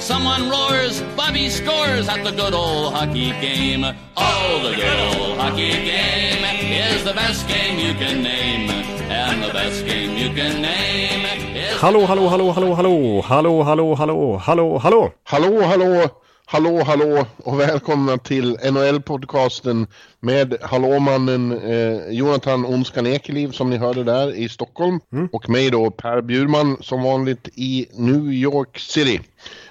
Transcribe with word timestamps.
Someone 0.00 0.48
roars, 0.48 1.02
Bobby 1.14 1.50
scores 1.50 2.08
at 2.08 2.24
the 2.24 2.30
good 2.30 2.54
old 2.54 2.94
hockey 2.94 3.30
game. 3.42 3.84
Oh, 4.16 4.60
the 4.62 4.74
good 4.74 5.20
old 5.20 5.38
hockey 5.38 5.72
game 5.72 6.42
is 6.72 7.04
the 7.04 7.12
best 7.12 7.46
game 7.46 7.78
you 7.78 7.92
can 7.92 8.22
name. 8.22 8.70
And 9.10 9.42
the 9.42 9.52
best 9.52 9.84
game 9.84 10.16
you 10.16 10.30
can 10.34 10.62
name 10.62 11.26
is... 11.54 11.76
Hallå, 11.80 12.06
hallå, 12.06 12.28
hallå, 12.28 12.52
hallå, 12.52 12.74
hallå, 12.74 13.22
hallå, 13.22 13.62
hallå, 13.62 13.94
hallå, 13.94 14.36
hallå, 14.38 14.78
hallå. 14.78 15.12
Hallå, 15.24 15.62
hallå, 15.62 16.10
hallå, 16.46 16.82
hallå 16.82 17.26
och 17.44 17.60
välkomna 17.60 18.18
till 18.18 18.56
NHL-podcasten 18.56 19.86
med 20.20 20.56
hallåmannen 20.62 21.52
eh, 21.52 22.10
Jonathan 22.10 22.66
Onskan 22.66 23.06
Ekeliv 23.06 23.50
som 23.50 23.70
ni 23.70 23.76
hörde 23.76 24.04
där 24.04 24.34
i 24.34 24.48
Stockholm 24.48 25.00
och 25.32 25.48
mig 25.48 25.70
då 25.70 25.90
Per 25.90 26.20
Bjurman 26.22 26.76
som 26.80 27.02
vanligt 27.02 27.48
i 27.54 27.86
New 27.92 28.32
York 28.32 28.78
City. 28.78 29.20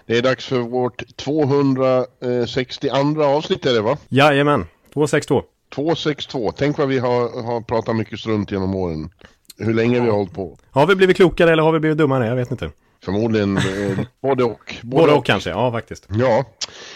Det 0.09 0.17
är 0.17 0.21
dags 0.21 0.45
för 0.45 0.59
vårt 0.59 1.15
262 1.15 3.23
avsnitt 3.23 3.65
är 3.65 3.73
det 3.73 3.81
va? 3.81 3.97
Jajamän, 4.07 4.65
262. 4.93 5.43
262. 5.75 6.51
Tänk 6.51 6.77
vad 6.77 6.87
vi 6.87 6.99
har, 6.99 7.43
har 7.43 7.61
pratat 7.61 7.95
mycket 7.95 8.19
strunt 8.19 8.51
genom 8.51 8.75
åren. 8.75 9.09
Hur 9.57 9.73
länge 9.73 9.99
vi 9.99 10.09
har 10.09 10.17
hållit 10.17 10.33
på. 10.33 10.57
Har 10.71 10.87
vi 10.87 10.95
blivit 10.95 11.15
klokare 11.15 11.51
eller 11.51 11.63
har 11.63 11.71
vi 11.71 11.79
blivit 11.79 11.97
dummare? 11.97 12.27
Jag 12.27 12.35
vet 12.35 12.51
inte. 12.51 12.69
Förmodligen 13.03 13.57
eh, 13.57 13.99
både 14.21 14.43
och. 14.43 14.75
Både 14.81 15.13
och 15.13 15.25
kanske, 15.25 15.49
ja 15.49 15.71
faktiskt. 15.71 16.07
Ja. 16.09 16.45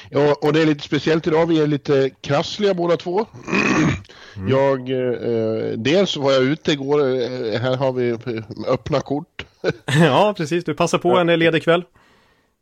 ja, 0.10 0.36
och 0.42 0.54
det 0.54 0.62
är 0.62 0.66
lite 0.66 0.84
speciellt 0.84 1.28
idag. 1.28 1.46
Vi 1.46 1.60
är 1.60 1.68
lite 1.68 2.10
krassliga 2.22 2.74
båda 2.74 2.98
två. 2.98 3.26
Jag, 4.50 4.90
eh, 4.90 5.78
dels 5.78 6.18
var 6.18 6.32
jag 6.32 6.44
ute 6.44 6.72
igår, 6.72 7.00
eh, 7.00 7.62
här 7.62 7.78
har 7.78 7.92
vi 7.92 8.18
öppna 8.68 9.02
kort. 9.02 9.46
ja, 9.86 10.34
precis. 10.38 10.64
Du 10.64 10.74
passar 10.74 10.98
på 10.98 11.18
en 11.18 11.40
ledig 11.40 11.64
kväll. 11.64 11.84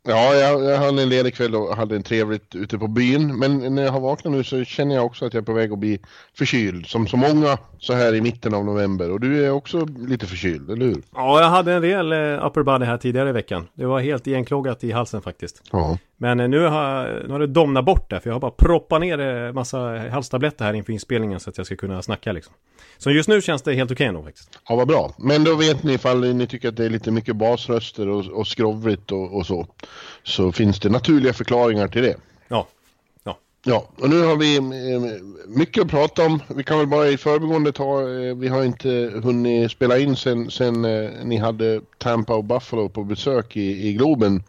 Ja, 0.08 0.34
jag, 0.34 0.64
jag 0.64 0.78
hade 0.78 1.02
en 1.02 1.08
ledig 1.08 1.34
kväll 1.34 1.54
och 1.54 1.76
hade 1.76 1.96
en 1.96 2.02
trevligt 2.02 2.54
ute 2.54 2.78
på 2.78 2.88
byn. 2.88 3.38
Men 3.38 3.74
när 3.74 3.82
jag 3.82 3.92
har 3.92 4.00
vaknat 4.00 4.32
nu 4.32 4.44
så 4.44 4.64
känner 4.64 4.94
jag 4.94 5.06
också 5.06 5.26
att 5.26 5.34
jag 5.34 5.40
är 5.40 5.44
på 5.44 5.52
väg 5.52 5.72
att 5.72 5.78
bli 5.78 5.98
förkyld. 6.34 6.86
Som 6.86 7.06
så 7.06 7.16
många 7.16 7.58
så 7.78 7.92
här 7.92 8.14
i 8.14 8.20
mitten 8.20 8.54
av 8.54 8.64
november. 8.64 9.10
Och 9.10 9.20
du 9.20 9.44
är 9.46 9.50
också 9.50 9.86
lite 10.08 10.26
förkyld, 10.26 10.70
eller 10.70 10.86
hur? 10.86 11.02
Ja, 11.14 11.40
jag 11.40 11.48
hade 11.48 11.72
en 11.72 11.82
rejäl 11.82 12.12
eh, 12.12 12.46
upper 12.46 12.62
body 12.62 12.84
här 12.84 12.96
tidigare 12.98 13.28
i 13.28 13.32
veckan. 13.32 13.68
Det 13.74 13.86
var 13.86 14.00
helt 14.00 14.26
igenkloggat 14.26 14.84
i 14.84 14.92
halsen 14.92 15.22
faktiskt. 15.22 15.62
Ja. 15.72 15.98
Men 16.22 16.40
eh, 16.40 16.48
nu 16.48 16.58
har, 16.66 17.22
nu 17.26 17.32
har 17.32 17.38
det 17.40 17.46
domnat 17.46 17.84
bort 17.84 18.10
där, 18.10 18.20
för 18.20 18.30
jag 18.30 18.34
har 18.34 18.40
bara 18.40 18.50
proppat 18.50 19.00
ner 19.00 19.20
eh, 19.20 19.52
massa 19.52 19.78
halstabletter 20.10 20.64
här 20.64 20.74
inför 20.74 20.92
inspelningen 20.92 21.40
så 21.40 21.50
att 21.50 21.56
jag 21.56 21.66
ska 21.66 21.76
kunna 21.76 22.02
snacka 22.02 22.32
liksom. 22.32 22.54
Så 22.98 23.10
just 23.10 23.28
nu 23.28 23.42
känns 23.42 23.62
det 23.62 23.74
helt 23.74 23.90
okej 23.90 24.04
okay 24.04 24.12
nog 24.12 24.24
faktiskt. 24.24 24.58
Ja, 24.68 24.76
vad 24.76 24.88
bra. 24.88 25.14
Men 25.18 25.44
då 25.44 25.54
vet 25.54 25.82
ni 25.82 25.92
ifall 25.92 26.34
ni 26.34 26.46
tycker 26.46 26.68
att 26.68 26.76
det 26.76 26.84
är 26.84 26.90
lite 26.90 27.10
mycket 27.10 27.36
basröster 27.36 28.08
och, 28.08 28.26
och 28.26 28.46
skrovligt 28.46 29.12
och, 29.12 29.36
och 29.36 29.46
så. 29.46 29.66
Så 30.22 30.52
finns 30.52 30.80
det 30.80 30.88
naturliga 30.88 31.32
förklaringar 31.32 31.88
till 31.88 32.02
det. 32.02 32.16
Ja. 32.48 32.66
Ja. 33.24 33.38
Ja, 33.64 33.88
och 33.96 34.10
nu 34.10 34.22
har 34.22 34.36
vi 34.36 34.56
eh, 34.56 34.62
mycket 35.46 35.82
att 35.82 35.90
prata 35.90 36.26
om. 36.26 36.42
Vi 36.56 36.64
kan 36.64 36.78
väl 36.78 36.86
bara 36.86 37.08
i 37.08 37.16
förbigående 37.16 37.72
ta, 37.72 37.96
vi 38.36 38.48
har 38.48 38.64
inte 38.64 39.12
hunnit 39.22 39.70
spela 39.70 39.98
in 39.98 40.16
sen, 40.16 40.50
sen 40.50 40.82
ni 41.24 41.36
hade 41.36 41.80
Tampa 41.98 42.34
och 42.34 42.44
Buffalo 42.44 42.88
på 42.88 43.04
besök 43.04 43.56
i, 43.56 43.88
i 43.88 43.92
Globen. 43.92 44.42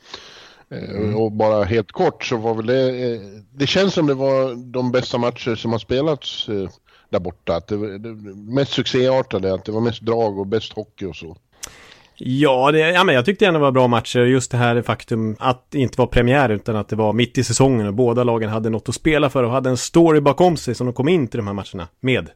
Mm. 0.73 1.15
Och 1.15 1.31
bara 1.31 1.63
helt 1.63 1.91
kort 1.91 2.23
så 2.23 2.37
var 2.37 2.55
väl 2.55 2.65
det, 2.65 3.19
det 3.51 3.67
känns 3.67 3.93
som 3.93 4.07
det 4.07 4.13
var 4.13 4.71
de 4.71 4.91
bästa 4.91 5.17
matcher 5.17 5.55
som 5.55 5.71
har 5.71 5.79
spelats 5.79 6.49
där 7.09 7.19
borta. 7.19 7.55
Att 7.55 7.67
det 7.67 7.97
det 7.97 8.13
mest 8.35 8.71
succéartade, 8.71 9.53
att 9.53 9.65
det 9.65 9.71
var 9.71 9.81
mest 9.81 10.01
drag 10.01 10.39
och 10.39 10.47
bäst 10.47 10.73
hockey 10.73 11.05
och 11.05 11.15
så. 11.15 11.37
Ja, 12.17 12.71
det, 12.71 12.79
ja, 12.79 13.03
men 13.03 13.15
jag 13.15 13.25
tyckte 13.25 13.45
ändå 13.45 13.59
det 13.59 13.63
var 13.63 13.71
bra 13.71 13.87
matcher. 13.87 14.19
Just 14.19 14.51
det 14.51 14.57
här 14.57 14.81
faktum 14.81 15.35
att 15.39 15.65
det 15.69 15.79
inte 15.79 16.01
var 16.01 16.07
premiär 16.07 16.49
utan 16.49 16.75
att 16.75 16.89
det 16.89 16.95
var 16.95 17.13
mitt 17.13 17.37
i 17.37 17.43
säsongen 17.43 17.87
och 17.87 17.93
båda 17.93 18.23
lagen 18.23 18.49
hade 18.49 18.69
något 18.69 18.89
att 18.89 18.95
spela 18.95 19.29
för 19.29 19.43
och 19.43 19.51
hade 19.51 19.69
en 19.69 19.77
story 19.77 20.21
bakom 20.21 20.57
sig 20.57 20.75
som 20.75 20.87
de 20.87 20.93
kom 20.93 21.07
in 21.07 21.27
till 21.27 21.37
de 21.37 21.47
här 21.47 21.53
matcherna 21.53 21.87
med. 21.99 22.29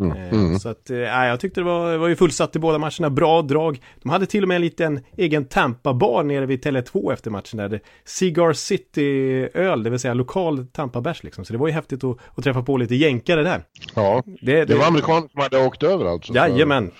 Mm. 0.00 0.16
Eh, 0.18 0.32
Mm. 0.32 0.58
Så 0.58 0.68
att, 0.68 0.90
eh, 0.90 0.96
jag 0.98 1.40
tyckte 1.40 1.60
det 1.60 1.64
var, 1.64 1.92
det 1.92 1.98
var 1.98 2.08
ju 2.08 2.16
fullsatt 2.16 2.56
i 2.56 2.58
båda 2.58 2.78
matcherna, 2.78 3.10
bra 3.10 3.42
drag. 3.42 3.80
De 4.02 4.08
hade 4.08 4.26
till 4.26 4.42
och 4.42 4.48
med 4.48 4.54
en 4.54 4.60
liten 4.62 5.00
egen 5.16 5.44
Tampa-bar 5.44 6.22
nere 6.22 6.46
vid 6.46 6.64
Tele2 6.64 7.12
efter 7.12 7.30
matchen 7.30 7.56
där. 7.56 7.68
Det- 7.68 7.80
Cigar 8.04 8.52
City-öl, 8.52 9.82
det 9.82 9.90
vill 9.90 9.98
säga 9.98 10.14
lokal 10.14 10.66
Tampa-bärs 10.72 11.24
liksom. 11.24 11.44
Så 11.44 11.52
det 11.52 11.58
var 11.58 11.66
ju 11.66 11.72
häftigt 11.72 12.04
att, 12.04 12.16
att 12.34 12.44
träffa 12.44 12.62
på 12.62 12.76
lite 12.76 12.94
jänkare 12.94 13.42
där. 13.42 13.62
Ja, 13.94 14.22
Det, 14.42 14.64
det 14.64 14.74
var 14.74 14.86
amerikaner 14.86 15.28
som 15.32 15.40
hade 15.40 15.66
åkt 15.66 15.82
över 15.82 16.04
alltså? 16.06 16.32
Jajamän, 16.34 16.90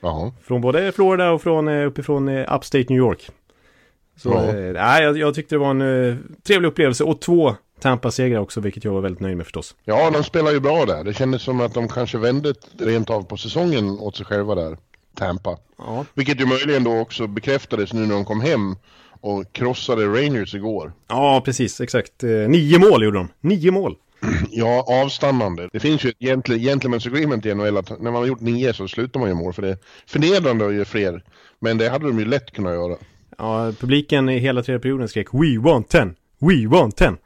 Jaha. 0.00 0.32
från 0.42 0.60
både 0.60 0.92
Florida 0.92 1.30
och 1.30 1.42
från 1.42 1.68
eh, 1.68 1.86
uppifrån 1.86 2.28
Upstate 2.28 2.84
New 2.88 2.98
York. 2.98 3.30
Så 4.16 4.28
Ja. 4.28 4.52
nej, 4.72 5.02
jag, 5.02 5.18
jag 5.18 5.34
tyckte 5.34 5.54
det 5.54 5.58
var 5.58 5.70
en 5.70 5.80
eh, 6.10 6.16
trevlig 6.46 6.68
upplevelse 6.68 7.04
och 7.04 7.20
två 7.20 7.54
Tampa-segrar 7.84 8.38
också, 8.40 8.60
vilket 8.60 8.84
jag 8.84 8.92
var 8.92 9.00
väldigt 9.00 9.20
nöjd 9.20 9.36
med 9.36 9.46
förstås. 9.46 9.74
Ja, 9.84 10.10
de 10.10 10.24
spelar 10.24 10.50
ju 10.52 10.60
bra 10.60 10.84
där. 10.86 11.04
Det 11.04 11.14
kändes 11.14 11.42
som 11.42 11.60
att 11.60 11.74
de 11.74 11.88
kanske 11.88 12.18
vände 12.18 12.54
rent 12.78 13.10
av 13.10 13.22
på 13.22 13.36
säsongen 13.36 13.90
åt 13.90 14.16
sig 14.16 14.26
själva 14.26 14.54
där, 14.54 14.76
Tampa. 15.16 15.58
Ja, 15.78 16.04
Vilket 16.14 16.40
ju 16.40 16.46
möjligen 16.46 16.84
då 16.84 16.98
också 16.98 17.26
bekräftades 17.26 17.92
nu 17.92 18.00
när 18.06 18.14
de 18.14 18.24
kom 18.24 18.40
hem 18.40 18.76
och 19.20 19.52
krossade 19.52 20.06
Rangers 20.06 20.54
igår. 20.54 20.92
ja 21.08 21.42
precis, 21.44 21.80
exakt. 21.80 22.24
Eh, 22.24 22.30
nio 22.30 22.78
mål 22.78 23.04
gjorde 23.04 23.18
de. 23.18 23.28
Nio 23.40 23.70
mål. 23.70 23.96
Ja, 24.50 24.84
avstannande. 25.04 25.68
Det 25.72 25.80
finns 25.80 26.04
ju 26.04 26.08
ett 26.10 26.18
gentle- 26.20 26.58
gentleman's 26.58 27.08
agreement 27.08 27.46
i 27.46 27.54
NHL 27.54 27.76
att 27.76 27.90
när 27.90 28.10
man 28.10 28.14
har 28.14 28.26
gjort 28.26 28.40
nio 28.40 28.72
så 28.74 28.88
slutar 28.88 29.20
man 29.20 29.28
ju 29.28 29.34
mål 29.34 29.52
för 29.52 29.62
det 29.62 29.68
är 29.68 29.78
förnedrande 30.06 30.66
att 30.66 30.74
göra 30.74 30.84
fler. 30.84 31.22
Men 31.60 31.78
det 31.78 31.88
hade 31.88 32.06
de 32.06 32.18
ju 32.18 32.24
lätt 32.24 32.50
kunnat 32.52 32.72
göra. 32.74 32.96
Ja, 33.38 33.72
publiken 33.80 34.28
i 34.28 34.38
hela 34.38 34.62
tredje 34.62 34.80
perioden 34.80 35.08
skrek 35.08 35.28
We 35.34 35.58
want 35.60 35.88
ten! 35.88 36.14
We 36.38 36.66
want 36.68 36.96
ten! 36.96 37.16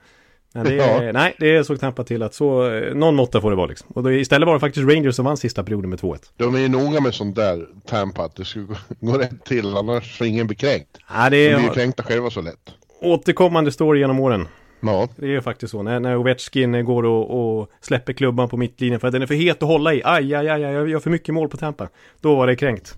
Men 0.55 0.65
det, 0.65 0.75
Ja. 0.75 1.13
nej, 1.13 1.35
det 1.39 1.65
såg 1.65 1.81
Tampa 1.81 2.05
till 2.05 2.23
att 2.23 2.35
så, 2.35 2.71
eh, 2.71 2.95
någon 2.95 3.15
måtta 3.15 3.41
får 3.41 3.51
det 3.51 3.57
vara 3.57 3.67
liksom. 3.67 3.89
Och 3.95 4.03
då, 4.03 4.13
istället 4.13 4.47
var 4.47 4.55
det 4.55 4.61
faktiskt 4.61 4.89
Rangers 4.89 5.15
som 5.15 5.25
vann 5.25 5.37
sista 5.37 5.65
perioden 5.65 5.91
med 5.91 5.99
2-1. 5.99 6.33
De 6.37 6.55
är 6.55 6.59
ju 6.59 6.69
noga 6.69 7.01
med 7.01 7.15
sånt 7.15 7.37
där, 7.37 7.67
Tampa, 7.87 8.23
att 8.25 8.37
det 8.37 8.45
ska 8.45 8.61
gå, 8.61 8.75
gå 9.01 9.19
rätt 9.19 9.45
till, 9.45 9.77
annars 9.77 10.19
får 10.19 10.27
ingen 10.27 10.47
bli 10.47 10.57
kränkt. 10.57 10.99
Ja, 11.15 11.31
det 11.31 11.49
De 11.49 11.55
blir 11.55 11.65
ju 11.65 11.71
är 11.71 11.75
kränkta 11.75 12.03
själva 12.03 12.31
så 12.31 12.41
lätt. 12.41 12.71
återkommande 13.01 13.73
story 13.73 14.01
genom 14.01 14.21
åren. 14.21 14.49
Ja, 14.81 15.09
Det 15.17 15.35
är 15.37 15.41
faktiskt 15.41 15.71
så. 15.71 15.83
När, 15.83 16.01
när 16.01 16.17
Ovechkin 16.17 16.85
går 16.85 17.05
och, 17.05 17.59
och 17.61 17.71
släpper 17.81 18.13
klubban 18.13 18.49
på 18.49 18.57
mittlinjen 18.57 19.01
för 19.01 19.07
att 19.09 19.13
den 19.13 19.23
är 19.23 19.27
för 19.27 19.35
het 19.35 19.63
att 19.63 19.69
hålla 19.69 19.95
i. 19.95 20.03
Aj, 20.05 20.35
aj, 20.35 20.49
aj, 20.49 20.65
aj, 20.65 20.73
jag 20.73 20.89
gör 20.89 20.99
för 21.01 21.11
mycket 21.11 21.35
mål 21.35 21.49
på 21.49 21.57
Tampa. 21.57 21.89
Då 22.21 22.35
var 22.37 22.47
det 22.47 22.57
kränkt. 22.57 22.95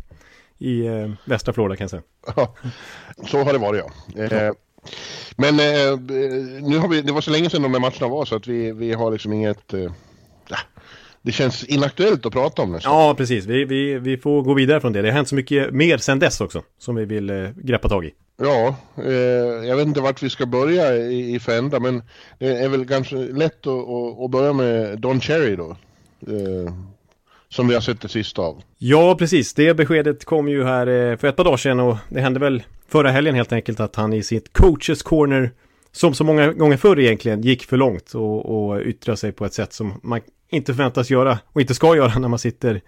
I 0.59 0.87
eh, 0.87 1.11
västra 1.25 1.53
Florida 1.53 1.77
kan 1.77 1.84
jag 1.84 1.91
säga. 1.91 2.03
Ja, 2.37 2.55
så 3.27 3.43
har 3.43 3.53
det 3.53 3.59
varit 3.59 3.82
ja. 4.15 4.22
Eh, 4.25 4.53
men 5.36 5.60
eh, 5.60 5.98
nu 6.68 6.78
har 6.78 6.88
vi, 6.88 7.02
det 7.02 7.12
var 7.12 7.20
så 7.20 7.30
länge 7.30 7.50
sedan 7.50 7.62
de 7.62 7.72
där 7.72 7.80
matcherna 7.80 8.08
var 8.08 8.24
så 8.24 8.36
att 8.36 8.46
vi, 8.46 8.72
vi 8.72 8.92
har 8.92 9.12
liksom 9.12 9.32
inget... 9.32 9.74
Eh, 9.74 9.92
det 11.22 11.32
känns 11.32 11.64
inaktuellt 11.64 12.26
att 12.26 12.32
prata 12.32 12.62
om 12.62 12.72
nästan. 12.72 12.92
Ja, 12.92 13.14
precis. 13.14 13.46
Vi, 13.46 13.64
vi, 13.64 13.98
vi 13.98 14.16
får 14.16 14.42
gå 14.42 14.54
vidare 14.54 14.80
från 14.80 14.92
det. 14.92 15.02
Det 15.02 15.08
har 15.08 15.14
hänt 15.14 15.28
så 15.28 15.34
mycket 15.34 15.74
mer 15.74 15.98
sedan 15.98 16.19
dess 16.19 16.40
också. 16.40 16.62
Som 16.78 16.94
vi 16.94 17.04
vill 17.04 17.30
eh, 17.30 17.48
greppa 17.56 17.88
tag 17.88 18.04
i. 18.04 18.10
Ja, 18.42 18.76
eh, 18.96 19.12
jag 19.69 19.76
vet 19.76 19.86
inte 19.86 20.00
vart 20.00 20.22
vi 20.22 20.30
ska 20.30 20.46
börja 20.46 20.96
i, 20.96 21.34
i 21.34 21.40
för 21.40 21.58
ända 21.58 21.80
men 21.80 22.02
det 22.38 22.46
är 22.46 22.69
väl 22.69 22.84
ganska 22.84 23.16
lätt 23.16 23.66
att, 23.66 23.88
att, 23.88 24.20
att 24.20 24.30
börja 24.30 24.52
med 24.52 24.98
Don 24.98 25.20
Cherry 25.20 25.56
då. 25.56 25.76
Eh, 26.26 26.72
som 27.48 27.69
vi 27.69 27.74
har 27.74 27.80
sett 27.80 28.00
det 28.00 28.08
sista 28.08 28.42
av. 28.42 28.62
Ja, 28.78 29.16
precis. 29.19 29.54
Det 29.54 29.74
beskedet 29.74 30.24
kom 30.24 30.48
ju 30.48 30.64
här 30.64 30.87
eh, 30.87 31.16
för 31.16 31.28
ett 31.28 31.37
par 31.37 31.44
dagar 31.44 31.56
sedan 31.56 31.81
och 31.81 31.96
det 32.08 32.20
hände 32.20 32.40
väl 32.40 32.62
förra 32.90 33.10
helgen 33.10 33.34
helt 33.34 33.52
enkelt 33.52 33.81
att 33.81 33.96
han 33.96 34.12
i 34.12 34.22
sitt 34.22 34.52
coaches 34.52 35.02
corner 35.02 35.52
som 35.92 36.14
så 36.14 36.25
många 36.25 36.52
gånger 36.52 36.76
förr 36.76 36.98
egentligen 36.98 37.42
gick 37.42 37.64
för 37.64 37.76
långt 37.76 38.14
och, 38.14 38.70
och 38.70 38.81
yttrade 38.81 39.16
sig 39.16 39.32
på 39.32 39.44
ett 39.44 39.54
sätt 39.54 39.72
som 39.72 40.00
man 40.02 40.20
inte 40.50 40.75
förväntas 40.75 41.10
göra 41.10 41.38
och 41.46 41.60
inte 41.60 41.75
ska 41.75 41.96
göra 41.96 42.19
när 42.19 42.28
man 42.28 42.38
sitter 42.38 42.81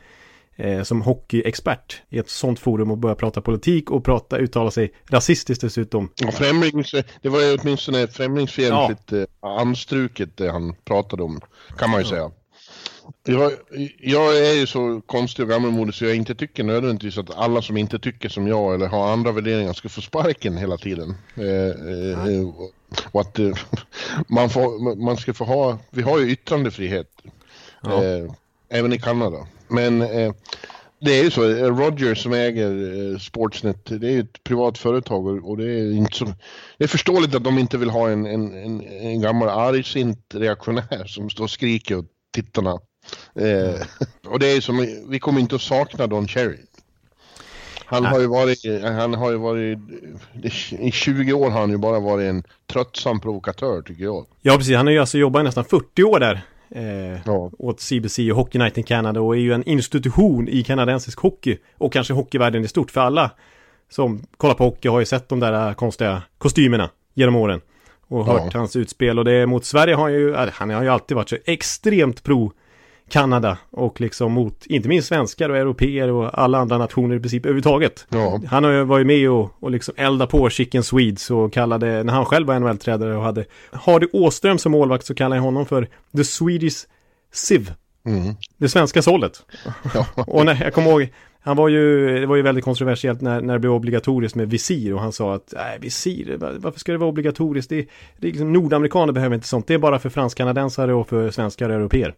eh, 0.56 0.82
som 0.82 1.02
hockeyexpert 1.02 2.02
i 2.08 2.18
ett 2.18 2.28
sånt 2.28 2.58
forum 2.58 2.90
och 2.90 2.98
börjar 2.98 3.14
prata 3.16 3.40
politik 3.40 3.90
och 3.90 4.04
prata, 4.04 4.38
uttala 4.38 4.70
sig 4.70 4.92
rasistiskt 5.08 5.62
dessutom. 5.62 6.10
Ja, 6.16 6.30
främlings, 6.30 6.94
det 7.22 7.28
var 7.28 7.40
ju 7.40 7.58
åtminstone 7.58 8.06
främlingsfientligt 8.08 9.12
eh, 9.12 9.24
anstruket 9.40 10.36
det 10.36 10.50
han 10.50 10.74
pratade 10.84 11.22
om, 11.22 11.40
kan 11.78 11.90
man 11.90 12.00
ju 12.00 12.06
säga. 12.06 12.30
Jag, 13.24 13.52
jag 13.98 14.38
är 14.38 14.52
ju 14.52 14.66
så 14.66 15.00
konstig 15.06 15.42
och 15.42 15.48
gammalmodig 15.48 15.94
så 15.94 16.04
jag 16.04 16.16
inte 16.16 16.34
tycker 16.34 16.64
nödvändigtvis 16.64 17.18
att 17.18 17.36
alla 17.36 17.62
som 17.62 17.76
inte 17.76 17.98
tycker 17.98 18.28
som 18.28 18.46
jag 18.46 18.74
eller 18.74 18.86
har 18.86 19.12
andra 19.12 19.32
värderingar 19.32 19.72
ska 19.72 19.88
få 19.88 20.00
sparken 20.00 20.56
hela 20.56 20.76
tiden. 20.76 21.14
Eh, 21.34 22.34
eh, 22.34 22.48
och 23.12 23.20
att 23.20 23.38
eh, 23.38 23.54
man, 24.28 24.50
får, 24.50 24.96
man 25.04 25.16
ska 25.16 25.34
få 25.34 25.44
ha, 25.44 25.78
vi 25.90 26.02
har 26.02 26.18
ju 26.18 26.30
yttrandefrihet. 26.30 27.08
Ja. 27.82 28.04
Eh, 28.04 28.32
även 28.68 28.92
i 28.92 28.98
Kanada. 28.98 29.46
Men 29.68 30.02
eh, 30.02 30.32
Det 31.00 31.18
är 31.18 31.24
ju 31.24 31.30
så, 31.30 31.50
eh, 31.50 31.76
Rogers 31.76 32.22
som 32.22 32.32
äger 32.32 33.18
Sportsnet, 33.18 33.84
det 33.84 34.06
är 34.06 34.10
ju 34.10 34.20
ett 34.20 34.44
privat 34.44 34.78
företag 34.78 35.26
och, 35.26 35.50
och 35.50 35.56
det 35.56 35.64
är 35.64 35.92
inte 35.92 36.16
så... 36.16 36.24
Det 36.78 36.84
är 36.84 36.88
förståeligt 36.88 37.34
att 37.34 37.44
de 37.44 37.58
inte 37.58 37.78
vill 37.78 37.90
ha 37.90 38.10
en, 38.10 38.26
en, 38.26 38.54
en, 38.54 38.80
en 38.80 39.20
gammal 39.20 39.48
argsint 39.48 40.34
reaktionär 40.34 41.04
som 41.06 41.30
står 41.30 41.44
och 41.44 41.50
skriker 41.50 41.98
åt 41.98 42.06
tittarna. 42.34 42.78
Eh, 43.34 43.86
och 44.32 44.38
det 44.38 44.52
är 44.52 44.60
som, 44.60 45.02
vi 45.08 45.18
kommer 45.18 45.40
inte 45.40 45.54
att 45.54 45.62
sakna 45.62 46.06
Don 46.06 46.28
Cherry. 46.28 46.58
Han 47.84 48.04
har 48.04 48.20
ju 48.20 48.26
varit, 48.26 48.82
han 48.82 49.14
har 49.14 49.30
ju 49.30 49.36
varit, 49.36 49.78
i 50.78 50.90
20 50.90 51.32
år 51.32 51.50
har 51.50 51.60
han 51.60 51.70
ju 51.70 51.78
bara 51.78 52.00
varit 52.00 52.28
en 52.28 52.42
tröttsam 52.72 53.20
provokatör 53.20 53.82
tycker 53.82 54.04
jag. 54.04 54.26
Ja 54.42 54.56
precis, 54.56 54.76
han 54.76 54.86
har 54.86 54.92
ju 54.92 54.98
alltså 54.98 55.18
jobbat 55.18 55.40
i 55.40 55.44
nästan 55.44 55.64
40 55.64 56.02
år 56.02 56.20
där. 56.20 56.42
Eh, 56.70 57.20
ja. 57.24 57.50
Åt 57.58 57.80
CBC 57.80 58.18
och 58.18 58.36
Hockey 58.36 58.58
Night 58.58 58.78
in 58.78 58.84
Canada 58.84 59.20
och 59.20 59.36
är 59.36 59.40
ju 59.40 59.52
en 59.52 59.68
institution 59.68 60.48
i 60.48 60.62
kanadensisk 60.62 61.18
hockey. 61.18 61.58
Och 61.78 61.92
kanske 61.92 62.12
hockeyvärlden 62.12 62.64
i 62.64 62.68
stort 62.68 62.90
för 62.90 63.00
alla 63.00 63.30
som 63.90 64.22
kollar 64.36 64.54
på 64.54 64.64
hockey 64.64 64.88
har 64.88 65.00
ju 65.00 65.06
sett 65.06 65.28
de 65.28 65.40
där 65.40 65.74
konstiga 65.74 66.22
kostymerna 66.38 66.90
genom 67.14 67.36
åren. 67.36 67.60
Och 68.08 68.26
hört 68.26 68.54
ja. 68.54 68.58
hans 68.58 68.76
utspel 68.76 69.18
och 69.18 69.24
det 69.24 69.46
mot 69.46 69.64
Sverige 69.64 69.94
har 69.94 70.02
han 70.02 70.12
ju, 70.12 70.34
han 70.34 70.70
har 70.70 70.82
ju 70.82 70.88
alltid 70.88 71.16
varit 71.16 71.28
så 71.28 71.36
extremt 71.44 72.22
pro 72.22 72.52
Kanada 73.08 73.58
och 73.70 74.00
liksom 74.00 74.32
mot, 74.32 74.66
inte 74.66 74.88
minst 74.88 75.08
svenskar 75.08 75.48
och 75.48 75.56
europeer 75.56 76.10
och 76.10 76.38
alla 76.38 76.58
andra 76.58 76.78
nationer 76.78 77.16
i 77.16 77.20
princip 77.20 77.44
överhuvudtaget. 77.46 78.06
Ja. 78.08 78.40
Han 78.46 78.64
har 78.64 78.70
ju 78.70 78.84
varit 78.84 79.06
med 79.06 79.30
och, 79.30 79.52
och 79.60 79.70
liksom 79.70 79.94
elda 79.96 80.26
på 80.26 80.50
Chicken 80.50 80.82
Swedes 80.82 81.30
och 81.30 81.52
kallade, 81.52 82.02
när 82.02 82.12
han 82.12 82.24
själv 82.24 82.46
var 82.46 82.58
NHL-tränare 82.58 83.16
och 83.16 83.22
hade 83.22 83.44
Hardy 83.72 84.06
Åström 84.12 84.58
som 84.58 84.72
målvakt 84.72 85.06
så 85.06 85.14
kallade 85.14 85.36
jag 85.36 85.42
honom 85.42 85.66
för 85.66 85.88
The 86.16 86.24
Swedish 86.24 86.86
Civ. 87.32 87.72
Mm. 88.06 88.34
Det 88.56 88.68
svenska 88.68 89.02
sållet. 89.02 89.42
Ja. 89.94 90.06
och 90.26 90.46
när, 90.46 90.62
jag 90.64 90.74
kommer 90.74 90.90
ihåg, 90.90 91.08
han 91.40 91.56
var 91.56 91.68
ju, 91.68 92.20
det 92.20 92.26
var 92.26 92.36
ju 92.36 92.42
väldigt 92.42 92.64
kontroversiellt 92.64 93.20
när, 93.20 93.40
när 93.40 93.52
det 93.52 93.60
blev 93.60 93.72
obligatoriskt 93.72 94.36
med 94.36 94.50
visir 94.50 94.94
och 94.94 95.00
han 95.00 95.12
sa 95.12 95.34
att 95.34 95.54
nej, 95.56 95.78
visir, 95.80 96.36
varför 96.38 96.80
ska 96.80 96.92
det 96.92 96.98
vara 96.98 97.08
obligatoriskt? 97.08 97.70
Det, 97.70 97.88
det 98.18 98.26
är 98.26 98.30
liksom, 98.30 98.52
nordamerikaner 98.52 99.12
behöver 99.12 99.34
inte 99.34 99.46
sånt, 99.46 99.66
det 99.66 99.74
är 99.74 99.78
bara 99.78 99.98
för 99.98 100.10
fransk-kanadensare 100.10 100.94
och 100.94 101.08
för 101.08 101.30
svenskar 101.30 101.68
och 101.68 101.74
europeer. 101.74 102.14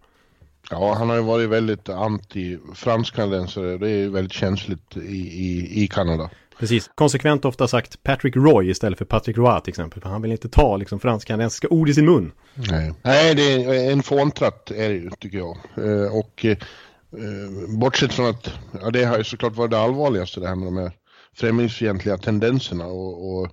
Ja, 0.70 0.94
han 0.94 1.08
har 1.08 1.16
ju 1.16 1.22
varit 1.22 1.48
väldigt 1.48 1.88
anti 1.88 2.58
fransk-kanadensare. 2.74 3.78
Det 3.78 3.90
är 3.90 3.96
ju 3.96 4.10
väldigt 4.10 4.32
känsligt 4.32 4.96
i, 4.96 5.00
i, 5.00 5.82
i 5.84 5.88
Kanada. 5.88 6.30
Precis, 6.58 6.90
konsekvent 6.94 7.44
ofta 7.44 7.68
sagt 7.68 8.02
Patrick 8.02 8.36
Roy 8.36 8.70
istället 8.70 8.98
för 8.98 9.04
Patrick 9.04 9.36
Roy 9.36 9.60
till 9.60 9.70
exempel. 9.70 10.02
För 10.02 10.08
han 10.08 10.22
vill 10.22 10.32
inte 10.32 10.48
ta 10.48 10.76
liksom 10.76 11.00
fransk-kanadensiska 11.00 11.68
ord 11.68 11.88
i 11.88 11.94
sin 11.94 12.04
mun. 12.04 12.32
Nej, 12.54 12.94
Nej 13.02 13.34
det 13.34 13.52
är 13.52 13.92
en 13.92 14.02
fåntratt 14.02 14.70
är 14.70 14.88
det 14.88 14.94
ju 14.94 15.10
tycker 15.18 15.38
jag. 15.38 15.56
Eh, 15.76 16.16
och 16.16 16.44
eh, 16.44 16.58
bortsett 17.68 18.12
från 18.12 18.30
att, 18.30 18.50
ja 18.82 18.90
det 18.90 19.04
har 19.04 19.18
ju 19.18 19.24
såklart 19.24 19.56
varit 19.56 19.70
det 19.70 19.78
allvarligaste 19.78 20.40
det 20.40 20.48
här 20.48 20.54
med 20.54 20.66
de 20.66 20.76
här 20.76 20.92
främlingsfientliga 21.36 22.18
tendenserna 22.18 22.86
och, 22.86 23.38
och 23.38 23.48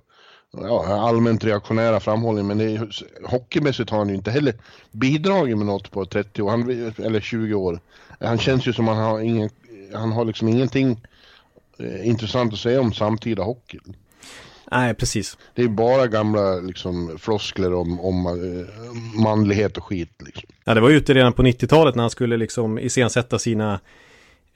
ja, 0.60 1.08
allmänt 1.08 1.44
reaktionära 1.44 2.00
framhållning 2.00 2.46
men 2.46 2.58
det 2.58 2.80
hockeymässigt 3.24 3.90
har 3.90 3.98
han 3.98 4.08
ju 4.08 4.14
inte 4.14 4.30
heller 4.30 4.54
bidragit 4.90 5.58
med 5.58 5.66
något 5.66 5.90
på 5.90 6.04
30 6.04 6.42
år, 6.42 6.50
han, 6.50 6.92
eller 7.06 7.20
20 7.20 7.54
år. 7.54 7.80
Han 8.20 8.38
känns 8.38 8.66
ju 8.66 8.72
som 8.72 8.88
han 8.88 8.96
har, 8.96 9.20
ingen, 9.20 9.50
han 9.94 10.12
har 10.12 10.24
liksom 10.24 10.48
ingenting 10.48 11.00
eh, 11.78 12.08
intressant 12.08 12.52
att 12.52 12.58
säga 12.58 12.80
om 12.80 12.92
samtida 12.92 13.42
hockey. 13.42 13.78
Nej, 14.70 14.94
precis. 14.94 15.38
Det 15.54 15.62
är 15.62 15.68
bara 15.68 16.06
gamla 16.06 16.54
liksom, 16.54 17.18
floskler 17.18 17.74
om, 17.74 18.00
om 18.00 18.26
uh, 18.26 18.66
manlighet 19.22 19.76
och 19.76 19.84
skit. 19.84 20.22
Liksom. 20.26 20.48
Ja, 20.64 20.74
det 20.74 20.80
var 20.80 20.90
ute 20.90 21.14
redan 21.14 21.32
på 21.32 21.42
90-talet 21.42 21.94
när 21.94 22.02
han 22.02 22.10
skulle 22.10 22.36
liksom 22.36 22.78
iscensätta 22.78 23.38
sina 23.38 23.80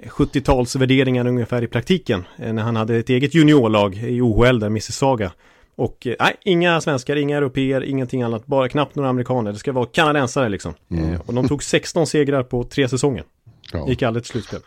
70-talsvärderingar 0.03 1.29
ungefär 1.29 1.63
i 1.63 1.67
praktiken. 1.67 2.25
Eh, 2.39 2.53
när 2.53 2.63
han 2.63 2.77
hade 2.77 2.97
ett 2.97 3.09
eget 3.09 3.35
juniorlag 3.35 3.95
i 3.95 4.21
OHL 4.21 4.59
där, 4.59 4.69
Mississauga. 4.69 5.33
Och 5.77 6.07
eh, 6.07 6.15
nej, 6.21 6.37
inga 6.45 6.81
svenskar, 6.81 7.17
inga 7.17 7.37
europeer, 7.37 7.85
ingenting 7.85 8.23
annat. 8.23 8.47
Bara 8.47 8.69
knappt 8.69 8.95
några 8.95 9.11
amerikaner. 9.11 9.53
Det 9.53 9.59
ska 9.59 9.73
vara 9.73 9.87
kanadensare 9.87 10.49
liksom. 10.49 10.75
Mm. 10.91 11.21
Och 11.27 11.35
de 11.35 11.49
tog 11.49 11.63
16 11.63 12.07
segrar 12.07 12.43
på 12.43 12.65
tre 12.65 12.89
säsonger. 12.89 13.25
Ja. 13.73 13.89
Gick 13.89 14.03
aldrig 14.03 14.25
till 14.25 14.33
slutspel. 14.33 14.61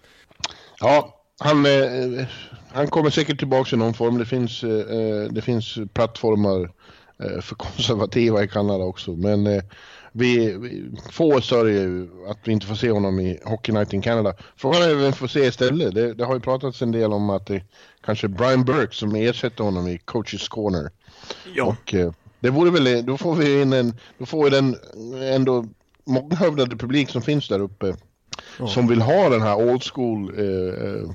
Ja, 0.80 1.20
han, 1.40 1.66
eh, 1.66 2.26
han 2.72 2.88
kommer 2.88 3.10
säkert 3.10 3.40
tillbaka 3.40 3.76
i 3.76 3.80
någon 3.80 3.94
form. 3.94 4.18
Det 4.18 4.26
finns, 4.26 4.64
eh, 4.64 5.32
det 5.32 5.42
finns 5.42 5.78
plattformar 5.94 6.62
eh, 7.24 7.42
för 7.42 7.56
konservativa 7.56 8.44
i 8.44 8.48
Kanada 8.48 8.84
också. 8.84 9.12
Men 9.12 9.62
vi, 10.12 10.58
vi 10.58 10.92
få 11.12 11.42
sörjer 11.42 11.82
ju 11.82 12.10
att 12.28 12.38
vi 12.44 12.52
inte 12.52 12.66
får 12.66 12.76
se 12.76 12.92
honom 12.92 13.20
i 13.20 13.40
Hockey 13.46 13.72
Night 13.72 13.94
in 13.94 14.02
Canada. 14.02 14.34
Frågan 14.56 14.82
är 14.82 14.88
vem 14.88 15.06
vi 15.06 15.12
får 15.12 15.28
se 15.28 15.40
istället. 15.40 15.96
Det, 15.96 16.14
det 16.14 16.26
har 16.26 16.34
ju 16.34 16.40
pratats 16.40 16.82
en 16.82 16.92
del 16.92 17.14
om 17.14 17.30
att 17.30 17.46
det 17.46 17.64
kanske 18.06 18.28
är 18.28 18.30
Brian 18.30 18.66
Burke 18.66 18.96
som 18.96 19.16
ersätter 19.16 19.64
honom 19.64 19.88
i 19.88 19.98
Coaches 19.98 20.48
Corner. 20.48 20.92
Ja. 21.56 21.64
Och 21.64 21.94
eh, 21.94 22.12
det 22.40 22.50
vore 22.50 22.72
väl, 22.72 23.06
då 23.06 23.18
får 23.18 23.36
vi 23.36 23.62
in 23.62 23.74
en, 23.74 23.94
då 24.18 24.26
får 24.26 24.44
vi 24.44 24.50
den 24.50 24.76
ändå 25.34 25.66
månghövdade 26.06 26.76
publik 26.76 27.10
som 27.10 27.22
finns 27.22 27.48
där 27.48 27.60
uppe. 27.60 27.96
Ja. 28.60 28.68
Som 28.68 28.88
vill 28.88 29.02
ha 29.02 29.30
den 29.30 29.42
här 29.42 29.56
old 29.56 29.84
school 29.84 30.34
eh, 30.38 30.86
eh 30.86 31.10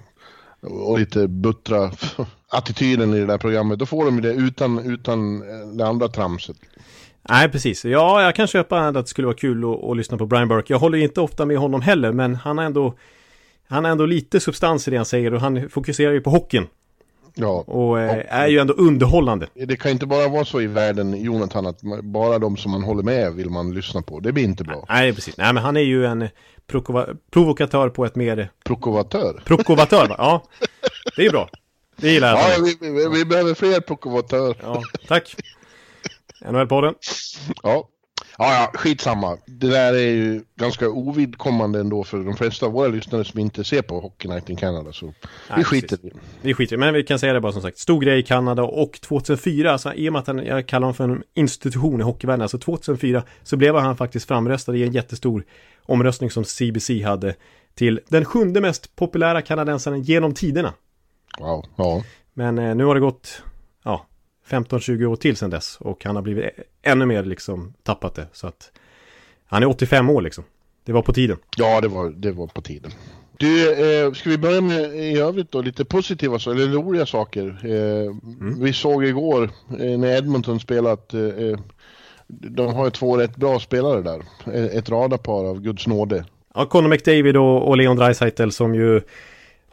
och 0.66 0.98
lite 0.98 1.28
buttra 1.28 1.90
attityden 2.48 3.14
i 3.14 3.20
det 3.20 3.26
där 3.26 3.38
programmet. 3.38 3.78
Då 3.78 3.86
får 3.86 4.04
de 4.04 4.22
det 4.22 4.32
utan, 4.32 4.78
utan 4.78 5.42
eh, 5.42 5.66
det 5.66 5.86
andra 5.86 6.08
tramset. 6.08 6.56
Nej, 7.28 7.48
precis. 7.48 7.84
Ja, 7.84 8.22
jag 8.22 8.34
kan 8.34 8.46
köpa 8.46 8.80
att 8.80 8.94
det 8.94 9.06
skulle 9.06 9.26
vara 9.26 9.36
kul 9.36 9.64
att, 9.64 9.84
att 9.84 9.96
lyssna 9.96 10.18
på 10.18 10.26
Brian 10.26 10.48
Burke. 10.48 10.72
Jag 10.72 10.78
håller 10.78 10.98
inte 10.98 11.20
ofta 11.20 11.46
med 11.46 11.56
honom 11.58 11.80
heller, 11.80 12.12
men 12.12 12.34
han 12.34 12.58
har 12.58 12.64
ändå 12.64 12.94
han 13.68 13.84
har 13.84 13.90
ändå 13.90 14.06
lite 14.06 14.40
substans 14.40 14.88
i 14.88 14.90
det 14.90 14.96
han 14.96 15.06
säger 15.06 15.34
och 15.34 15.40
han 15.40 15.68
fokuserar 15.70 16.12
ju 16.12 16.20
på 16.20 16.30
hockeyn. 16.30 16.66
Ja. 17.34 17.64
Och 17.66 18.00
eh, 18.00 18.24
är 18.28 18.46
ju 18.46 18.58
ändå 18.58 18.74
underhållande. 18.74 19.46
Det 19.54 19.76
kan 19.76 19.90
inte 19.90 20.06
bara 20.06 20.28
vara 20.28 20.44
så 20.44 20.60
i 20.60 20.66
världen, 20.66 21.22
Jonathan, 21.22 21.66
att 21.66 21.80
bara 22.02 22.38
de 22.38 22.56
som 22.56 22.72
man 22.72 22.82
håller 22.82 23.02
med 23.02 23.34
vill 23.34 23.50
man 23.50 23.74
lyssna 23.74 24.02
på. 24.02 24.20
Det 24.20 24.32
blir 24.32 24.44
inte 24.44 24.64
bra. 24.64 24.86
Nej, 24.88 25.14
precis. 25.14 25.36
Nej, 25.36 25.52
men 25.52 25.62
han 25.62 25.76
är 25.76 25.80
ju 25.80 26.06
en 26.06 26.28
provokatör 27.30 27.88
på 27.88 28.04
ett 28.04 28.16
mer... 28.16 28.50
Provovatör, 29.44 30.08
va? 30.08 30.14
Ja. 30.18 30.42
Det 31.16 31.26
är 31.26 31.30
bra. 31.30 31.48
Det 31.96 32.10
gillar 32.10 32.28
jag. 32.28 32.38
Ja, 32.38 32.64
vi, 32.80 32.90
vi, 32.90 33.08
vi 33.08 33.24
behöver 33.24 33.54
fler 33.54 33.80
provokatörer. 33.80 34.56
Ja, 34.62 34.82
tack. 35.08 35.36
NHL-podden. 36.44 36.94
Ja. 37.62 37.88
Ja, 38.38 38.54
ja, 38.54 38.78
skitsamma. 38.78 39.38
Det 39.46 39.66
där 39.66 39.94
är 39.94 40.10
ju 40.10 40.42
ganska 40.56 40.88
ovidkommande 40.88 41.80
ändå 41.80 42.04
för 42.04 42.18
de 42.18 42.36
flesta 42.36 42.66
av 42.66 42.72
våra 42.72 42.88
lyssnare 42.88 43.24
som 43.24 43.40
inte 43.40 43.64
ser 43.64 43.82
på 43.82 44.00
Hockey 44.00 44.28
Night 44.28 44.50
in 44.50 44.56
Canada. 44.56 44.92
Så 44.92 45.06
Nej, 45.06 45.14
vi 45.56 45.64
skiter 45.64 46.06
i 46.06 46.10
Vi 46.42 46.54
skiter 46.54 46.76
men 46.76 46.94
vi 46.94 47.02
kan 47.02 47.18
säga 47.18 47.32
det 47.32 47.40
bara 47.40 47.52
som 47.52 47.62
sagt. 47.62 47.78
Stor 47.78 48.00
grej 48.00 48.18
i 48.18 48.22
Kanada 48.22 48.62
och 48.62 49.00
2004, 49.00 49.72
alltså, 49.72 49.94
i 49.94 50.08
och 50.08 50.12
med 50.12 50.28
att 50.28 50.46
jag 50.46 50.66
kallar 50.66 50.86
honom 50.86 50.94
för 50.94 51.04
en 51.04 51.22
institution 51.34 52.00
i 52.00 52.02
hockeyvärlden, 52.02 52.42
alltså 52.42 52.58
2004 52.58 53.22
så 53.42 53.56
blev 53.56 53.76
han 53.76 53.96
faktiskt 53.96 54.28
framröstad 54.28 54.76
i 54.76 54.82
en 54.82 54.92
jättestor 54.92 55.44
omröstning 55.82 56.30
som 56.30 56.44
CBC 56.44 56.90
hade 57.04 57.34
till 57.74 58.00
den 58.08 58.24
sjunde 58.24 58.60
mest 58.60 58.96
populära 58.96 59.42
kanadensaren 59.42 60.02
genom 60.02 60.34
tiderna. 60.34 60.74
Wow, 61.38 61.64
ja. 61.76 62.02
Men 62.34 62.58
eh, 62.58 62.74
nu 62.74 62.84
har 62.84 62.94
det 62.94 63.00
gått, 63.00 63.42
15-20 64.48 65.04
år 65.04 65.16
till 65.16 65.36
sedan 65.36 65.50
dess 65.50 65.76
och 65.80 66.04
han 66.04 66.16
har 66.16 66.22
blivit 66.22 66.44
ännu 66.82 67.06
mer 67.06 67.24
liksom 67.24 67.74
tappat 67.82 68.14
det. 68.14 68.26
Så 68.32 68.46
att 68.46 68.72
han 69.46 69.62
är 69.62 69.66
85 69.66 70.10
år 70.10 70.22
liksom. 70.22 70.44
Det 70.84 70.92
var 70.92 71.02
på 71.02 71.12
tiden. 71.12 71.36
Ja, 71.56 71.80
det 71.80 71.88
var, 71.88 72.10
det 72.10 72.32
var 72.32 72.46
på 72.46 72.60
tiden. 72.60 72.90
Du, 73.36 73.72
eh, 73.72 74.12
ska 74.12 74.30
vi 74.30 74.38
börja 74.38 74.60
med 74.60 74.96
i 74.96 75.18
övrigt 75.18 75.52
då 75.52 75.62
lite 75.62 75.84
positiva 75.84 76.38
saker, 76.38 76.60
eller 76.60 76.72
roliga 76.72 77.06
saker. 77.06 77.58
Eh, 77.62 78.06
mm. 78.40 78.62
Vi 78.62 78.72
såg 78.72 79.04
igår 79.04 79.50
eh, 79.80 79.98
när 79.98 80.16
Edmonton 80.16 80.60
spelat, 80.60 81.14
eh, 81.14 81.20
eh, 81.20 81.58
de 82.26 82.74
har 82.74 82.84
ju 82.84 82.90
två 82.90 83.16
rätt 83.16 83.36
bra 83.36 83.60
spelare 83.60 84.02
där. 84.02 84.22
Eh, 84.54 84.64
ett 84.64 84.88
radarpar 84.88 85.44
av 85.44 85.60
Guds 85.60 85.86
nåde. 85.86 86.24
Ja, 86.54 86.66
Conor 86.66 86.88
McDavid 86.88 87.36
och, 87.36 87.68
och 87.68 87.76
Leon 87.76 87.96
Draisaitl 87.96 88.50
som 88.50 88.74
ju 88.74 89.00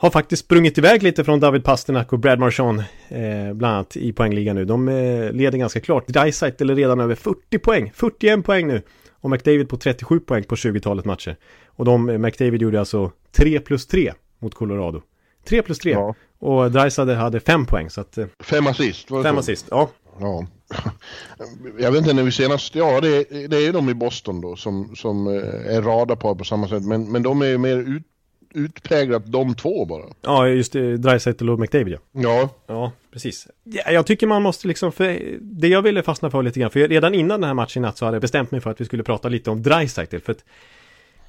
har 0.01 0.09
faktiskt 0.09 0.45
sprungit 0.45 0.77
iväg 0.77 1.03
lite 1.03 1.23
från 1.23 1.39
David 1.39 1.63
Pasternak 1.63 2.13
och 2.13 2.19
Brad 2.19 2.39
Marchand 2.39 2.79
eh, 3.09 3.53
bland 3.53 3.75
annat 3.75 3.97
i 3.97 4.13
poängligan 4.13 4.55
nu. 4.55 4.65
De 4.65 4.87
eh, 4.87 5.31
leder 5.31 5.57
ganska 5.57 5.79
klart. 5.79 6.07
Dreisaitl 6.07 6.69
är 6.69 6.75
redan 6.75 6.99
över 6.99 7.15
40 7.15 7.59
poäng, 7.59 7.91
41 7.95 8.45
poäng 8.45 8.67
nu. 8.67 8.81
Och 9.21 9.29
McDavid 9.29 9.69
på 9.69 9.77
37 9.77 10.19
poäng 10.19 10.43
på 10.43 10.55
20-talet 10.55 11.05
matcher. 11.05 11.37
Och 11.65 11.85
de, 11.85 12.09
eh, 12.09 12.17
McDavid 12.17 12.61
gjorde 12.61 12.79
alltså 12.79 13.11
3 13.31 13.59
plus 13.59 13.87
3 13.87 14.13
mot 14.39 14.55
Colorado. 14.55 15.01
3 15.45 15.61
plus 15.61 15.79
3. 15.79 15.91
Ja. 15.91 16.15
Och 16.39 16.71
Dreisaitl 16.71 17.11
hade 17.11 17.39
5 17.39 17.65
poäng 17.65 17.89
så 17.89 18.01
att... 18.01 18.17
Eh, 18.17 18.25
fem 18.39 18.67
assist, 18.67 19.11
var 19.11 19.23
Fem 19.23 19.35
så? 19.35 19.39
assist, 19.39 19.67
ja. 19.69 19.89
Ja. 20.19 20.45
Jag 21.79 21.91
vet 21.91 22.01
inte 22.01 22.13
när 22.13 22.23
vi 22.23 22.31
senast, 22.31 22.75
ja 22.75 23.01
det, 23.01 23.23
det 23.47 23.57
är 23.57 23.61
ju 23.61 23.71
de 23.71 23.89
i 23.89 23.93
Boston 23.93 24.41
då 24.41 24.55
som, 24.55 24.95
som 24.95 25.27
eh, 25.27 25.75
är 25.75 25.81
radarpar 25.81 26.35
på 26.35 26.43
samma 26.43 26.67
sätt. 26.67 26.83
Men, 26.83 27.11
men 27.11 27.23
de 27.23 27.41
är 27.41 27.45
ju 27.45 27.57
mer 27.57 27.77
ut, 27.77 28.03
utpräglat 28.53 29.31
de 29.31 29.55
två 29.55 29.85
bara. 29.85 30.03
Ja, 30.21 30.47
just 30.47 30.73
det, 30.73 30.97
Dreisaitl 30.97 31.49
och 31.49 31.59
McDavid 31.59 31.93
ja. 31.93 31.99
Ja. 32.11 32.49
Ja, 32.67 32.91
precis. 33.13 33.47
Ja, 33.63 33.91
jag 33.91 34.05
tycker 34.05 34.27
man 34.27 34.41
måste 34.41 34.67
liksom, 34.67 34.91
för 34.91 35.37
det 35.41 35.67
jag 35.67 35.81
ville 35.81 36.03
fastna 36.03 36.31
för 36.31 36.43
lite 36.43 36.59
grann, 36.59 36.71
för 36.71 36.87
redan 36.87 37.13
innan 37.13 37.41
den 37.41 37.47
här 37.47 37.53
matchen 37.53 37.83
i 37.83 37.85
natt 37.87 37.97
så 37.97 38.05
hade 38.05 38.15
jag 38.15 38.21
bestämt 38.21 38.51
mig 38.51 38.61
för 38.61 38.69
att 38.69 38.81
vi 38.81 38.85
skulle 38.85 39.03
prata 39.03 39.29
lite 39.29 39.49
om 39.51 39.63
Dreisaitl, 39.63 40.17
för 40.17 40.31
att 40.31 40.43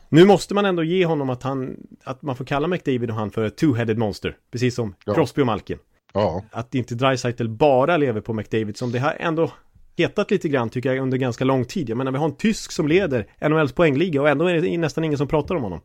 Nu 0.08 0.24
måste 0.24 0.54
man 0.54 0.64
ändå 0.64 0.84
ge 0.84 1.06
honom 1.06 1.30
att 1.30 1.42
han, 1.42 1.76
att 2.04 2.22
man 2.22 2.36
får 2.36 2.44
kalla 2.44 2.68
McDavid 2.68 3.10
och 3.10 3.16
han 3.16 3.30
för 3.30 3.48
two-headed 3.48 3.96
monster. 3.96 4.36
Precis 4.52 4.74
som 4.74 4.94
Ja. 5.04 5.14
Crosby 5.14 5.42
och 5.42 5.46
Malkin. 5.46 5.78
Ja, 6.14 6.44
Att 6.50 6.74
inte 6.74 6.94
Dreisaitl 6.94 7.48
bara 7.48 7.96
lever 7.96 8.20
på 8.20 8.32
McDavid 8.32 8.76
som 8.76 8.92
det 8.92 8.98
har 8.98 9.16
ändå 9.18 9.50
hetat 9.96 10.30
lite 10.30 10.48
grann 10.48 10.70
tycker 10.70 10.92
jag 10.92 11.02
under 11.02 11.18
ganska 11.18 11.44
lång 11.44 11.64
tid. 11.64 11.90
Jag 11.90 11.98
menar 11.98 12.12
vi 12.12 12.18
har 12.18 12.24
en 12.24 12.36
tysk 12.36 12.72
som 12.72 12.88
leder 12.88 13.26
NHLs 13.48 13.72
poängliga 13.72 14.20
och 14.22 14.28
ändå 14.28 14.46
är 14.46 14.54
det 14.60 14.78
nästan 14.78 15.04
ingen 15.04 15.18
som 15.18 15.28
pratar 15.28 15.54
om 15.54 15.62
honom. 15.62 15.80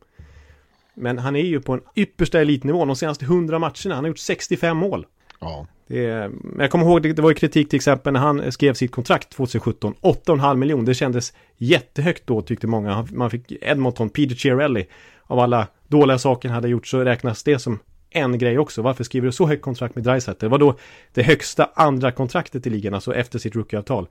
Men 0.98 1.18
han 1.18 1.36
är 1.36 1.44
ju 1.44 1.60
på 1.60 1.72
en 1.72 1.80
yppersta 1.96 2.40
elitnivå 2.40 2.84
de 2.84 2.96
senaste 2.96 3.24
100 3.24 3.58
matcherna. 3.58 3.94
Han 3.94 4.04
har 4.04 4.08
gjort 4.08 4.18
65 4.18 4.76
mål. 4.76 5.06
ja. 5.40 5.66
Det 5.88 6.30
men 6.42 6.60
jag 6.60 6.70
kommer 6.70 6.84
ihåg, 6.84 7.02
det, 7.02 7.12
det 7.12 7.22
var 7.22 7.30
ju 7.30 7.34
kritik 7.34 7.68
till 7.68 7.76
exempel 7.76 8.12
när 8.12 8.20
han 8.20 8.52
skrev 8.52 8.74
sitt 8.74 8.92
kontrakt 8.92 9.30
2017. 9.30 9.94
8,5 10.02 10.56
miljoner, 10.56 10.86
det 10.86 10.94
kändes 10.94 11.32
jättehögt 11.56 12.26
då 12.26 12.42
tyckte 12.42 12.66
många. 12.66 13.08
Man 13.12 13.30
fick 13.30 13.52
Edmonton, 13.60 14.10
Peter 14.10 14.34
Chiarelli. 14.34 14.86
Av 15.22 15.38
alla 15.38 15.66
dåliga 15.86 16.18
saker 16.18 16.48
han 16.48 16.54
hade 16.54 16.68
gjort 16.68 16.86
så 16.86 17.04
räknas 17.04 17.44
det 17.44 17.58
som 17.58 17.78
en 18.10 18.38
grej 18.38 18.58
också. 18.58 18.82
Varför 18.82 19.04
skriver 19.04 19.26
du 19.26 19.32
så 19.32 19.46
högt 19.46 19.62
kontrakt 19.62 19.94
med 19.94 20.04
Dreisaitl? 20.04 20.44
Det 20.44 20.48
var 20.48 20.58
då 20.58 20.78
det 21.14 21.22
högsta 21.22 21.70
andra 21.74 22.12
kontraktet 22.12 22.66
i 22.66 22.70
ligan, 22.70 22.94
alltså 22.94 23.14
efter 23.14 23.38
sitt 23.38 23.56
rookieavtal. 23.56 24.08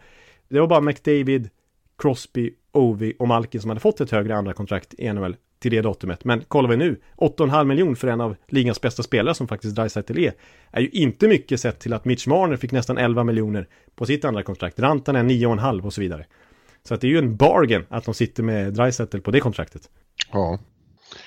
Det 0.49 0.59
var 0.59 0.67
bara 0.67 0.81
McDavid, 0.81 1.49
Crosby, 1.97 2.53
Ovi 2.71 3.13
och 3.19 3.27
Malkin 3.27 3.61
som 3.61 3.69
hade 3.69 3.81
fått 3.81 4.01
ett 4.01 4.11
högre 4.11 4.37
andra 4.37 4.53
kontrakt 4.53 4.93
i 4.97 5.13
NHL 5.13 5.35
till 5.59 5.71
det 5.71 5.81
datumet. 5.81 6.25
Men 6.25 6.41
kollar 6.47 6.69
vi 6.69 6.77
nu, 6.77 6.99
8,5 7.17 7.63
miljon 7.65 7.95
för 7.95 8.07
en 8.07 8.21
av 8.21 8.35
ligans 8.47 8.81
bästa 8.81 9.03
spelare 9.03 9.35
som 9.35 9.47
faktiskt 9.47 9.75
Dreisaitl 9.75 10.17
är, 10.19 10.33
är 10.71 10.81
ju 10.81 10.89
inte 10.89 11.27
mycket 11.27 11.59
sett 11.61 11.79
till 11.79 11.93
att 11.93 12.05
Mitch 12.05 12.27
Marner 12.27 12.57
fick 12.57 12.71
nästan 12.71 12.97
11 12.97 13.23
miljoner 13.23 13.67
på 13.95 14.05
sitt 14.05 14.25
andra 14.25 14.43
kontrakt. 14.43 14.79
Rantanen 14.79 15.29
9,5 15.29 15.85
och 15.85 15.93
så 15.93 16.01
vidare. 16.01 16.25
Så 16.87 16.93
att 16.93 17.01
det 17.01 17.07
är 17.07 17.11
ju 17.11 17.17
en 17.17 17.35
bargain 17.35 17.85
att 17.89 18.05
de 18.05 18.13
sitter 18.13 18.43
med 18.43 18.73
Dreisaitl 18.73 19.19
på 19.19 19.31
det 19.31 19.39
kontraktet. 19.39 19.81
ja. 20.31 20.59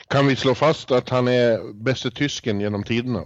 Kan 0.09 0.27
vi 0.27 0.37
slå 0.37 0.55
fast 0.55 0.91
att 0.91 1.09
han 1.09 1.29
är 1.29 1.73
bästa 1.73 2.11
tysken 2.11 2.61
genom 2.61 2.83
tiderna? 2.85 3.23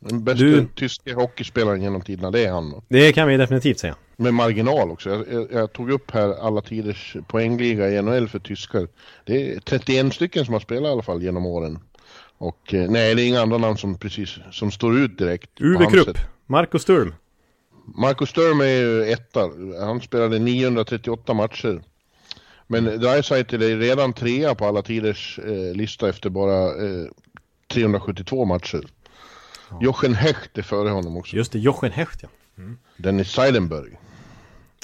Den 0.00 0.24
bästa 0.24 0.44
Du- 0.44 0.68
tyska 0.74 1.14
hockeyspelaren 1.14 1.82
genom 1.82 2.00
tiderna, 2.02 2.30
det 2.30 2.44
är 2.44 2.50
han. 2.52 2.82
Det 2.88 3.12
kan 3.12 3.28
vi 3.28 3.36
definitivt 3.36 3.78
säga. 3.78 3.94
Med 4.20 4.34
marginal 4.34 4.90
också. 4.90 5.10
Jag, 5.10 5.32
jag, 5.32 5.52
jag 5.52 5.72
tog 5.72 5.90
upp 5.90 6.10
här 6.10 6.46
alla 6.46 6.60
tiders 6.60 7.16
poängliga 7.26 7.90
i 7.90 8.02
NHL 8.02 8.28
för 8.28 8.38
tyskar. 8.38 8.88
Det 9.24 9.52
är 9.52 9.60
31 9.60 10.14
stycken 10.14 10.44
som 10.44 10.54
har 10.54 10.60
spelat 10.60 10.88
i 10.88 10.92
alla 10.92 11.02
fall 11.02 11.22
genom 11.22 11.46
åren. 11.46 11.78
Och 12.38 12.74
eh, 12.74 12.90
nej, 12.90 13.14
det 13.14 13.22
är 13.22 13.28
inga 13.28 13.40
andra 13.40 13.58
namn 13.58 13.78
som 13.78 13.98
precis 13.98 14.38
som 14.50 14.70
står 14.70 14.98
ut 14.98 15.18
direkt. 15.18 15.50
Uwe 15.60 15.86
Krupp. 15.86 16.18
Marco 16.46 16.78
Sturm. 16.78 17.14
Marcus 17.94 18.30
Sturm 18.30 18.60
är 18.60 18.64
ju 18.64 19.12
etta. 19.12 19.50
Han 19.80 20.00
spelade 20.00 20.38
938 20.38 21.34
matcher. 21.34 21.82
Men 22.66 22.84
Dreisaitl 22.84 23.62
är 23.62 23.76
redan 23.76 24.12
trea 24.12 24.54
på 24.54 24.66
alla 24.66 24.82
tiders 24.82 25.38
eh, 25.38 25.76
lista 25.76 26.08
efter 26.08 26.30
bara 26.30 26.64
eh, 26.66 27.06
372 27.68 28.44
matcher. 28.44 28.82
Jochen 29.80 30.14
Hecht 30.14 30.58
är 30.58 30.62
före 30.62 30.88
honom 30.88 31.16
också. 31.16 31.36
Just 31.36 31.52
det, 31.52 31.58
Jochen 31.58 31.92
Hecht 31.92 32.22
ja. 32.22 32.28
Dennis 32.96 33.30
Seidenberg. 33.30 33.98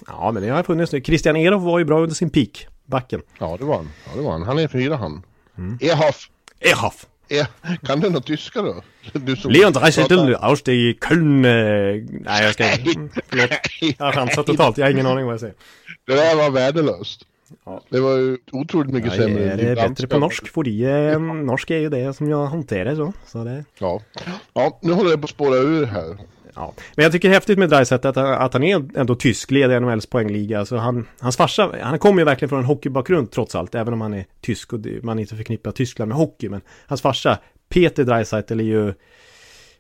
Ja, 0.07 0.31
men 0.33 0.43
det 0.43 0.49
har 0.49 0.63
funnits 0.63 0.93
nu. 0.93 1.01
Christian 1.01 1.37
Erof 1.37 1.63
var 1.63 1.79
ju 1.79 1.85
bra 1.85 2.01
under 2.01 2.15
sin 2.15 2.31
peak, 2.31 2.67
backen. 2.87 3.23
Ja, 3.39 3.57
det 3.59 3.65
var 3.65 3.77
han. 3.77 3.89
Ja, 4.07 4.11
det 4.17 4.23
var 4.23 4.33
han. 4.33 4.43
Han 4.43 4.59
är 4.59 4.69
fyra 4.69 4.97
han. 4.97 5.23
Mm. 5.59 5.79
Ehoff. 5.83 6.29
Erof! 6.61 7.07
Eh, 7.29 7.47
kan 7.87 8.01
du 8.01 8.11
något 8.11 8.27
tyska 8.27 8.63
då? 8.63 8.83
Du 9.13 9.37
som 9.37 9.51
Leon 9.51 9.73
Dreisaitl 9.73 10.15
pratar- 10.15 10.49
aus 10.51 10.63
die 10.63 10.95
Köln... 11.09 11.45
eh, 11.45 11.51
Nej, 11.51 12.45
jag 12.45 12.53
ska... 12.55 12.65
Förlåt. 13.29 13.51
Jag 13.99 14.07
har 14.07 14.13
chansat 14.13 14.47
totalt. 14.47 14.79
Jag 14.79 14.87
har 14.87 14.91
ingen 14.91 15.07
aning 15.07 15.25
vad 15.25 15.33
jag 15.33 15.41
säger. 15.41 15.55
Det 16.07 16.15
där 16.15 16.37
var 16.37 16.51
värdelöst. 16.51 17.23
Ja. 17.65 17.83
Det 17.89 18.01
var 18.01 18.17
ju 18.17 18.39
otroligt 18.53 18.93
mycket 18.93 19.15
Jag 19.17 19.23
sämre 19.25 19.45
är 19.45 19.57
det 19.57 19.65
din 19.65 19.75
bättre 19.75 20.07
på 20.07 20.19
norsk, 20.19 20.49
fordi 20.49 20.85
eh, 20.85 21.21
norsk 21.21 21.71
är 21.71 21.79
ju 21.79 21.89
det 21.89 22.15
som 22.15 22.29
jag 22.29 22.47
hanterar 22.47 22.95
så. 22.97 23.13
så 23.27 23.45
det... 23.45 23.65
Ja. 23.79 24.01
ja, 24.55 24.79
nu 24.83 24.93
håller 24.93 25.11
jag 25.11 25.21
på 25.21 25.25
att 25.25 25.31
spåra 25.31 25.57
ur 25.57 25.87
här. 25.87 26.17
Ja. 26.55 26.75
Men 26.97 27.03
jag 27.03 27.13
tycker 27.13 27.29
det 27.29 27.33
är 27.33 27.37
häftigt 27.37 27.59
med 27.59 27.71
Dreisaitl 27.71 28.07
att, 28.07 28.17
att 28.17 28.53
han 28.53 28.63
är 28.63 28.99
ändå 28.99 29.15
tysk, 29.15 29.51
leder 29.51 29.81
NHLs 29.81 30.07
poängliga. 30.07 30.59
Alltså 30.59 30.77
han, 30.77 31.07
hans 31.19 31.37
farsa, 31.37 31.75
han 31.83 31.99
kommer 31.99 32.21
ju 32.21 32.25
verkligen 32.25 32.49
från 32.49 32.59
en 32.59 32.65
hockeybakgrund 32.65 33.31
trots 33.31 33.55
allt, 33.55 33.75
även 33.75 33.93
om 33.93 34.01
han 34.01 34.15
är 34.15 34.25
tysk 34.41 34.73
och 34.73 34.81
man 35.03 35.19
inte 35.19 35.37
förknippar 35.37 35.71
Tyskland 35.71 36.09
med 36.09 36.19
hockey. 36.19 36.49
Men 36.49 36.61
hans 36.87 37.03
farsa, 37.03 37.39
Peter 37.69 38.05
Dreisaitl, 38.05 38.61
är 38.61 38.65
ju, 38.65 38.95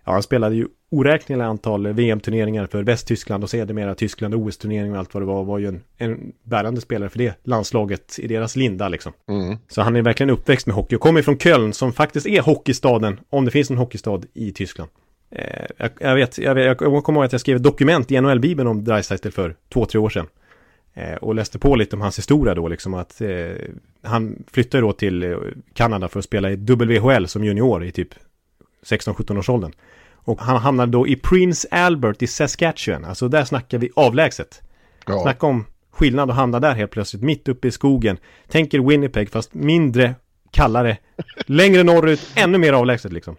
ja 0.04 0.12
han 0.12 0.22
spelade 0.22 0.54
ju 0.54 0.66
oräkneliga 0.90 1.46
antal 1.46 1.92
VM-turneringar 1.92 2.66
för 2.66 2.82
Västtyskland 2.82 3.44
och 3.44 3.50
sedermera 3.50 3.94
Tyskland, 3.94 4.34
OS-turnering 4.34 4.92
och 4.92 4.98
allt 4.98 5.14
vad 5.14 5.22
det 5.22 5.26
var, 5.26 5.44
var 5.44 5.58
ju 5.58 5.66
en, 5.66 5.82
en 5.98 6.32
bärande 6.42 6.80
spelare 6.80 7.08
för 7.08 7.18
det 7.18 7.34
landslaget 7.44 8.18
i 8.18 8.28
deras 8.28 8.56
linda 8.56 8.88
liksom. 8.88 9.12
Mm. 9.28 9.56
Så 9.68 9.82
han 9.82 9.96
är 9.96 10.02
verkligen 10.02 10.30
uppväxt 10.30 10.66
med 10.66 10.76
hockey 10.76 10.96
och 10.96 11.00
kommer 11.00 11.22
från 11.22 11.38
Köln 11.38 11.72
som 11.72 11.92
faktiskt 11.92 12.26
är 12.26 12.40
hockeystaden, 12.40 13.20
om 13.30 13.44
det 13.44 13.50
finns 13.50 13.70
en 13.70 13.78
hockeystad 13.78 14.20
i 14.34 14.52
Tyskland. 14.52 14.90
Eh, 15.34 15.66
jag, 15.76 15.90
jag, 16.00 16.14
vet, 16.14 16.38
jag, 16.38 16.58
jag 16.58 16.78
kommer 16.78 17.12
ihåg 17.12 17.24
att 17.24 17.32
jag 17.32 17.40
skrev 17.40 17.56
ett 17.56 17.62
dokument 17.62 18.12
i 18.12 18.20
NHL-bibeln 18.20 18.68
om 18.68 18.84
Dreisaitl 18.84 19.30
för 19.30 19.56
två, 19.72 19.86
tre 19.86 20.00
år 20.00 20.10
sedan. 20.10 20.26
Eh, 20.94 21.14
och 21.14 21.34
läste 21.34 21.58
på 21.58 21.76
lite 21.76 21.96
om 21.96 22.02
hans 22.02 22.18
historia 22.18 22.54
då, 22.54 22.68
liksom 22.68 22.94
att 22.94 23.20
eh, 23.20 23.28
han 24.02 24.44
flyttade 24.50 24.80
då 24.80 24.92
till 24.92 25.22
eh, 25.22 25.36
Kanada 25.74 26.08
för 26.08 26.18
att 26.18 26.24
spela 26.24 26.50
i 26.50 26.56
WHL 26.56 27.26
som 27.26 27.44
junior 27.44 27.84
i 27.84 27.92
typ 27.92 28.08
16-17 28.84 29.38
års 29.38 29.48
åldern. 29.48 29.72
Och 30.12 30.40
han 30.40 30.56
hamnade 30.56 30.92
då 30.92 31.08
i 31.08 31.16
Prince 31.16 31.68
Albert 31.70 32.22
i 32.22 32.26
Saskatchewan, 32.26 33.04
alltså 33.04 33.28
där 33.28 33.44
snackar 33.44 33.78
vi 33.78 33.90
avlägset. 33.96 34.62
Ja. 35.06 35.22
Snacka 35.22 35.46
om 35.46 35.64
skillnad 35.90 36.30
att 36.30 36.36
hamna 36.36 36.60
där 36.60 36.74
helt 36.74 36.90
plötsligt, 36.90 37.22
mitt 37.22 37.48
uppe 37.48 37.68
i 37.68 37.70
skogen. 37.70 38.16
Tänker 38.48 38.78
Winnipeg 38.78 39.30
fast 39.30 39.54
mindre, 39.54 40.14
kallare, 40.50 40.96
längre 41.46 41.82
norrut, 41.82 42.32
ännu 42.34 42.58
mer 42.58 42.72
avlägset 42.72 43.12
liksom. 43.12 43.36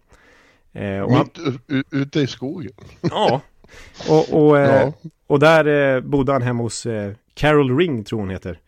Eh, 0.75 1.09
han, 1.09 1.19
Mitt 1.19 1.39
u- 1.67 1.83
ute 1.91 2.19
i 2.19 2.27
skogen. 2.27 2.71
ja. 3.01 3.41
Och, 4.09 4.33
och, 4.33 4.57
eh, 4.59 4.81
Ja. 4.81 4.93
och 5.27 5.39
där 5.39 5.95
eh, 5.95 6.01
bodde 6.01 6.31
han 6.31 6.41
hemma 6.41 6.63
hos 6.63 6.85
eh, 6.85 7.11
Carol 7.33 7.77
Ring, 7.77 8.03
tror 8.03 8.19
hon 8.19 8.29
heter. 8.29 8.59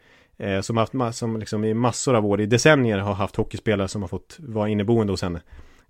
Som, 0.61 0.77
haft, 0.77 0.93
som 1.11 1.37
liksom 1.37 1.63
i 1.65 1.73
massor 1.73 2.15
av 2.15 2.25
år, 2.25 2.41
i 2.41 2.45
decennier 2.45 2.97
har 2.97 3.13
haft 3.13 3.35
hockeyspelare 3.35 3.87
som 3.87 4.01
har 4.01 4.09
fått 4.09 4.35
vara 4.39 4.69
inneboende 4.69 5.13
hos 5.13 5.21
henne. 5.21 5.41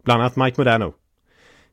Bland 0.03 0.21
annat 0.21 0.35
Mike 0.35 0.61
Modano. 0.61 0.93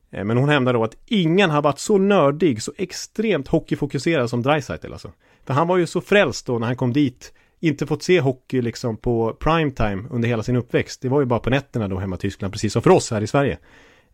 Men 0.09 0.37
hon 0.37 0.49
hävdar 0.49 0.73
då 0.73 0.83
att 0.83 0.97
ingen 1.05 1.49
har 1.49 1.61
varit 1.61 1.79
så 1.79 1.97
nördig, 1.97 2.61
så 2.61 2.73
extremt 2.77 3.47
hockeyfokuserad 3.47 4.29
som 4.29 4.41
Dreisaitl 4.41 4.91
alltså. 4.93 5.11
För 5.45 5.53
han 5.53 5.67
var 5.67 5.77
ju 5.77 5.87
så 5.87 6.01
frälst 6.01 6.45
då 6.45 6.59
när 6.59 6.67
han 6.67 6.75
kom 6.75 6.93
dit. 6.93 7.33
Inte 7.59 7.85
fått 7.87 8.03
se 8.03 8.19
hockey 8.19 8.61
liksom 8.61 8.97
på 8.97 9.33
primetime 9.39 10.03
under 10.11 10.29
hela 10.29 10.43
sin 10.43 10.55
uppväxt. 10.55 11.01
Det 11.01 11.09
var 11.09 11.19
ju 11.19 11.25
bara 11.25 11.39
på 11.39 11.49
nätterna 11.49 11.87
då 11.87 11.97
hemma 11.99 12.15
i 12.15 12.19
Tyskland, 12.19 12.53
precis 12.53 12.73
som 12.73 12.81
för 12.81 12.89
oss 12.89 13.11
här 13.11 13.21
i 13.21 13.27
Sverige. 13.27 13.57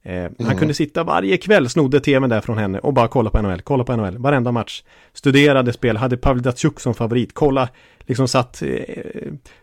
Eh, 0.04 0.32
Han 0.46 0.58
kunde 0.58 0.74
sitta 0.74 1.04
varje 1.04 1.38
kväll, 1.38 1.70
snodde 1.70 2.00
tvn 2.00 2.30
där 2.30 2.42
från 2.42 2.58
henne 2.58 2.80
och 2.80 2.94
bara 2.94 3.08
kolla 3.08 3.30
på 3.30 3.42
NHL, 3.42 3.62
kolla 3.62 3.84
på 3.84 3.96
NHL, 3.96 4.18
varenda 4.18 4.52
match. 4.52 4.84
Studerade 5.14 5.74
spel, 5.74 5.98
hade 5.98 6.18
Pavel 6.18 6.42
Datsjuk 6.42 6.80
som 6.80 6.94
favorit, 6.94 7.30
kolla, 7.34 7.70
liksom 8.00 8.28
satt 8.28 8.62
eh, 8.62 8.72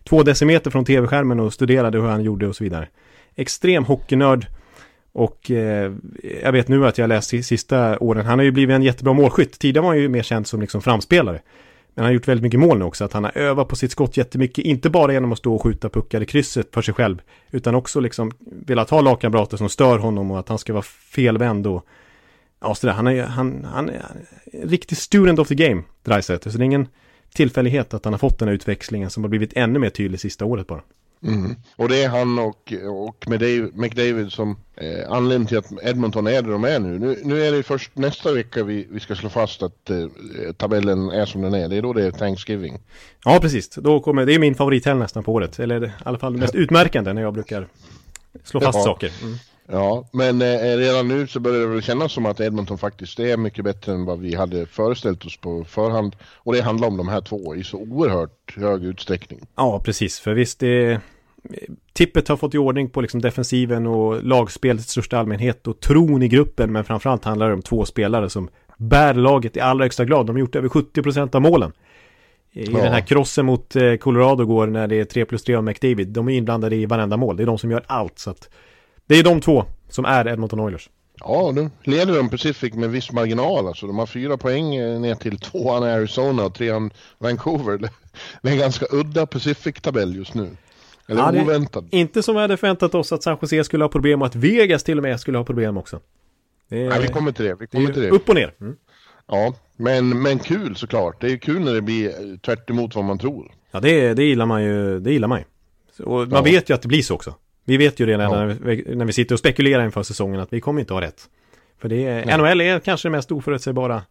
två 0.04 0.22
decimeter 0.22 0.70
från 0.70 0.84
tv-skärmen 0.84 1.40
och 1.40 1.52
studerade 1.52 1.98
hur 1.98 2.08
han 2.08 2.22
gjorde 2.22 2.46
och 2.46 2.56
så 2.56 2.64
vidare. 2.64 2.88
Extrem 3.36 3.84
hockeynörd. 3.84 4.46
Och 5.12 5.50
eh, 5.50 5.92
jag 6.42 6.52
vet 6.52 6.68
nu 6.68 6.86
att 6.86 6.98
jag 6.98 7.08
läst 7.08 7.28
sista 7.28 7.98
åren, 7.98 8.26
han 8.26 8.38
har 8.38 8.44
ju 8.44 8.50
blivit 8.50 8.74
en 8.74 8.82
jättebra 8.82 9.12
målskytt. 9.12 9.58
Tidigare 9.58 9.82
var 9.82 9.90
han 9.90 9.98
ju 9.98 10.08
mer 10.08 10.22
känd 10.22 10.46
som 10.46 10.60
liksom 10.60 10.82
framspelare. 10.82 11.40
Men 11.98 12.04
han 12.04 12.10
har 12.10 12.14
gjort 12.14 12.28
väldigt 12.28 12.42
mycket 12.42 12.60
mål 12.60 12.78
nu 12.78 12.84
också, 12.84 13.04
att 13.04 13.12
han 13.12 13.24
har 13.24 13.38
övat 13.38 13.68
på 13.68 13.76
sitt 13.76 13.92
skott 13.92 14.16
jättemycket, 14.16 14.64
inte 14.64 14.90
bara 14.90 15.12
genom 15.12 15.32
att 15.32 15.38
stå 15.38 15.54
och 15.54 15.62
skjuta 15.62 15.88
puckar 15.88 16.20
i 16.20 16.26
krysset 16.26 16.74
för 16.74 16.82
sig 16.82 16.94
själv, 16.94 17.22
utan 17.50 17.74
också 17.74 18.00
liksom 18.00 18.32
velat 18.40 18.90
ha 18.90 19.00
lagkamrater 19.00 19.56
som 19.56 19.68
stör 19.68 19.98
honom 19.98 20.30
och 20.30 20.38
att 20.38 20.48
han 20.48 20.58
ska 20.58 20.72
vara 20.72 20.82
felvänd 20.82 21.66
och 21.66 21.86
ja, 22.60 22.74
sådär. 22.74 22.94
Han 22.94 23.06
är, 23.06 23.22
han, 23.22 23.64
han 23.64 23.88
är 23.88 24.02
en 24.52 24.68
riktig 24.68 24.98
student 24.98 25.38
of 25.38 25.48
the 25.48 25.54
game, 25.54 25.82
Dreisaitl, 26.02 26.50
så 26.50 26.58
det 26.58 26.62
är 26.62 26.66
ingen 26.66 26.88
tillfällighet 27.34 27.94
att 27.94 28.04
han 28.04 28.14
har 28.14 28.18
fått 28.18 28.38
den 28.38 28.48
här 28.48 28.54
utväxlingen 28.54 29.10
som 29.10 29.24
har 29.24 29.28
blivit 29.28 29.52
ännu 29.56 29.78
mer 29.78 29.90
tydlig 29.90 30.20
sista 30.20 30.44
året 30.44 30.66
bara. 30.66 30.82
Mm. 31.22 31.56
Och 31.76 31.88
det 31.88 32.02
är 32.02 32.08
han 32.08 32.38
och, 32.38 32.72
och 33.06 33.24
McDavid, 33.28 33.76
McDavid 33.76 34.32
som 34.32 34.56
eh, 34.76 35.10
anledningen 35.12 35.46
till 35.46 35.58
att 35.58 35.72
Edmonton 35.82 36.26
är 36.26 36.42
där 36.42 36.50
de 36.50 36.64
är 36.64 36.78
nu. 36.78 36.98
nu. 36.98 37.20
Nu 37.24 37.46
är 37.46 37.52
det 37.52 37.62
först 37.62 37.96
nästa 37.96 38.32
vecka 38.32 38.64
vi, 38.64 38.86
vi 38.90 39.00
ska 39.00 39.14
slå 39.14 39.28
fast 39.28 39.62
att 39.62 39.90
eh, 39.90 40.06
tabellen 40.56 41.10
är 41.10 41.26
som 41.26 41.42
den 41.42 41.54
är. 41.54 41.68
Det 41.68 41.76
är 41.76 41.82
då 41.82 41.92
det 41.92 42.04
är 42.04 42.10
Thanksgiving. 42.10 42.78
Ja, 43.24 43.38
precis. 43.40 43.68
Då 43.68 44.00
kommer, 44.00 44.26
det 44.26 44.34
är 44.34 44.38
min 44.38 44.54
favorithelg 44.54 44.98
nästan 44.98 45.24
på 45.24 45.32
året. 45.32 45.58
Eller 45.58 45.86
i 45.86 45.92
alla 46.04 46.18
fall 46.18 46.36
mest 46.36 46.54
utmärkande 46.64 47.12
när 47.12 47.22
jag 47.22 47.34
brukar 47.34 47.68
slå 48.44 48.60
fast 48.60 48.76
Jaha. 48.76 48.84
saker. 48.84 49.12
Mm. 49.22 49.38
Ja, 49.70 50.08
men 50.12 50.42
eh, 50.42 50.76
redan 50.76 51.08
nu 51.08 51.26
så 51.26 51.40
börjar 51.40 51.60
det 51.60 51.66
väl 51.66 51.82
kännas 51.82 52.12
som 52.12 52.26
att 52.26 52.40
Edmonton 52.40 52.78
faktiskt 52.78 53.20
är 53.20 53.36
mycket 53.36 53.64
bättre 53.64 53.92
än 53.92 54.04
vad 54.04 54.18
vi 54.20 54.34
hade 54.34 54.66
föreställt 54.66 55.24
oss 55.24 55.36
på 55.36 55.64
förhand. 55.64 56.16
Och 56.36 56.52
det 56.54 56.60
handlar 56.62 56.88
om 56.88 56.96
de 56.96 57.08
här 57.08 57.20
två 57.20 57.56
i 57.56 57.64
så 57.64 57.78
oerhört 57.78 58.56
hög 58.56 58.84
utsträckning. 58.84 59.40
Ja, 59.56 59.80
precis. 59.84 60.20
För 60.20 60.34
visst, 60.34 60.58
det... 60.60 61.00
Tippet 61.92 62.28
har 62.28 62.36
fått 62.36 62.54
i 62.54 62.58
ordning 62.58 62.90
på 62.90 63.00
liksom 63.00 63.20
defensiven 63.20 63.86
och 63.86 64.24
lagspelet 64.24 64.84
i 64.84 64.88
största 64.88 65.18
allmänhet 65.18 65.66
och 65.66 65.80
tron 65.80 66.22
i 66.22 66.28
gruppen. 66.28 66.72
Men 66.72 66.84
framförallt 66.84 67.24
handlar 67.24 67.48
det 67.48 67.54
om 67.54 67.62
två 67.62 67.84
spelare 67.84 68.30
som 68.30 68.48
bär 68.76 69.14
laget 69.14 69.56
i 69.56 69.60
allra 69.60 69.84
högsta 69.84 70.04
grad. 70.04 70.26
De 70.26 70.36
har 70.36 70.40
gjort 70.40 70.56
över 70.56 70.68
70% 70.68 71.34
av 71.36 71.42
målen. 71.42 71.72
I 72.52 72.64
Ja. 72.64 72.78
den 72.78 72.92
här 72.92 73.00
krossen 73.00 73.46
mot 73.46 73.76
eh, 73.76 73.94
Colorado 73.94 74.44
går 74.44 74.66
när 74.66 74.86
det 74.86 75.00
är 75.00 75.04
3 75.04 75.24
plus 75.24 75.42
3 75.42 75.54
av 75.54 75.64
McDavid. 75.64 76.08
De 76.08 76.28
är 76.28 76.32
inblandade 76.32 76.76
i 76.76 76.86
varenda 76.86 77.16
mål. 77.16 77.36
Det 77.36 77.42
är 77.42 77.46
de 77.46 77.58
som 77.58 77.70
gör 77.70 77.84
allt. 77.86 78.18
Så 78.18 78.30
att 78.30 78.48
det 79.08 79.14
är 79.18 79.22
de 79.22 79.40
två 79.40 79.64
som 79.88 80.04
är 80.04 80.28
Edmonton 80.28 80.60
Oilers. 80.60 80.90
Ja, 81.20 81.50
nu 81.54 81.70
leder 81.82 82.16
de 82.16 82.30
Pacific 82.30 82.74
med 82.74 82.90
viss 82.90 83.12
marginal. 83.12 83.66
Alltså, 83.66 83.86
de 83.86 83.98
har 83.98 84.06
fyra 84.06 84.36
poäng 84.36 84.74
eh, 84.74 85.00
ner 85.00 85.14
till 85.14 85.38
tvåan 85.38 85.82
Arizona 85.82 86.44
och 86.44 86.54
trean 86.54 86.90
Vancouver. 87.18 87.78
Det 87.78 87.90
det 88.42 88.48
är 88.48 88.52
en 88.52 88.58
ganska 88.58 88.86
udda 88.90 89.26
Pacific-tabell 89.26 90.16
just 90.16 90.34
nu. 90.34 90.50
Eller 91.08 91.22
Ja, 91.22 91.30
det- 91.32 91.42
oväntad. 91.42 91.88
Inte 91.90 92.22
som 92.22 92.34
vi 92.34 92.40
hade 92.40 92.56
förväntat 92.56 92.94
oss 92.94 93.12
att 93.12 93.22
San 93.22 93.36
Jose 93.42 93.64
skulle 93.64 93.84
ha 93.84 93.88
problem 93.88 94.20
och 94.22 94.26
att 94.26 94.34
Vegas 94.34 94.82
till 94.84 94.98
och 94.98 95.02
med 95.02 95.20
skulle 95.20 95.38
ha 95.38 95.44
problem 95.44 95.76
också. 95.76 96.00
Det 96.68 96.82
är, 96.84 96.88
Nej, 96.88 97.00
vi 97.02 97.08
kommer 97.08 97.32
till 97.32 97.44
det. 97.44 97.54
Vi 97.54 97.58
det 97.60 97.66
kommer 97.66 97.88
är 97.88 97.92
till 97.92 98.02
det. 98.02 98.10
upp 98.10 98.28
och 98.28 98.34
ner. 98.34 98.54
Mm. 98.60 98.76
Ja, 99.28 99.54
men, 99.76 100.22
men 100.22 100.38
kul 100.38 100.76
såklart. 100.76 101.20
Det 101.20 101.32
är 101.32 101.36
kul 101.36 101.60
när 101.64 101.74
det 101.74 101.82
blir 101.82 102.08
eh, 102.08 102.36
tvärt 102.38 102.70
emot 102.70 102.94
vad 102.94 103.04
man 103.04 103.18
tror. 103.18 103.52
Ja, 103.70 103.80
det, 103.80 104.14
det 104.14 104.24
gillar 104.24 104.46
man 104.46 104.64
ju. 104.64 105.00
Det 105.00 105.12
gillar 105.12 105.28
man 105.28 105.38
ju. 105.38 105.44
Och 106.04 106.18
man 106.18 106.28
Ja. 106.32 106.42
vet 106.42 106.70
ju 106.70 106.74
att 106.74 106.82
det 106.82 106.88
blir 106.88 107.02
så 107.02 107.14
också. 107.14 107.34
Vi 107.68 107.76
vet 107.76 108.00
ju 108.00 108.06
redan 108.06 108.32
Ja. 108.32 108.44
när, 108.44 108.46
vi, 108.46 108.94
när 108.96 109.04
vi 109.04 109.12
sitter 109.12 109.34
och 109.34 109.38
spekulerar 109.38 109.84
inför 109.84 110.02
säsongen 110.02 110.40
att 110.40 110.52
vi 110.52 110.60
kommer 110.60 110.80
inte 110.80 110.92
ha 110.94 111.00
rätt. 111.00 111.28
För 111.78 111.88
det 111.88 112.06
är, 112.06 112.26
Nej. 112.26 112.38
NHL 112.38 112.60
är 112.60 112.78
kanske 112.80 113.08
den 113.08 113.12
mest 113.12 113.32
oförutsägbara 113.32 114.02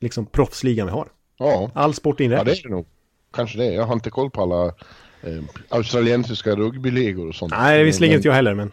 liksom 0.00 0.26
proffsligan 0.26 0.86
vi 0.86 0.92
har. 0.92 1.08
Ja, 1.38 1.70
All 1.74 1.94
sport 1.94 2.20
ja 2.20 2.24
inräknat. 2.24 2.46
det 2.46 2.52
är 2.52 2.62
det 2.62 2.68
nog. 2.68 2.86
Kanske 3.34 3.58
det. 3.58 3.64
Jag 3.72 3.84
har 3.84 3.94
inte 3.94 4.10
koll 4.10 4.30
på 4.30 4.42
alla 4.42 4.66
eh, 5.22 5.42
australiensiska 5.68 6.50
rugbyligor 6.56 7.28
och 7.28 7.34
sånt. 7.34 7.52
Nej, 7.56 7.84
visserligen 7.84 8.10
Men- 8.12 8.18
inte 8.18 8.28
jag 8.28 8.34
heller, 8.34 8.54
men 8.54 8.72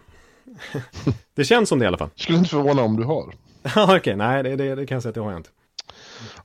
det 1.36 1.44
känns 1.44 1.70
som 1.70 1.80
det 1.80 1.84
i 1.86 1.88
alla 1.88 1.98
fall. 1.98 2.10
Skulle 2.16 2.38
inte 2.38 2.50
förvåna 2.50 2.82
om 2.82 2.96
du 2.98 3.04
har. 3.04 3.34
Ja, 3.76 3.98
okej, 3.98 4.16
nej, 4.16 4.44
det, 4.44 4.56
det, 4.56 4.76
det 4.76 4.86
kan 4.86 4.96
jag 4.96 5.02
säga 5.04 5.10
att 5.10 5.16
det 5.16 5.22
har 5.22 5.32
jag 5.32 5.40
inte. 5.40 5.50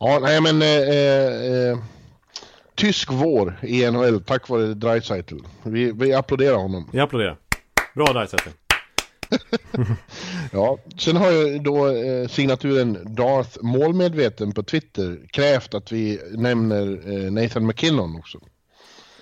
Ja, 0.00 0.18
nej 0.22 0.40
men 0.40 0.62
eh, 0.62 0.68
eh, 0.68 1.70
eh, 1.70 1.78
Tysk 2.74 3.12
vår 3.12 3.58
i 3.62 3.90
NHL 3.90 4.20
tack 4.24 4.48
vare 4.48 4.74
Dreisaitl. 4.74 5.34
Vi, 5.62 5.92
vi 5.92 6.14
applåderar 6.14 6.56
honom. 6.56 6.88
Jag 6.92 7.02
applåderar. 7.04 7.36
Bra 7.98 8.12
där, 8.12 8.26
Zetter. 8.26 8.52
Ja, 10.52 10.78
sen 10.98 11.16
har 11.16 11.30
ju 11.30 11.58
då 11.58 11.86
eh, 11.88 12.28
signaturen 12.28 12.98
Darth 13.14 13.58
Målmedveten 13.62 14.52
på 14.52 14.62
Twitter 14.62 15.18
krävt 15.32 15.74
att 15.74 15.92
vi 15.92 16.20
nämner 16.36 17.00
eh, 17.26 17.32
Nathan 17.32 17.66
McKinnon 17.66 18.16
också. 18.16 18.38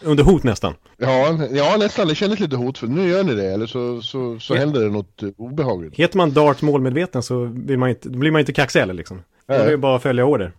Under 0.03 0.25
hot 0.25 0.43
nästan. 0.43 0.75
Ja, 0.97 1.39
ja, 1.53 1.77
nästan. 1.79 2.09
Det 2.09 2.15
kändes 2.15 2.41
lite 2.41 2.57
hotfullt. 2.57 2.93
Nu 2.93 3.09
gör 3.09 3.25
ni 3.25 3.35
det, 3.35 3.47
eller 3.53 3.67
så, 3.67 4.03
så, 4.03 4.39
så 4.41 4.55
Ja. 4.55 4.61
händer 4.61 4.81
det 4.81 4.91
något 4.91 5.23
eh, 5.23 5.29
obehagligt. 5.37 5.97
Heter 5.97 6.17
man 6.17 6.33
Dart 6.33 6.63
målmedveten 6.63 7.23
så 7.23 7.45
vill 7.55 7.79
man 7.79 7.89
inte, 7.89 8.09
blir 8.11 8.31
man 8.31 8.41
inte 8.41 8.53
kaxig 8.53 8.81
heller 8.81 8.95
liksom. 8.95 9.23
Då 9.47 9.55
är 9.55 9.65
det 9.65 9.71
ju 9.71 9.77
bara 9.77 9.97
att 9.97 10.03
följa 10.03 10.25
order. 10.25 10.53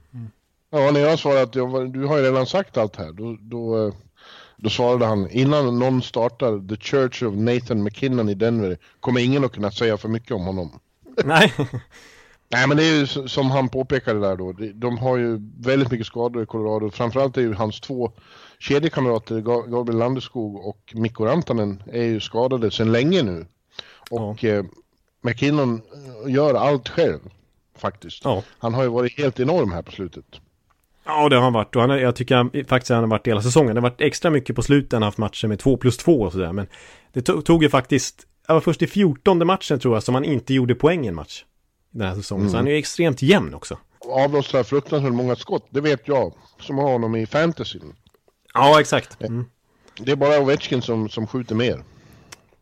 Ja, 0.72 0.92
när 0.92 1.00
jag 1.00 1.20
svarade 1.20 1.42
att 1.42 1.56
jag, 1.56 1.94
du 1.94 2.06
har 2.06 2.18
ju 2.18 2.24
redan 2.24 2.46
sagt 2.46 2.78
allt 2.78 2.96
här, 2.96 3.12
då, 3.12 3.38
då, 3.42 3.88
eh, 3.88 3.94
då 4.58 4.70
svarade 4.70 5.06
han 5.06 5.30
innan 5.30 5.80
någon 5.80 6.02
startar 6.02 6.68
The 6.68 6.76
Church 6.76 7.24
of 7.24 7.36
Nathan 7.36 7.84
McKinnon 7.84 8.30
i 8.30 8.34
Denver 8.34 8.78
kommer 9.00 9.22
ingen 9.22 9.46
att 9.46 9.52
kunna 9.52 9.72
säga 9.72 9.98
för 9.98 10.10
mycket 10.10 10.32
om 10.32 10.46
honom. 10.46 10.80
Nej. 11.26 11.54
Nej 12.50 12.68
men 12.68 12.78
det 12.78 12.84
är 12.84 12.96
ju 12.96 13.08
som 13.28 13.52
han 13.52 13.70
påpekade 13.70 14.20
där 14.20 14.36
då, 14.36 14.54
de, 14.74 14.98
har 14.98 15.18
ju 15.18 15.40
väldigt 15.60 15.92
mycket 15.92 16.08
skador 16.08 16.44
i 16.44 16.46
Colorado. 16.46 16.90
Framförallt 16.92 17.38
är 17.38 17.42
ju 17.42 17.54
hans 17.54 17.80
två 17.80 18.12
kedjekamrater, 18.60 19.36
Ga- 19.36 19.70
Gabriel 19.70 20.00
Landeskog 20.00 20.56
och 20.66 20.94
Mikko 20.96 21.26
Rantanen, 21.26 21.84
är 21.86 22.04
ju 22.04 22.20
skadade 22.20 22.72
sedan 22.72 22.92
länge 22.92 23.24
nu. 23.24 23.46
Och 24.10 24.44
eh, 24.44 24.66
McKinnon 25.22 25.82
eh, 26.26 26.34
gör 26.34 26.54
allt 26.54 26.90
själv, 26.90 27.20
faktiskt. 27.76 28.24
Ja. 28.24 28.44
Han 28.58 28.74
har 28.74 28.84
ju 28.84 28.90
varit 28.90 29.18
helt 29.18 29.40
enorm 29.40 29.72
här 29.72 29.82
på 29.82 29.92
slutet. 29.92 30.26
Ja, 31.08 31.30
det 31.30 31.36
har 31.36 31.44
han 31.44 31.54
varit. 31.54 31.76
Och 31.76 31.82
han, 31.82 31.90
jag 32.00 32.16
tycker 32.16 32.36
han, 32.36 32.52
faktiskt 32.68 32.90
han 32.90 33.00
har 33.00 33.08
varit 33.08 33.28
hela 33.28 33.42
säsongen. 33.42 33.76
Det 33.76 33.82
har 33.82 33.90
varit 33.90 34.02
extra 34.02 34.32
mycket 34.32 34.56
på 34.56 34.62
slutet. 34.62 34.94
Han 34.94 35.02
har 35.02 35.08
haft 35.08 35.18
matcher 35.18 35.48
med 35.48 35.60
2 35.60 35.78
plus 35.78 35.98
2 35.98 36.22
och 36.22 36.32
sådär. 36.32 36.54
Men 36.54 36.68
det 37.14 37.22
tog, 37.22 37.64
ju 37.64 37.70
faktiskt, 37.70 38.28
det 38.48 38.54
var 38.54 38.62
först 38.62 38.82
i 38.82 38.88
14 38.88 39.48
matchen 39.48 39.80
tror 39.80 39.96
jag 39.96 40.04
som 40.04 40.16
han 40.16 40.26
inte 40.26 40.54
gjorde 40.54 40.76
poäng 40.76 41.06
i 41.06 41.08
en 41.08 41.16
match. 41.16 41.44
Den 41.92 42.08
här 42.08 42.16
säsongen. 42.16 42.50
Så 42.50 42.58
han 42.58 42.68
är 42.68 42.72
ju 42.72 42.78
extremt 42.78 43.22
jämn 43.22 43.54
också. 43.54 43.78
avlossar 44.10 44.64
fruktansvärt 44.64 45.14
många 45.14 45.36
skott. 45.36 45.68
Det 45.70 45.82
vet 45.82 46.08
jag 46.08 46.34
som 46.60 46.78
har 46.78 46.92
honom 46.92 47.16
i 47.16 47.26
fantasy. 47.26 47.80
Ja, 48.54 48.80
exakt. 48.80 49.22
Mm. 49.22 49.46
Det 50.00 50.12
är 50.12 50.16
bara 50.16 50.40
Ovechkin 50.40 50.82
som, 50.82 51.10
som 51.10 51.28
skjuter 51.28 51.56
mer. 51.56 51.84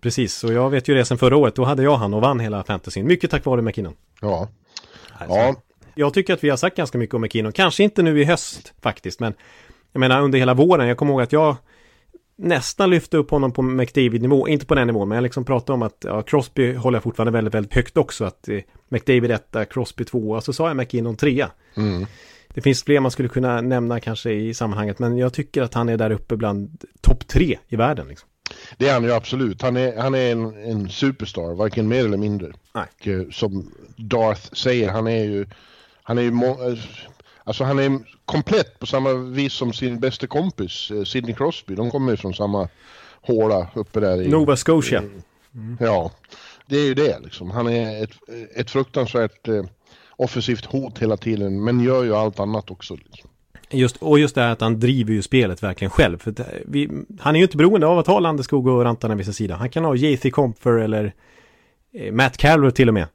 Precis, 0.02 0.44
och 0.44 0.54
jag 0.54 0.70
vet 0.70 0.88
ju 0.88 0.94
det 0.94 1.06
sen 1.06 1.18
förra 1.18 1.38
året. 1.38 1.56
Då 1.56 1.64
hade 1.64 1.84
jag 1.84 1.98
han 1.98 2.14
och 2.14 2.22
vann 2.22 2.40
hela 2.40 2.64
fantasyn. 2.64 3.08
Mycket 3.08 3.32
tack 3.32 3.46
vare 3.46 3.62
McKinnon. 3.62 3.94
Ja. 4.22 4.48
Alltså, 5.18 5.36
Ja, 5.38 5.56
Jag 5.96 6.14
tycker 6.14 6.34
att 6.34 6.44
vi 6.44 6.50
har 6.50 6.58
sagt 6.58 6.78
ganska 6.78 6.98
mycket 6.98 7.14
om 7.14 7.22
McKinnon. 7.22 7.52
Kanske 7.52 7.84
inte 7.84 8.04
nu 8.04 8.22
i 8.22 8.24
höst 8.24 8.74
faktiskt, 8.82 9.20
men 9.20 9.34
jag 9.92 10.00
menar 10.00 10.22
under 10.22 10.40
hela 10.40 10.54
våren. 10.54 10.88
Jag 10.88 10.98
kommer 10.98 11.12
ihåg 11.12 11.22
att 11.22 11.32
jag 11.32 11.56
nästan 12.36 12.90
lyfte 12.90 13.18
upp 13.18 13.32
honom 13.32 13.52
på 13.52 13.62
McDavid-nivå. 13.62 14.48
Inte 14.48 14.66
på 14.66 14.76
den 14.76 14.88
nivån, 14.88 15.10
men 15.10 15.16
jag 15.16 15.24
liksom 15.24 15.46
pratade 15.46 15.74
om 15.74 15.82
att 15.82 15.98
ja, 16.06 16.22
Crosby 16.22 16.74
håller 16.74 16.96
jag 16.96 17.04
fortfarande 17.04 17.32
väldigt, 17.32 17.54
väldigt 17.54 17.74
högt 17.74 17.98
också. 17.98 18.26
Att 18.26 18.50
eh, 18.50 18.60
McDavid 18.90 19.32
etta, 19.32 19.66
Crosby 19.66 20.04
tvåa, 20.04 20.42
så 20.42 20.54
sa 20.54 20.68
jag 20.68 20.78
McKinnon 20.78 21.16
trea. 21.16 21.52
mm. 21.78 22.06
Det 22.48 22.62
finns 22.62 22.84
fler 22.84 23.00
man 23.00 23.12
skulle 23.12 23.30
kunna 23.30 23.62
nämna 23.62 24.00
kanske 24.00 24.32
i 24.32 24.54
sammanhanget, 24.54 25.00
men 25.00 25.18
jag 25.18 25.34
tycker 25.34 25.62
att 25.62 25.74
han 25.74 25.90
är 25.90 25.98
där 25.98 26.12
uppe 26.12 26.36
bland 26.36 26.84
topp 27.02 27.28
tre 27.28 27.58
i 27.68 27.76
världen. 27.76 28.08
Liksom. 28.08 28.30
det 28.78 28.88
är 28.88 28.94
han 28.94 29.04
ju 29.04 29.12
absolut. 29.12 29.62
Han 29.62 29.78
är, 29.78 29.98
han 29.98 30.16
är 30.16 30.32
en, 30.32 30.64
en 30.64 30.90
superstar, 30.90 31.56
varken 31.56 31.88
mer 31.88 32.06
eller 32.06 32.18
mindre. 32.18 32.52
Nej. 32.74 32.86
Och, 33.00 33.08
eh, 33.08 33.30
som 33.32 33.72
Darth 33.98 34.54
säger, 34.54 34.90
han 34.90 35.08
är 35.08 35.24
ju... 35.24 35.46
Han 36.08 36.18
är 36.18 36.22
ju 36.22 36.30
eh, 36.30 36.80
Alltså 37.44 37.64
han 37.64 37.80
är 37.80 38.00
komplett 38.26 38.80
på 38.80 38.86
samma 38.86 39.14
vis 39.14 39.54
som 39.54 39.74
sin 39.74 40.00
bästa 40.00 40.28
kompis 40.28 40.92
eh, 40.92 41.04
Sidney 41.04 41.36
Crosby. 41.36 41.76
De 41.76 41.92
kommer 41.92 42.12
ju 42.12 42.18
från 42.18 42.34
samma 42.34 42.68
håla 43.22 43.68
uppe 43.74 44.00
där 44.00 44.22
i... 44.22 44.28
Nova 44.28 44.56
Scotia. 44.56 45.04
Ja, 45.80 46.12
det 46.66 46.78
är 46.78 46.86
ju 46.86 46.94
det 46.94 47.20
liksom. 47.20 47.52
Han 47.52 47.68
är 47.68 48.04
ett, 48.04 48.12
ett 48.56 48.72
fruktansvärt 48.72 49.48
eh, 49.48 49.64
offensivt 50.10 50.66
hot 50.66 51.00
hela 51.00 51.18
tiden, 51.18 51.64
men 51.64 51.80
gör 51.80 52.04
ju 52.04 52.16
allt 52.16 52.40
annat 52.40 52.72
också. 52.72 52.96
Liksom. 52.96 53.30
Just, 53.70 53.98
och 53.98 54.20
just 54.20 54.36
det 54.36 54.42
här 54.42 54.52
att 54.52 54.62
han 54.62 54.80
driver 54.80 55.14
ju 55.14 55.22
spelet 55.22 55.64
verkligen 55.64 55.92
själv. 55.92 56.18
För 56.18 56.32
det, 56.32 56.46
vi, 56.66 56.90
han 57.20 57.36
är 57.36 57.40
ju 57.40 57.46
inte 57.46 57.58
beroende 57.58 57.88
av 57.88 58.00
att 58.00 58.08
ha 58.08 58.20
Landeskog 58.20 58.68
och 58.68 58.84
Rantanen 58.84 59.18
vid 59.18 59.26
sin 59.26 59.34
sida. 59.34 59.56
Han 59.56 59.70
kan 59.70 59.86
ha 59.86 59.96
Jathy 59.96 60.32
Comfer 60.32 60.72
eller 60.72 61.14
eh, 61.94 62.14
Matt 62.14 62.38
Calvert 62.38 62.76
till 62.76 62.88
och 62.88 62.94
med. 62.94 63.08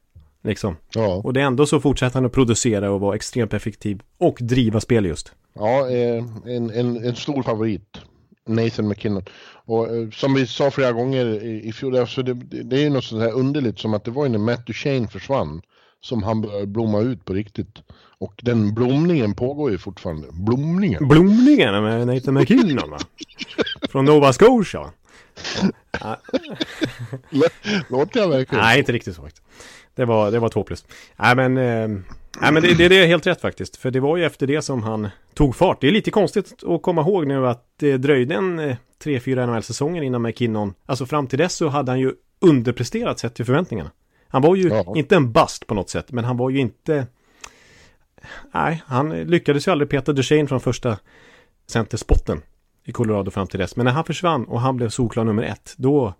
Liksom. 0.42 0.76
Ja, 0.94 1.20
Och 1.24 1.32
det 1.32 1.40
är 1.40 1.44
ändå 1.44 1.66
så 1.66 1.80
fortsätter 1.80 2.14
han 2.14 2.26
att 2.26 2.32
producera 2.32 2.90
och 2.90 3.00
vara 3.00 3.16
extremt 3.16 3.54
effektiv. 3.54 4.02
Och 4.18 4.38
driva 4.40 4.80
spel 4.80 5.06
just. 5.06 5.32
ja 5.54 5.90
eh, 5.90 6.24
en, 6.46 6.70
en, 6.70 7.04
en 7.04 7.16
stor 7.16 7.42
favorit. 7.42 7.98
Nathan 8.46 8.88
McKinnon. 8.88 9.24
Och 9.66 9.96
eh, 9.96 10.10
som 10.10 10.34
vi 10.34 10.46
sa 10.46 10.70
flera 10.70 10.92
gånger 10.92 11.26
i, 11.26 11.68
i 11.68 11.72
fjol, 11.72 11.96
alltså 11.96 12.22
det, 12.22 12.34
det 12.64 12.76
är 12.76 12.80
ju 12.80 12.90
något 12.90 13.04
sånt 13.04 13.22
här 13.22 13.32
underligt 13.32 13.78
som 13.78 13.94
att 13.94 14.04
det 14.04 14.10
var 14.10 14.24
ju 14.24 14.30
när 14.30 14.38
Matt 14.38 14.66
Duchene 14.66 15.08
försvann 15.08 15.62
som 16.00 16.22
han 16.22 16.40
började 16.40 16.66
blomma 16.66 17.00
ut 17.00 17.24
på 17.24 17.32
riktigt. 17.32 17.82
Och 18.18 18.34
den 18.42 18.74
blomningen 18.74 19.34
pågår 19.34 19.70
ju 19.70 19.78
fortfarande. 19.78 20.28
Blomningen? 20.32 21.08
Blomningen 21.08 21.84
med 21.84 22.06
Nathan 22.06 22.34
McKinnon 22.34 22.90
va? 22.90 22.98
Från 23.90 24.04
Nova 24.04 24.32
Scotia. 24.32 24.90
Ja, 26.00 26.20
Låter 27.88 28.20
jag 28.20 28.28
verkligen 28.28 28.64
nej, 28.64 28.78
inte 28.78 28.92
riktigt 28.92 29.16
så 29.16 29.22
faktiskt. 29.22 29.42
Det 29.94 30.04
var, 30.04 30.30
det 30.30 30.38
var 30.38 30.48
två 30.48 30.62
plus. 30.64 30.84
Nej 31.16 31.36
men, 31.36 31.56
eh, 31.58 31.88
nej, 32.40 32.52
men 32.52 32.62
det, 32.62 32.74
det, 32.74 32.88
det 32.88 33.02
är 33.02 33.06
helt 33.06 33.26
rätt 33.26 33.40
faktiskt. 33.40 33.76
För 33.76 33.90
det 33.90 34.00
var 34.00 34.16
ju 34.16 34.24
efter 34.24 34.46
det 34.46 34.62
som 34.62 34.82
han 34.82 35.08
tog 35.34 35.56
fart. 35.56 35.80
Det 35.80 35.88
är 35.88 35.92
lite 35.92 36.10
konstigt 36.10 36.62
att 36.66 36.82
komma 36.82 37.00
ihåg 37.02 37.26
nu 37.26 37.46
att 37.48 37.64
det 37.76 37.96
dröjde 37.96 38.34
en 38.34 38.58
eh, 38.58 38.76
3-4 39.04 39.46
NHL-säsonger 39.46 40.02
innan 40.02 40.22
McKinnon. 40.22 40.74
Alltså 40.86 41.06
fram 41.06 41.26
till 41.26 41.38
dess 41.38 41.54
så 41.54 41.68
hade 41.68 41.92
han 41.92 42.00
ju 42.00 42.12
underpresterat 42.40 43.18
sett 43.18 43.34
till 43.34 43.44
förväntningarna. 43.44 43.90
Han 44.28 44.42
var 44.42 44.56
ju 44.56 44.68
Ja. 44.68 44.92
inte 44.96 45.16
en 45.16 45.32
bust 45.32 45.66
på 45.66 45.74
något 45.74 45.90
sätt, 45.90 46.12
men 46.12 46.24
han 46.24 46.36
var 46.36 46.50
ju 46.50 46.58
inte... 46.58 47.06
Nej, 48.54 48.82
han 48.86 49.10
lyckades 49.10 49.68
ju 49.68 49.72
aldrig 49.72 49.90
peta 49.90 50.12
Duchene 50.12 50.46
från 50.48 50.60
första 50.60 50.98
centerspotten 51.66 52.42
i 52.84 52.92
Colorado 52.92 53.30
fram 53.30 53.46
till 53.46 53.60
dess. 53.60 53.76
Men 53.76 53.84
när 53.86 53.92
han 53.92 54.04
försvann 54.04 54.44
och 54.44 54.60
han 54.60 54.76
blev 54.76 54.88
solklar 54.88 55.24
nummer 55.24 55.42
ett, 55.42 55.74
då, 55.76 56.14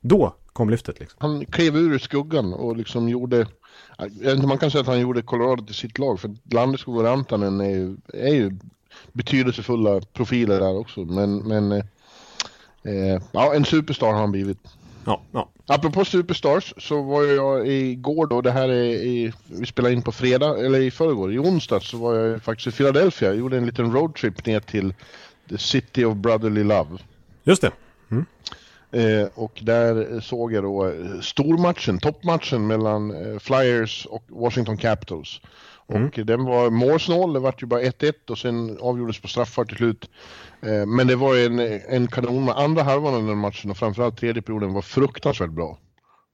då 0.00 0.34
kom 0.58 0.70
lyftet 0.70 1.00
liksom. 1.00 1.16
han 1.20 1.46
klev 1.46 1.76
ur 1.76 1.98
skuggan 1.98 2.52
och 2.52 2.76
liksom 2.76 3.08
gjorde, 3.08 3.46
man 4.46 4.58
kan 4.58 4.70
säga 4.70 4.80
att 4.80 4.86
han 4.86 5.00
gjorde 5.00 5.22
Colorado 5.22 5.66
till 5.66 5.74
sitt 5.74 5.98
lag 5.98 6.20
för 6.20 6.36
Landeskog 6.50 6.96
och 6.96 7.04
Rantanen 7.04 7.60
är 7.60 7.70
ju, 7.70 7.96
är 8.14 8.34
ju 8.34 8.58
betydelsefulla 9.12 10.00
profiler 10.00 10.60
där 10.60 10.76
också 10.78 11.00
men, 11.00 11.38
men 11.38 11.72
eh, 11.72 11.84
eh, 12.82 13.22
ja 13.32 13.54
en 13.54 13.64
superstar 13.64 14.06
har 14.06 14.20
han 14.20 14.32
blivit. 14.32 14.58
Ja, 15.04 15.22
ja. 15.32 15.48
Apropå 15.66 16.04
superstars 16.04 16.74
så 16.78 17.02
var 17.02 17.24
jag 17.24 17.68
igår 17.68 18.26
då, 18.26 18.40
det 18.40 18.50
här 18.50 18.68
är 18.68 18.84
i, 18.84 19.32
vi 19.46 19.66
spelade 19.66 19.94
in 19.94 20.02
på 20.02 20.12
fredag, 20.12 20.64
eller 20.66 20.80
i 20.80 20.90
förrgår, 20.90 21.32
i 21.32 21.38
onsdag 21.38 21.80
så 21.80 21.96
var 21.96 22.14
jag 22.14 22.42
faktiskt 22.42 22.66
i 22.66 22.76
Philadelphia, 22.76 23.28
jag 23.28 23.38
gjorde 23.38 23.56
en 23.56 23.66
liten 23.66 23.92
roadtrip 23.92 24.46
ner 24.46 24.60
till 24.60 24.94
the 25.48 25.58
city 25.58 26.04
of 26.04 26.16
brotherly 26.16 26.64
love. 26.64 26.98
Just 27.44 27.62
det. 27.62 27.70
Eh, 28.90 29.28
och 29.34 29.58
där 29.62 30.20
såg 30.20 30.52
jag 30.52 30.64
då 30.64 30.86
eh, 30.86 31.20
stormatchen, 31.20 31.98
toppmatchen 31.98 32.66
mellan 32.66 33.10
eh, 33.10 33.38
Flyers 33.38 34.06
och 34.06 34.24
Washington 34.28 34.76
Capitals. 34.76 35.40
Mm. 35.88 36.06
Och 36.06 36.26
den 36.26 36.44
var 36.44 36.70
målsnål, 36.70 37.32
det 37.32 37.40
vart 37.40 37.62
ju 37.62 37.66
bara 37.66 37.80
1-1 37.80 38.12
och 38.30 38.38
sen 38.38 38.78
avgjordes 38.80 39.20
på 39.20 39.28
straffar 39.28 39.64
till 39.64 39.76
slut. 39.76 40.10
Eh, 40.62 40.86
men 40.86 41.06
det 41.06 41.16
var 41.16 41.36
en, 41.36 41.58
en 41.88 42.06
kanon 42.06 42.44
med 42.44 42.56
andra 42.56 42.82
halvan 42.82 43.14
av 43.14 43.26
den 43.26 43.38
matchen 43.38 43.70
och 43.70 43.76
framförallt 43.76 44.18
tredje 44.18 44.42
perioden 44.42 44.72
var 44.72 44.82
fruktansvärt 44.82 45.50
bra. 45.50 45.78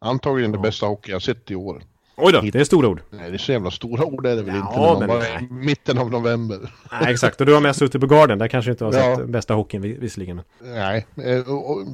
Antagligen 0.00 0.52
det 0.52 0.58
bästa 0.58 0.86
hockey 0.86 1.10
jag 1.12 1.22
sett 1.22 1.50
i 1.50 1.54
år. 1.54 1.82
Oj 2.16 2.32
då, 2.32 2.40
det 2.40 2.60
är 2.60 2.64
stora 2.64 2.88
ord. 2.88 3.02
Nej, 3.10 3.30
det 3.30 3.36
är 3.36 3.38
så 3.38 3.52
jävla 3.52 3.70
stora 3.70 4.04
ord 4.04 4.26
är 4.26 4.36
det 4.36 4.42
väl 4.42 4.54
ja, 4.54 4.92
inte 4.92 5.06
när 5.06 5.06
man 5.06 5.18
var 5.18 5.64
mitten 5.64 5.98
av 5.98 6.10
november. 6.10 6.58
Nej, 7.00 7.12
exakt. 7.12 7.40
Och 7.40 7.46
du 7.46 7.54
har 7.54 7.60
mest 7.60 7.78
suttit 7.78 8.00
på 8.00 8.06
garden. 8.06 8.38
Där 8.38 8.48
kanske 8.48 8.70
inte 8.70 8.84
har 8.84 8.92
sett 8.92 9.18
ja. 9.18 9.26
bästa 9.26 9.54
hockeyn 9.54 9.82
visserligen. 9.82 10.40
Nej, 10.62 11.06
eh, 11.24 11.52
och, 11.52 11.86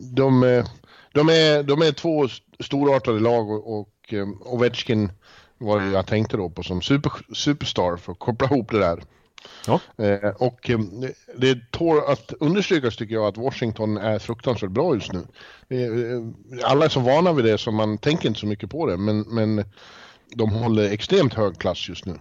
de, 0.00 0.42
eh, 0.42 0.64
de, 1.12 1.28
är, 1.28 1.62
de 1.62 1.82
är 1.82 1.92
två 1.92 2.28
storartade 2.60 3.20
lag 3.20 3.50
och, 3.50 3.80
och 3.80 4.14
eh, 4.14 4.28
Ovechkin 4.40 5.12
var 5.58 5.80
det 5.80 5.86
jag 5.86 6.06
tänkte 6.06 6.36
då 6.36 6.50
på 6.50 6.62
som 6.62 6.82
super, 6.82 7.12
superstar 7.34 7.96
för 7.96 8.12
att 8.12 8.18
koppla 8.18 8.46
ihop 8.46 8.70
det 8.70 8.78
där. 8.78 9.02
Ja. 9.66 9.80
Eh, 10.04 10.30
och 10.30 10.70
eh, 10.70 10.78
det 11.36 11.70
tål 11.70 11.98
att 12.06 12.32
understrykas 12.40 12.96
tycker 12.96 13.14
jag 13.14 13.24
att 13.24 13.36
Washington 13.36 13.96
är 13.96 14.18
fruktansvärt 14.18 14.70
bra 14.70 14.94
just 14.94 15.12
nu. 15.12 15.26
Alla 16.64 16.84
är 16.84 16.88
så 16.88 17.00
vana 17.00 17.32
vid 17.32 17.44
det 17.44 17.58
så 17.58 17.70
man 17.70 17.98
tänker 17.98 18.28
inte 18.28 18.40
så 18.40 18.46
mycket 18.46 18.70
på 18.70 18.86
det 18.86 18.96
men, 18.96 19.20
men 19.20 19.64
de 20.34 20.50
håller 20.50 20.92
extremt 20.92 21.34
hög 21.34 21.58
klass 21.58 21.88
just 21.88 22.06
nu. 22.06 22.14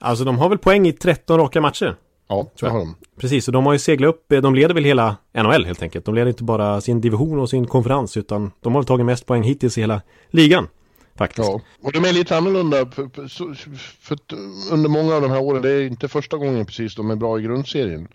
Alltså 0.00 0.24
de 0.24 0.38
har 0.38 0.48
väl 0.48 0.58
poäng 0.58 0.86
i 0.86 0.92
13 0.92 1.38
raka 1.38 1.60
matcher? 1.60 1.96
Ja, 2.28 2.50
det 2.60 2.66
har 2.66 2.78
de. 2.78 2.94
Precis, 3.20 3.48
och 3.48 3.52
de 3.52 3.66
har 3.66 3.72
ju 3.72 3.78
seglat 3.78 4.08
upp, 4.08 4.24
de 4.28 4.54
leder 4.54 4.74
väl 4.74 4.84
hela 4.84 5.16
NHL 5.34 5.64
helt 5.64 5.82
enkelt. 5.82 6.04
De 6.04 6.14
leder 6.14 6.28
inte 6.28 6.44
bara 6.44 6.80
sin 6.80 7.00
division 7.00 7.38
och 7.38 7.50
sin 7.50 7.66
konferens 7.66 8.16
utan 8.16 8.52
de 8.60 8.74
har 8.74 8.82
tagit 8.82 9.06
mest 9.06 9.26
poäng 9.26 9.42
hittills 9.42 9.78
i 9.78 9.80
hela 9.80 10.02
ligan. 10.30 10.68
Faktiskt. 11.14 11.48
Ja, 11.48 11.60
och 11.82 11.92
de 11.92 12.04
är 12.04 12.12
lite 12.12 12.36
annorlunda 12.36 12.86
för, 12.86 13.28
för, 14.00 14.18
under 14.72 14.88
många 14.88 15.14
av 15.14 15.22
de 15.22 15.30
här 15.30 15.40
åren, 15.40 15.62
det 15.62 15.70
är 15.70 15.86
inte 15.86 16.08
första 16.08 16.36
gången 16.36 16.66
precis 16.66 16.94
de 16.94 17.10
är 17.10 17.16
bra 17.16 17.38
i 17.38 17.42
grundserien. 17.42 18.08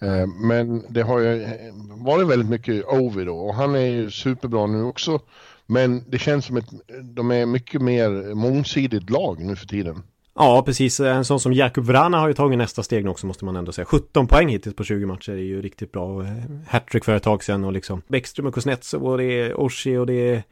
Eh, 0.00 0.26
men 0.26 0.84
det 0.88 1.02
har 1.02 1.18
ju 1.18 1.46
varit 1.90 2.28
väldigt 2.28 2.48
mycket 2.48 2.84
Ovi 2.84 3.24
då 3.24 3.38
och 3.38 3.54
han 3.54 3.74
är 3.74 3.86
ju 3.86 4.10
superbra 4.10 4.66
nu 4.66 4.82
också. 4.82 5.20
Men 5.66 6.04
det 6.08 6.18
känns 6.18 6.44
som 6.44 6.56
att 6.56 6.68
de 7.02 7.30
är 7.30 7.46
mycket 7.46 7.82
mer 7.82 8.34
mångsidigt 8.34 9.10
lag 9.10 9.40
nu 9.40 9.56
för 9.56 9.66
tiden. 9.66 10.02
Ja, 10.38 10.62
precis. 10.66 11.00
En 11.00 11.24
sån 11.24 11.40
som 11.40 11.52
Jakub 11.52 11.84
Vrana 11.84 12.18
har 12.18 12.28
ju 12.28 12.34
tagit 12.34 12.58
nästa 12.58 12.82
steg 12.82 13.04
nu 13.04 13.10
också 13.10 13.26
måste 13.26 13.44
man 13.44 13.56
ändå 13.56 13.72
säga. 13.72 13.84
17 13.84 14.26
poäng 14.26 14.48
hittills 14.48 14.76
på 14.76 14.84
20 14.84 15.06
matcher 15.06 15.32
är 15.32 15.36
ju 15.36 15.62
riktigt 15.62 15.92
bra. 15.92 16.24
Hattrick 16.68 17.04
för 17.04 17.16
ett 17.16 17.22
tag 17.22 17.44
sedan 17.44 17.64
och 17.64 17.72
liksom 17.72 18.02
Bäckström 18.08 18.46
och 18.46 18.54
Kuznetsov 18.54 19.06
och 19.06 19.18
det 19.18 19.24
är 19.24 19.60
Oshie 19.60 19.98
och 19.98 20.06
det 20.06 20.34
är 20.34 20.42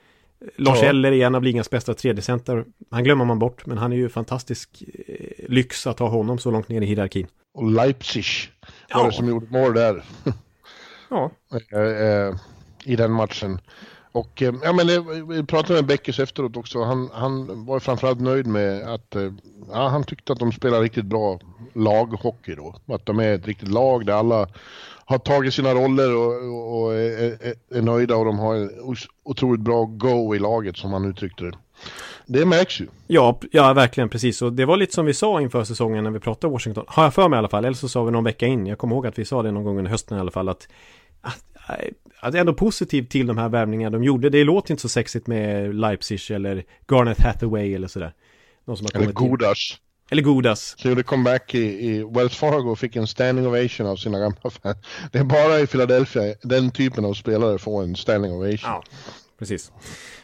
Lars 0.56 0.78
ja. 0.82 0.88
Eller 0.88 1.12
är 1.12 1.26
en 1.26 1.34
av 1.34 1.42
ligans 1.42 1.70
bästa 1.70 1.94
tredjecenter. 1.94 2.64
Han 2.90 3.04
glömmer 3.04 3.24
man 3.24 3.38
bort, 3.38 3.66
men 3.66 3.78
han 3.78 3.92
är 3.92 3.96
ju 3.96 4.08
fantastisk 4.08 4.82
eh, 5.06 5.14
lyx 5.48 5.86
att 5.86 5.98
ha 5.98 6.08
honom 6.08 6.38
så 6.38 6.50
långt 6.50 6.68
ner 6.68 6.82
i 6.82 6.86
hierarkin. 6.86 7.26
Och 7.54 7.70
Leipzig 7.70 8.24
var 8.94 9.00
ja. 9.00 9.06
det 9.06 9.12
som 9.12 9.28
gjorde 9.28 9.46
mål 9.50 9.74
där. 9.74 10.04
ja. 11.10 11.30
Eh, 11.72 11.80
eh, 11.80 12.34
I 12.84 12.96
den 12.96 13.12
matchen. 13.12 13.60
Och 14.16 14.42
eh, 14.42 14.54
ja, 14.62 14.72
men 14.72 14.86
vi 15.28 15.42
pratade 15.42 15.74
med 15.74 15.86
Beckers 15.86 16.20
efteråt 16.20 16.56
också. 16.56 16.82
Han, 16.82 17.10
han 17.12 17.64
var 17.64 17.80
framförallt 17.80 18.20
nöjd 18.20 18.46
med 18.46 18.82
att 18.94 19.16
eh, 19.16 19.32
ja, 19.72 19.88
han 19.88 20.04
tyckte 20.04 20.32
att 20.32 20.38
de 20.38 20.52
spelar 20.52 20.80
riktigt 20.80 21.04
bra 21.04 21.38
laghockey 21.74 22.54
då. 22.54 22.74
Att 22.94 23.06
de 23.06 23.18
är 23.18 23.34
ett 23.34 23.46
riktigt 23.46 23.68
lag 23.68 24.06
där 24.06 24.12
alla 24.12 24.48
har 25.04 25.18
tagit 25.18 25.54
sina 25.54 25.74
roller 25.74 26.16
och, 26.16 26.32
och, 26.32 26.82
och 26.82 26.94
är, 26.94 27.54
är, 27.70 27.82
nöjda 27.82 28.16
och 28.16 28.24
de 28.24 28.38
har 28.38 28.70
otroligt 29.22 29.60
bra 29.60 29.84
go 29.84 30.34
i 30.34 30.38
laget 30.38 30.76
som 30.76 30.92
han 30.92 31.04
uttryckte 31.04 31.44
det. 31.44 31.52
Det 32.26 32.46
märks 32.46 32.80
ju. 32.80 32.86
Ja, 33.06 33.40
ja, 33.52 33.72
verkligen 33.72 34.08
precis. 34.08 34.42
Och 34.42 34.52
det 34.52 34.64
var 34.64 34.76
lite 34.76 34.94
som 34.94 35.06
vi 35.06 35.14
sa 35.14 35.40
inför 35.40 35.64
säsongen 35.64 36.04
när 36.04 36.10
vi 36.10 36.20
pratade 36.20 36.52
Washington. 36.52 36.84
Har 36.88 37.02
jag 37.02 37.14
för 37.14 37.28
mig 37.28 37.36
i 37.36 37.38
alla 37.38 37.48
fall. 37.48 37.64
Eller 37.64 37.76
så 37.76 37.88
sa 37.88 38.04
vi 38.04 38.10
någon 38.10 38.24
vecka 38.24 38.46
in. 38.46 38.66
Jag 38.66 38.78
kommer 38.78 38.94
ihåg 38.94 39.06
att 39.06 39.18
vi 39.18 39.24
sa 39.24 39.42
det 39.42 39.50
någon 39.50 39.64
gång 39.64 39.78
under 39.78 39.90
hösten 39.90 40.18
i 40.18 40.20
alla 40.20 40.30
fall. 40.30 40.48
Att, 40.48 40.68
det 41.66 42.38
är 42.38 42.40
ändå 42.40 42.54
positivt 42.54 43.10
till 43.10 43.26
de 43.26 43.38
här 43.38 43.48
värvningarna 43.48 43.98
de 43.98 44.04
gjorde. 44.04 44.30
Det 44.30 44.44
låter 44.44 44.70
inte 44.70 44.82
så 44.82 44.88
sexigt 44.88 45.26
med 45.26 45.74
Leipzig 45.74 46.30
eller 46.30 46.64
Garnet 46.90 47.20
Hathaway 47.20 47.74
eller 47.74 47.88
sådär. 47.88 48.12
Någon 48.64 48.76
som 48.76 48.86
har 48.94 49.00
eller 49.00 49.12
Godas. 49.12 49.78
Eller 50.10 50.22
Godas. 50.22 50.74
Så 50.78 50.88
gjorde 50.88 51.02
comeback 51.02 51.54
i, 51.54 51.58
i 51.58 52.04
Wells 52.04 52.36
Fargo 52.36 52.70
och 52.70 52.78
fick 52.78 52.96
en 52.96 53.06
standing 53.06 53.46
ovation 53.46 53.86
av 53.86 53.96
sina 53.96 54.18
gamla 54.18 54.50
fans. 54.50 54.76
Det 55.12 55.18
är 55.18 55.24
bara 55.24 55.60
i 55.60 55.66
Philadelphia 55.66 56.34
den 56.42 56.70
typen 56.70 57.04
av 57.04 57.14
spelare 57.14 57.58
får 57.58 57.82
en 57.82 57.96
standing 57.96 58.32
ovation. 58.32 58.58
Ja, 58.62 58.82
precis. 59.38 59.72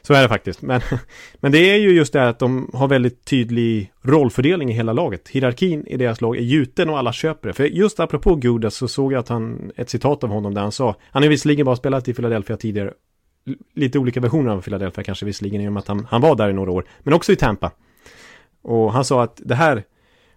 Så 0.02 0.14
är 0.14 0.22
det 0.22 0.28
faktiskt. 0.28 0.62
Men, 0.62 0.80
men 1.40 1.52
det 1.52 1.58
är 1.58 1.76
ju 1.76 1.92
just 1.92 2.12
det 2.12 2.28
att 2.28 2.38
de 2.38 2.70
har 2.74 2.88
väldigt 2.88 3.24
tydlig 3.24 3.92
rollfördelning 4.02 4.70
i 4.70 4.72
hela 4.72 4.92
laget. 4.92 5.28
Hierarkin 5.28 5.86
i 5.86 5.96
deras 5.96 6.20
lag 6.20 6.36
är 6.36 6.42
gjuten 6.42 6.88
och 6.90 6.98
alla 6.98 7.12
köper 7.12 7.48
det. 7.48 7.54
För 7.54 7.64
just 7.64 8.00
apropå 8.00 8.34
Gudas 8.34 8.74
så 8.74 8.88
såg 8.88 9.12
jag 9.12 9.20
att 9.20 9.28
han, 9.28 9.72
ett 9.76 9.90
citat 9.90 10.24
av 10.24 10.30
honom 10.30 10.54
där 10.54 10.62
han 10.62 10.72
sa, 10.72 10.96
han 11.10 11.22
har 11.22 11.30
visserligen 11.30 11.66
bara 11.66 11.76
spelat 11.76 12.08
i 12.08 12.14
Philadelphia 12.14 12.56
tidigare, 12.56 12.92
lite 13.74 13.98
olika 13.98 14.20
versioner 14.20 14.50
av 14.50 14.60
Philadelphia 14.60 15.04
kanske 15.04 15.26
visserligen 15.26 15.60
i 15.60 15.68
och 15.68 15.72
med 15.72 15.80
att 15.80 15.88
han, 15.88 16.06
han 16.10 16.20
var 16.20 16.36
där 16.36 16.50
i 16.50 16.52
några 16.52 16.70
år, 16.70 16.84
men 17.02 17.14
också 17.14 17.32
i 17.32 17.36
Tampa. 17.36 17.70
Och 18.62 18.92
han 18.92 19.04
sa 19.04 19.22
att 19.22 19.40
det 19.44 19.54
här 19.54 19.84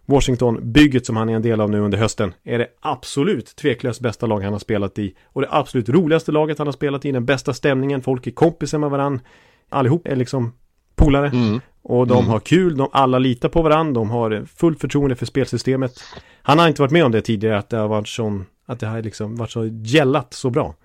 Washington-bygget 0.05 1.05
som 1.05 1.17
han 1.17 1.29
är 1.29 1.35
en 1.35 1.41
del 1.41 1.61
av 1.61 1.69
nu 1.69 1.79
under 1.79 1.97
hösten 1.97 2.33
är 2.43 2.59
det 2.59 2.67
absolut 2.79 3.55
tveklöst 3.55 4.01
bästa 4.01 4.25
lag 4.25 4.41
han 4.41 4.53
har 4.53 4.59
spelat 4.59 4.99
i. 4.99 5.15
Och 5.25 5.41
det 5.41 5.47
absolut 5.51 5.89
roligaste 5.89 6.31
laget 6.31 6.57
han 6.57 6.67
har 6.67 6.71
spelat 6.71 7.05
i, 7.05 7.11
den 7.11 7.25
bästa 7.25 7.53
stämningen, 7.53 8.01
folk 8.01 8.27
är 8.27 8.31
kompisar 8.31 8.77
med 8.77 8.89
varandra. 8.89 9.23
Allihop 9.69 10.07
är 10.07 10.15
liksom 10.15 10.53
polare. 10.95 11.27
Mm. 11.27 11.61
Och 11.81 12.07
de 12.07 12.17
mm. 12.17 12.29
har 12.29 12.39
kul, 12.39 12.77
de 12.77 12.89
alla 12.91 13.19
litar 13.19 13.49
på 13.49 13.61
varandra, 13.61 13.93
de 13.93 14.09
har 14.09 14.45
fullt 14.45 14.81
förtroende 14.81 15.15
för 15.15 15.25
spelsystemet. 15.25 15.93
Han 16.41 16.59
har 16.59 16.67
inte 16.67 16.81
varit 16.81 16.91
med 16.91 17.05
om 17.05 17.11
det 17.11 17.21
tidigare, 17.21 17.57
att 17.57 17.69
det 17.69 17.77
har 17.77 17.87
varit 17.87 18.07
sån, 18.07 18.45
att 18.65 18.79
det 18.79 18.87
har 18.87 19.01
liksom 19.01 19.35
varit 19.35 19.51
så 19.51 19.65
gällat 19.65 20.33
så 20.33 20.49
bra. 20.49 20.75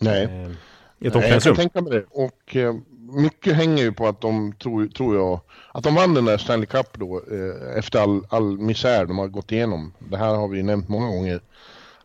Nej. 0.00 0.24
Eh, 0.24 0.50
jag 0.98 1.42
kan 1.42 1.56
tänka 1.56 1.80
mig 1.80 1.92
det. 1.92 2.04
Och 2.10 2.56
eh, 2.56 2.74
mycket 3.14 3.56
hänger 3.56 3.82
ju 3.82 3.92
på 3.92 4.06
att 4.06 4.20
de, 4.20 4.52
tror, 4.52 4.86
tror 4.86 5.16
jag, 5.16 5.40
att 5.72 5.84
de 5.84 5.94
vann 5.94 6.14
den 6.14 6.24
där 6.24 6.38
Stanley 6.38 6.66
Cup 6.66 6.98
då 6.98 7.22
eh, 7.30 7.78
efter 7.78 8.00
all, 8.00 8.26
all 8.28 8.58
misär 8.58 9.06
de 9.06 9.18
har 9.18 9.28
gått 9.28 9.52
igenom. 9.52 9.92
Det 9.98 10.16
här 10.16 10.34
har 10.34 10.48
vi 10.48 10.62
nämnt 10.62 10.88
många 10.88 11.06
gånger. 11.06 11.40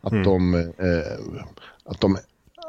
Att, 0.01 0.11
mm. 0.11 0.23
de, 0.23 0.55
eh, 0.55 1.19
att 1.85 2.01
de 2.01 2.17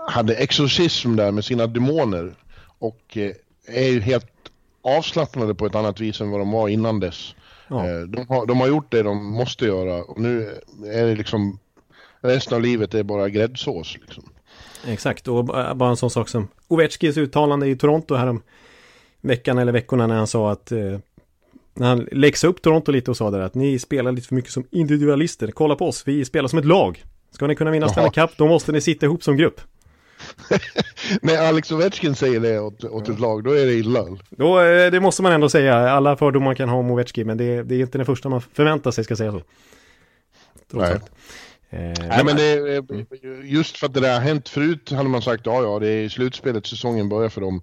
hade 0.09 0.35
exorcism 0.35 1.17
där 1.17 1.33
med 1.33 1.45
sina 1.45 1.67
demoner 1.67 2.35
och 2.79 3.17
eh, 3.17 3.33
är 3.67 3.89
ju 3.89 4.01
helt 4.01 4.27
avslappnade 4.83 5.55
på 5.55 5.67
ett 5.67 5.75
annat 5.75 6.01
vis 6.01 6.21
än 6.21 6.31
vad 6.31 6.41
de 6.41 6.51
var 6.51 6.69
innan 6.69 7.01
dess. 7.01 7.35
Ja. 7.69 7.87
Eh, 7.87 8.01
de, 8.01 8.27
har, 8.29 8.47
de 8.47 8.61
har 8.61 8.69
gjort 8.69 8.93
det 8.93 9.03
de 9.03 9.33
måste 9.33 9.67
göra 9.67 10.03
och 10.03 10.21
nu 10.21 10.61
är 10.85 11.07
det 11.07 11.15
liksom 11.15 11.59
resten 12.21 12.55
av 12.57 12.63
livet 12.63 12.95
är 12.95 13.03
bara 13.03 13.29
gräddsås 13.29 13.97
liksom. 14.01 14.25
Exakt, 14.87 15.29
och 15.29 15.45
bara 15.45 15.91
en 15.91 15.97
sån 15.97 16.11
sak 16.11 16.29
som 16.29 16.49
Ovechkis 16.69 17.17
uttalande 17.17 17.67
i 17.67 17.77
Toronto 17.77 18.15
här 18.15 18.27
om 18.27 18.43
veckan 19.21 19.59
eller 19.59 19.73
veckorna 19.73 20.07
när 20.07 20.17
han 20.17 20.27
sa 20.27 20.51
att 20.51 20.73
eh, 20.73 20.99
när 21.75 21.89
han 21.89 22.09
läxade 22.13 22.51
upp 22.51 22.63
Toronto 22.63 22.93
lite 22.93 23.11
och 23.11 23.17
sa 23.17 23.31
där 23.31 23.41
att 23.41 23.55
ni 23.55 23.79
spelar 23.79 24.13
lite 24.13 24.29
för 24.29 24.35
mycket 24.35 24.53
som 24.53 24.65
individualister. 24.71 25.51
Kolla 25.51 25.77
på 25.77 25.89
oss, 25.89 26.03
vi 26.07 26.25
spelar 26.25 26.49
som 26.49 26.59
ett 26.59 26.65
lag. 26.65 27.05
Ska 27.31 27.47
ni 27.47 27.55
kunna 27.57 27.71
vinna 27.71 27.89
Stanley 27.89 28.11
Cup, 28.11 28.31
då 28.37 28.47
måste 28.47 28.73
ni 28.73 28.81
sitta 28.81 29.07
ihop 29.07 29.23
som 29.23 29.37
grupp. 29.37 29.61
När 31.23 31.49
Alex 31.49 31.73
Ovechkin 31.73 32.15
säger 32.15 32.41
det 32.41 32.61
åt, 32.61 32.85
åt 32.85 33.09
ett 33.09 33.21
lag, 33.21 33.45
då 33.45 33.51
är 33.51 33.67
det 33.67 33.73
illa. 33.73 34.05
Då, 34.31 34.61
eh, 34.61 34.91
det 34.91 35.01
måste 35.01 35.23
man 35.23 35.33
ändå 35.33 35.49
säga. 35.49 35.91
Alla 35.91 36.17
fördomar 36.17 36.55
kan 36.55 36.69
ha 36.69 36.77
om 36.77 36.91
Ovechkin, 36.91 37.27
men 37.27 37.37
det, 37.37 37.63
det 37.63 37.75
är 37.75 37.81
inte 37.81 37.99
det 37.99 38.05
första 38.05 38.29
man 38.29 38.41
förväntar 38.41 38.91
sig 38.91 39.05
ska 39.05 39.17
säga 39.17 39.33
så. 39.33 39.43
Trots 40.71 40.91
Nej. 40.91 41.01
Eh, 41.71 41.93
Nej 42.09 42.25
men 42.25 42.37
det, 42.37 42.77
mm. 42.77 43.07
just 43.43 43.77
för 43.77 43.87
att 43.87 43.95
det 43.95 44.01
där 44.01 44.15
har 44.15 44.21
hänt 44.21 44.49
förut 44.49 44.91
hade 44.91 45.09
man 45.09 45.23
sagt 45.23 45.47
ja 45.47 45.63
ja 45.63 45.79
det 45.79 45.89
är 45.89 46.09
slutspelet 46.09 46.67
säsongen 46.67 47.09
börjar 47.09 47.29
för 47.29 47.41
dem. 47.41 47.63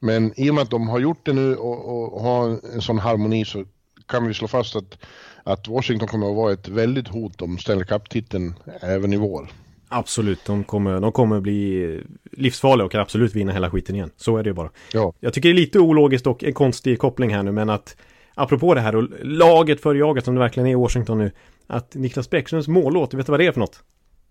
Men 0.00 0.40
i 0.40 0.50
och 0.50 0.54
med 0.54 0.62
att 0.62 0.70
de 0.70 0.88
har 0.88 0.98
gjort 0.98 1.26
det 1.26 1.32
nu 1.32 1.56
och, 1.56 2.14
och 2.14 2.20
har 2.22 2.60
en 2.74 2.80
sån 2.80 2.98
harmoni 2.98 3.44
så 3.44 3.64
kan 4.06 4.28
vi 4.28 4.34
slå 4.34 4.48
fast 4.48 4.76
att, 4.76 4.98
att 5.44 5.68
Washington 5.68 6.08
kommer 6.08 6.30
att 6.30 6.36
vara 6.36 6.52
ett 6.52 6.68
väldigt 6.68 7.08
hot 7.08 7.42
om 7.42 7.58
Stanley 7.58 7.84
Cup-titeln 7.84 8.54
även 8.80 9.12
i 9.12 9.16
vår. 9.16 9.48
Absolut, 9.88 10.44
de 10.44 10.64
kommer, 10.64 11.00
de 11.00 11.12
kommer 11.12 11.40
bli 11.40 12.02
livsfarliga 12.32 12.84
och 12.84 12.92
kan 12.92 13.00
absolut 13.00 13.34
vinna 13.34 13.52
hela 13.52 13.70
skiten 13.70 13.94
igen. 13.94 14.10
Så 14.16 14.36
är 14.36 14.42
det 14.42 14.50
ju 14.50 14.54
bara. 14.54 14.70
Ja. 14.92 15.12
Jag 15.20 15.34
tycker 15.34 15.48
det 15.48 15.52
är 15.52 15.60
lite 15.60 15.78
ologiskt 15.78 16.26
och 16.26 16.44
en 16.44 16.52
konstig 16.52 16.98
koppling 16.98 17.34
här 17.34 17.42
nu, 17.42 17.52
men 17.52 17.70
att 17.70 17.96
apropå 18.38 18.74
det 18.74 18.80
här 18.80 18.96
och 18.96 19.08
laget 19.22 19.80
för 19.80 19.94
jaget 19.94 20.24
som 20.24 20.34
det 20.34 20.40
verkligen 20.40 20.66
är 20.66 20.70
i 20.72 20.74
Washington 20.74 21.18
nu 21.18 21.30
att 21.66 21.94
Niklas 21.94 22.30
Bäckströms 22.30 22.68
mållåt, 22.68 23.14
vet 23.14 23.26
du 23.26 23.30
vad 23.32 23.40
det 23.40 23.46
är 23.46 23.52
för 23.52 23.60
något? 23.60 23.82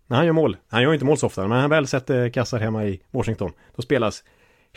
När 0.08 0.18
han 0.18 0.26
gör 0.26 0.34
mål, 0.34 0.58
han 0.70 0.82
gör 0.84 0.94
inte 0.94 1.06
mål 1.06 1.18
så 1.18 1.28
ofta, 1.28 1.48
men 1.48 1.60
han 1.62 1.70
väl 1.70 1.88
sätter 1.88 2.30
kassar 2.30 2.60
hemma 2.60 2.86
i 2.86 3.02
Washington, 3.12 3.52
då 3.76 3.82
spelas 3.82 4.24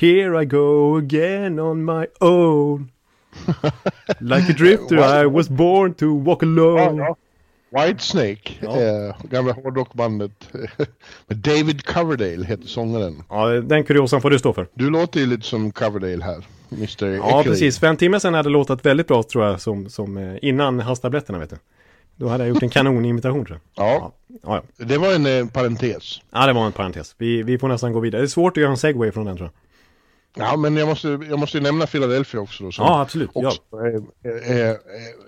Here 0.00 0.42
I 0.42 0.46
go 0.46 0.96
again 0.98 1.60
on 1.60 1.84
my 1.84 2.06
own 2.20 2.90
Like 4.18 4.52
a 4.52 4.54
drifter 4.58 5.22
I 5.22 5.26
was 5.26 5.48
born 5.48 5.94
to 5.94 6.18
walk 6.18 6.42
alone 6.42 7.14
Whitesnake, 7.72 8.52
Ja. 8.60 8.80
eh, 8.80 9.14
gamla 9.30 9.52
hårdrockbandet. 9.52 10.48
David 11.28 11.86
Coverdale 11.86 12.46
heter 12.46 12.66
sångaren. 12.66 13.22
Ja, 13.28 13.46
den 13.48 13.84
kuriosan 13.84 14.20
får 14.20 14.30
du 14.30 14.38
stå 14.38 14.52
för. 14.52 14.68
Du 14.74 14.90
låter 14.90 15.20
ju 15.20 15.26
lite 15.26 15.42
som 15.46 15.72
Coverdale 15.72 16.24
här, 16.24 16.46
Mr. 16.72 17.06
Ja, 17.06 17.42
precis. 17.44 17.78
För 17.78 17.86
en 17.86 17.96
timme 17.96 18.20
sedan 18.20 18.34
hade 18.34 18.48
det 18.48 18.52
låtat 18.52 18.86
väldigt 18.86 19.06
bra 19.08 19.22
tror 19.22 19.44
jag, 19.44 19.60
som, 19.60 19.88
som 19.90 20.16
eh, 20.16 20.36
innan 20.42 20.80
halstabletterna 20.80 21.38
vet 21.38 21.50
du. 21.50 21.56
Då 22.16 22.28
hade 22.28 22.44
jag 22.44 22.48
gjort 22.54 22.62
en 22.62 22.70
kanonimitation 22.70 23.44
tror 23.44 23.60
jag. 23.74 23.86
Ja, 23.86 24.12
Ja, 24.28 24.62
ja. 24.78 24.84
det 24.84 24.98
var 24.98 25.14
en 25.14 25.26
eh, 25.26 25.46
parentes. 25.46 26.20
ja, 26.30 26.46
det 26.46 26.52
var 26.52 26.66
en 26.66 26.72
parentes. 26.72 27.14
Vi, 27.18 27.42
vi 27.42 27.58
får 27.58 27.68
nästan 27.68 27.92
gå 27.92 28.00
vidare. 28.00 28.22
Det 28.22 28.24
är 28.24 28.28
svårt 28.28 28.56
att 28.56 28.60
göra 28.60 28.70
en 28.70 28.76
segway 28.76 29.12
från 29.12 29.26
den 29.26 29.36
tror 29.36 29.50
jag. 30.34 30.46
Ja, 30.46 30.56
men 30.56 30.76
jag 30.76 30.88
måste, 30.88 31.08
jag 31.08 31.38
måste 31.38 31.56
ju 31.58 31.62
nämna 31.62 31.86
Philadelphia 31.86 32.40
också 32.40 32.64
då. 32.64 32.70
Ja, 32.78 33.00
absolut. 33.00 33.30
Ja. 33.34 33.48
också 33.48 33.76
är, 33.76 34.02
är, 34.22 34.52
är, 34.60 34.76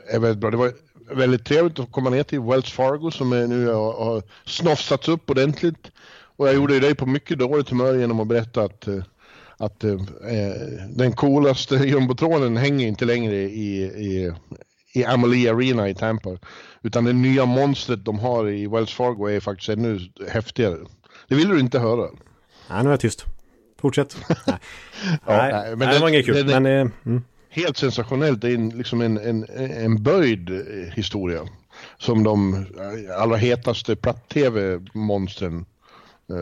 är 0.09 0.19
väldigt 0.19 0.39
bra. 0.39 0.51
Det 0.51 0.57
var 0.57 0.73
väldigt 1.11 1.45
trevligt 1.45 1.79
att 1.79 1.93
komma 1.93 2.11
ner 2.11 2.23
till 2.23 2.41
Wells 2.41 2.73
Fargo 2.73 3.11
som 3.11 3.33
är 3.33 3.47
nu 3.47 3.67
har, 3.69 3.93
har 4.05 4.23
snofsats 4.45 5.09
upp 5.09 5.31
ordentligt. 5.31 5.91
Och 6.37 6.49
jag 6.49 6.55
gjorde 6.55 6.75
ju 6.75 6.81
dig 6.81 6.95
på 6.95 7.07
mycket 7.07 7.39
dåligt 7.39 7.69
humör 7.69 7.95
genom 7.95 8.21
att 8.21 8.27
berätta 8.27 8.63
att, 8.63 8.89
eh, 8.89 8.99
att 9.65 9.85
eh, 9.85 9.97
den 10.89 11.13
coolaste 11.13 11.75
jumbotronen 11.85 12.57
hänger 12.57 12.87
inte 12.89 13.05
längre 13.05 13.35
i, 13.37 13.83
i, 13.83 14.33
i 14.95 15.05
Amalie 15.05 15.51
Arena 15.53 15.89
i 15.89 15.95
Tampa. 15.95 16.31
Utan 16.83 17.05
det 17.05 17.13
nya 17.13 17.45
monstret 17.47 18.05
de 18.05 18.19
har 18.19 18.49
i 18.51 18.67
Wells 18.67 18.93
Fargo 18.93 19.27
är 19.27 19.41
faktiskt 19.41 19.69
ännu 19.69 19.99
häftigare. 20.29 20.77
Det 21.29 21.35
vill 21.35 21.49
du 21.49 21.61
inte 21.61 21.79
höra. 21.79 22.11
Nej, 22.71 22.83
nu 22.83 22.89
är 22.89 22.93
jag 22.93 23.01
tyst. 23.01 23.25
Fortsätt. 23.81 24.17
Nej, 24.47 24.59
nej, 25.27 25.53
nej, 25.53 25.71
men 25.71 25.79
nej 25.79 25.89
det 25.89 25.95
det- 25.95 26.01
var 26.01 26.09
inget 26.09 26.27
kul. 26.27 26.47
det- 26.47 26.61
Men, 26.61 26.67
eh, 26.87 26.93
mm. 27.07 27.23
helt 27.51 27.77
sensationellt. 27.77 28.41
Det 28.41 28.49
är 28.51 28.55
en, 28.55 28.69
liksom 28.69 29.01
en, 29.01 29.19
en, 29.19 29.47
en 29.71 30.03
böjd 30.03 30.51
eh, 30.51 30.93
historia. 30.95 31.41
Som 31.99 32.23
de 32.23 32.55
eh, 32.55 33.21
allra 33.23 33.37
hetaste 33.37 33.97
platt-tv-monstren 33.97 35.57
eh, 35.59 35.65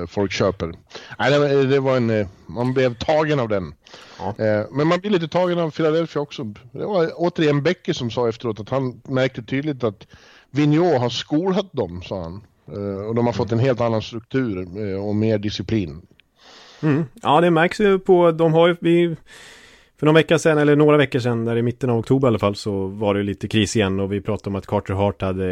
folk 0.08 0.32
köper. 0.32 0.72
Nej, 1.18 1.30
det, 1.66 1.80
var- 1.80 1.96
en, 1.96 2.10
eh, 2.10 2.26
man 2.46 2.74
blev 2.74 2.94
tagen 2.94 3.40
av 3.40 3.48
den. 3.48 3.74
Ja. 4.18 4.44
Eh, 4.44 4.66
Men 4.70 4.86
man 4.86 5.00
blir 5.00 5.10
lite 5.10 5.28
tagen 5.28 5.58
av 5.58 5.70
Philadelphia 5.70 6.22
också. 6.22 6.44
Det 6.72 6.84
var 6.86 7.10
återigen 7.16 7.62
Becky 7.62 7.94
som 7.94 8.10
sa 8.10 8.28
efteråt 8.28 8.60
att 8.60 8.68
han 8.68 9.00
märkte 9.08 9.42
tydligt 9.42 9.84
att 9.84 10.06
Vigneault 10.50 11.00
har 11.00 11.08
skolat 11.08 11.72
dem, 11.72 12.02
sa 12.02 12.22
han. 12.22 12.40
Eh, 12.72 13.06
Och 13.06 13.14
de 13.14 13.26
har 13.26 13.32
fått 13.32 13.52
en 13.52 13.58
helt 13.58 13.80
annan 13.80 14.02
struktur 14.02 14.58
eh, 14.90 15.06
och 15.06 15.14
mer 15.16 15.38
disciplin. 15.38 16.02
Mm. 16.82 17.04
Ja, 17.22 17.40
det 17.40 17.50
märks 17.50 17.80
ju 17.80 17.98
på, 17.98 18.30
de 18.32 18.52
har 18.52 18.68
ju, 18.68 18.76
vi, 18.80 19.16
för 20.00 20.06
någon 20.06 20.14
vecka 20.14 20.38
sedan, 20.38 20.58
eller 20.58 20.76
några 20.76 20.96
veckor 20.96 21.18
sedan, 21.18 21.44
där 21.44 21.56
i 21.56 21.62
mitten 21.62 21.90
av 21.90 21.98
oktober 21.98 22.26
i 22.26 22.28
alla 22.28 22.38
fall, 22.38 22.54
så 22.56 22.86
var 22.86 23.14
det 23.14 23.22
lite 23.22 23.48
kris 23.48 23.76
igen 23.76 24.00
och 24.00 24.12
vi 24.12 24.20
pratade 24.20 24.50
om 24.50 24.56
att 24.56 24.66
Carter 24.66 24.94
Hart 24.94 25.22
hade, 25.22 25.46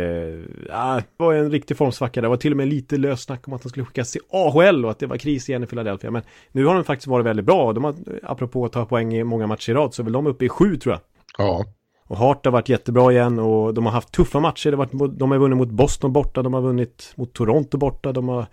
ja, 0.68 1.02
var 1.16 1.34
en 1.34 1.50
riktig 1.50 1.76
formsvacka. 1.76 2.20
Det 2.20 2.28
var 2.28 2.36
till 2.36 2.52
och 2.52 2.56
med 2.56 2.68
lite 2.68 2.96
löst 2.96 3.24
snack 3.24 3.48
om 3.48 3.54
att 3.54 3.62
han 3.62 3.70
skulle 3.70 3.86
skickas 3.86 4.12
till 4.12 4.20
AHL 4.30 4.84
och 4.84 4.90
att 4.90 4.98
det 4.98 5.06
var 5.06 5.16
kris 5.16 5.48
igen 5.48 5.62
i 5.62 5.66
Philadelphia. 5.66 6.10
Men 6.10 6.22
nu 6.52 6.64
har 6.64 6.74
de 6.74 6.84
faktiskt 6.84 7.06
varit 7.06 7.26
väldigt 7.26 7.46
bra. 7.46 7.72
De 7.72 7.84
har, 7.84 7.94
apropå 8.22 8.64
att 8.64 8.72
ta 8.72 8.84
poäng 8.84 9.14
i 9.14 9.24
många 9.24 9.46
matcher 9.46 9.70
i 9.70 9.74
rad, 9.74 9.94
så 9.94 10.02
är 10.02 10.04
väl 10.04 10.12
de 10.12 10.26
uppe 10.26 10.44
i 10.44 10.48
sju 10.48 10.76
tror 10.76 10.92
jag. 10.94 11.00
Ja, 11.46 11.64
Och 12.06 12.16
Hart 12.16 12.44
har 12.44 12.52
varit 12.52 12.68
jättebra 12.68 13.12
igen 13.12 13.38
och 13.38 13.74
de 13.74 13.86
har 13.86 13.92
haft 13.92 14.12
tuffa 14.12 14.40
matcher. 14.40 14.70
Det 14.70 14.76
har 14.76 14.84
varit, 14.84 15.18
de 15.18 15.30
har 15.30 15.38
vunnit 15.38 15.58
mot 15.58 15.70
Boston 15.70 16.12
borta, 16.12 16.42
de 16.42 16.54
har 16.54 16.60
vunnit 16.60 17.12
mot 17.16 17.32
Toronto 17.32 17.78
borta, 17.78 18.12
de 18.12 18.28
har 18.28 18.46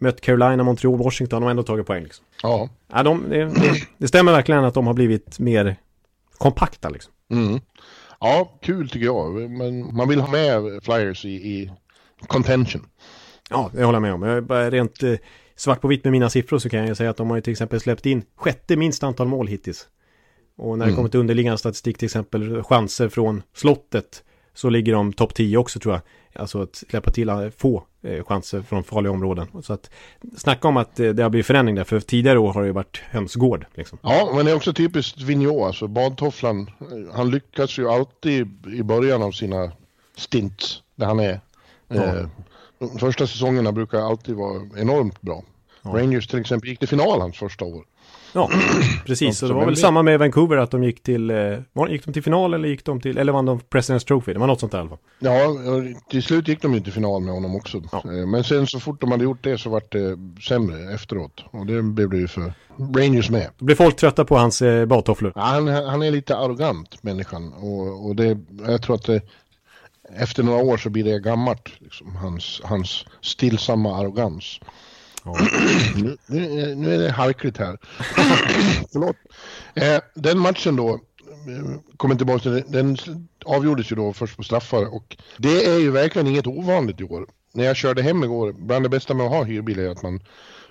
mött 0.00 0.20
Carolina, 0.20 0.62
Montreal, 0.62 0.98
Washington. 0.98 1.42
Har 1.42 1.50
ändå 1.50 1.62
tagit 1.62 1.86
poäng 1.86 2.02
liksom. 2.02 2.24
ja. 2.42 2.68
Ja, 2.92 3.02
de, 3.02 3.24
det, 3.28 3.44
det, 3.44 3.72
det 3.98 4.08
stämmer 4.08 4.32
verkligen 4.32 4.64
att 4.64 4.74
de 4.74 4.86
har 4.86 4.94
blivit 4.94 5.38
mer 5.38 5.76
kompakta 6.38 6.88
liksom. 6.88 7.12
Mm. 7.30 7.60
Ja, 8.20 8.58
kul 8.62 8.88
tycker 8.88 9.06
jag. 9.06 9.50
Men 9.50 9.96
man 9.96 10.08
vill 10.08 10.20
ha 10.20 10.30
med 10.30 10.84
Flyers 10.84 11.24
i, 11.24 11.28
i 11.28 11.70
contention. 12.26 12.86
Ja, 13.50 13.70
det 13.74 13.84
håller 13.84 13.96
jag 13.96 14.02
med 14.02 14.14
om. 14.14 14.22
Jag 14.22 14.36
är 14.36 14.40
bara 14.40 14.70
rent 14.70 15.02
eh, 15.02 15.14
svart 15.56 15.80
på 15.80 15.88
vitt 15.88 16.04
med 16.04 16.12
mina 16.12 16.30
siffror 16.30 16.58
så 16.58 16.68
kan 16.68 16.86
jag 16.86 16.96
säga 16.96 17.10
att 17.10 17.16
de 17.16 17.30
har 17.30 17.36
ju 17.36 17.42
till 17.42 17.50
exempel 17.52 17.80
släppt 17.80 18.06
in 18.06 18.22
sjätte 18.36 18.76
minst 18.76 19.02
antal 19.02 19.26
mål 19.28 19.46
hittills. 19.48 19.88
Och 20.56 20.78
när 20.78 20.84
det 20.86 20.90
Mm. 20.90 20.96
kommer 20.96 21.08
till 21.08 21.20
underliggande 21.20 21.58
statistik 21.58 21.98
till 21.98 22.06
exempel 22.06 22.62
chanser 22.62 23.08
från 23.08 23.42
slottet 23.54 24.24
så 24.54 24.68
ligger 24.70 24.92
de 24.92 25.12
topp 25.12 25.34
10 25.34 25.56
också 25.58 25.78
tror 25.80 25.94
jag. 25.94 26.02
Alltså 26.42 26.62
att 26.62 26.76
släppa 26.76 27.10
till 27.10 27.50
få 27.56 27.84
chanser 28.24 28.62
från 28.62 28.84
farliga 28.84 29.12
områden. 29.12 29.46
Så 29.62 29.72
att 29.72 29.90
snacka 30.36 30.68
om 30.68 30.76
att 30.76 31.00
eh, 31.00 31.10
det 31.10 31.22
har 31.22 31.30
blivit 31.30 31.46
förändring 31.46 31.76
där. 31.76 31.84
För 31.84 32.00
tidigare 32.00 32.38
år 32.38 32.52
har 32.52 32.60
det 32.60 32.66
ju 32.66 32.72
varit 32.72 33.02
hönsgård 33.10 33.66
liksom. 33.74 33.98
Ja, 34.02 34.32
men 34.34 34.44
det 34.44 34.50
är 34.50 34.56
också 34.56 34.72
typiskt 34.72 35.20
Vigneault, 35.20 35.62
alltså 35.62 35.88
badtofflan. 35.88 36.70
Han 37.12 37.30
lyckas 37.30 37.78
ju 37.78 37.88
alltid 37.88 38.66
i 38.74 38.82
början 38.82 39.22
av 39.22 39.32
sina 39.32 39.72
stints 40.16 40.82
där 40.94 41.06
han 41.06 41.20
är. 41.20 41.40
Ja. 41.88 42.02
Eh, 42.02 42.26
de 42.78 42.98
första 42.98 43.26
säsongerna 43.26 43.72
brukar 43.72 43.98
alltid 43.98 44.34
vara 44.34 44.62
enormt 44.76 45.20
bra. 45.20 45.42
Ja. 45.82 45.90
Rangers 45.90 46.26
till 46.26 46.40
exempel 46.40 46.68
gick 46.68 46.78
till 46.78 46.88
final 46.88 47.20
hans 47.20 47.36
första 47.36 47.64
år. 47.64 47.84
Ja, 48.32 48.50
precis. 49.06 49.42
Och 49.42 49.48
det 49.48 49.54
var 49.54 49.66
väl 49.66 49.76
samma 49.76 50.02
med 50.02 50.18
Vancouver 50.18 50.56
att 50.56 50.70
de 50.70 50.84
gick 50.84 51.02
till, 51.02 51.30
eh, 51.30 51.36
var, 51.72 51.88
gick 51.88 52.04
de 52.04 52.12
till 52.12 52.22
final 52.22 52.54
eller 52.54 52.68
gick 52.68 52.84
de 52.84 53.00
till, 53.00 53.18
eller 53.18 53.32
vann 53.32 53.46
de 53.46 53.60
President's 53.60 54.06
Trophy? 54.06 54.32
Det 54.32 54.38
var 54.38 54.46
något 54.46 54.60
sånt 54.60 54.72
där 54.72 54.78
i 54.78 54.80
alla 54.80 54.90
fall. 54.90 54.98
Ja, 55.18 55.46
och 55.46 56.10
till 56.10 56.22
slut 56.22 56.48
gick 56.48 56.62
de 56.62 56.74
ju 56.74 56.80
till 56.80 56.92
final 56.92 57.22
med 57.22 57.34
honom 57.34 57.56
också. 57.56 57.82
Ja. 57.92 57.98
Eh, 58.04 58.26
Men 58.26 58.44
sen 58.44 58.66
så 58.66 58.80
fort 58.80 59.00
de 59.00 59.10
hade 59.10 59.24
gjort 59.24 59.44
det 59.44 59.58
så 59.58 59.70
vart 59.70 59.92
det 59.92 60.16
sämre 60.48 60.94
efteråt. 60.94 61.44
Och 61.50 61.66
det 61.66 61.82
blev 61.82 62.10
det 62.10 62.16
ju 62.16 62.28
för 62.28 62.54
Rangers 62.96 63.30
med. 63.30 63.48
Då 63.58 63.64
blev 63.64 63.76
folk 63.76 63.96
trötta 63.96 64.24
på 64.24 64.36
hans 64.36 64.62
eh, 64.62 64.86
badtofflor. 64.86 65.32
Ja, 65.34 65.42
han, 65.42 65.68
han 65.68 66.02
är 66.02 66.10
lite 66.10 66.36
arrogant 66.36 67.02
människan 67.02 67.52
och, 67.52 68.06
och 68.06 68.16
det, 68.16 68.38
jag 68.66 68.82
tror 68.82 68.96
att 68.96 69.06
det, 69.06 69.20
efter 70.16 70.42
några 70.42 70.62
år 70.62 70.76
så 70.76 70.90
blir 70.90 71.04
det 71.04 71.18
gammalt, 71.18 71.68
liksom, 71.78 72.16
hans, 72.16 72.60
hans 72.64 73.04
stillsamma 73.20 73.98
arrogans. 74.00 74.60
Ja. 75.24 75.36
Nu, 75.96 76.16
nu, 76.26 76.60
är- 76.62 76.74
nu 76.74 76.94
är 76.94 76.98
det 76.98 77.10
harkligt 77.12 77.56
här. 77.58 77.78
Förlåt. 78.92 79.16
Eh, 79.74 79.98
den 80.14 80.38
matchen 80.38 80.76
då, 80.76 80.90
eh, 80.90 80.98
kommer 81.96 82.14
tillbaka 82.14 82.40
till 82.42 82.52
det, 82.52 82.64
den 82.68 82.96
avgjordes 83.44 83.92
ju 83.92 83.96
då 83.96 84.12
först 84.12 84.36
på 84.36 84.42
straffar 84.42 84.94
och 84.94 85.16
det 85.36 85.64
är 85.66 85.78
ju 85.78 85.90
verkligen 85.90 86.26
inget 86.26 86.46
ovanligt 86.46 87.00
i 87.00 87.04
år. 87.04 87.26
När 87.54 87.64
jag 87.64 87.76
körde 87.76 88.02
hem 88.02 88.24
igår, 88.24 88.52
bland 88.52 88.84
det 88.84 88.88
bästa 88.88 89.14
med 89.14 89.26
att 89.26 89.32
ha 89.32 89.42
hyrbil 89.44 89.78
är 89.78 89.88
att 89.88 90.02
man 90.02 90.20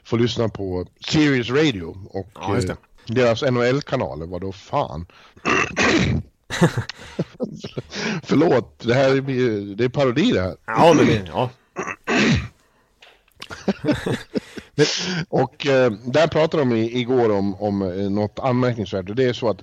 får 0.04 0.18
lyssna 0.20 0.50
på 0.50 0.86
Sirius 1.06 1.50
Radio 1.50 1.98
och 2.10 2.30
Ja, 2.34 2.58
eh, 2.58 2.76
deras 3.08 3.42
NHL-kanaler, 3.42 4.26
vad 4.26 4.42
då 4.42 4.52
fan. 4.52 5.06
Förlåt, 8.24 8.80
det 8.80 8.94
här 8.94 9.10
är, 9.16 9.76
det 9.76 9.84
är 9.84 9.90
parodi 9.90 10.32
det 10.32 10.42
här. 10.42 10.56
Ja, 10.66 10.94
men 10.98 11.06
det, 11.06 11.28
ja. 11.28 11.50
Och 15.30 15.68
eh, 15.68 15.92
där 15.92 16.28
pratade 16.28 16.64
de 16.64 16.72
i, 16.76 17.00
igår 17.00 17.32
om, 17.32 17.56
om 17.56 17.82
eh, 17.82 18.10
något 18.10 18.40
anmärkningsvärt. 18.40 19.10
Och 19.10 19.16
det 19.16 19.24
är 19.24 19.34
så 19.34 19.50
att 19.50 19.62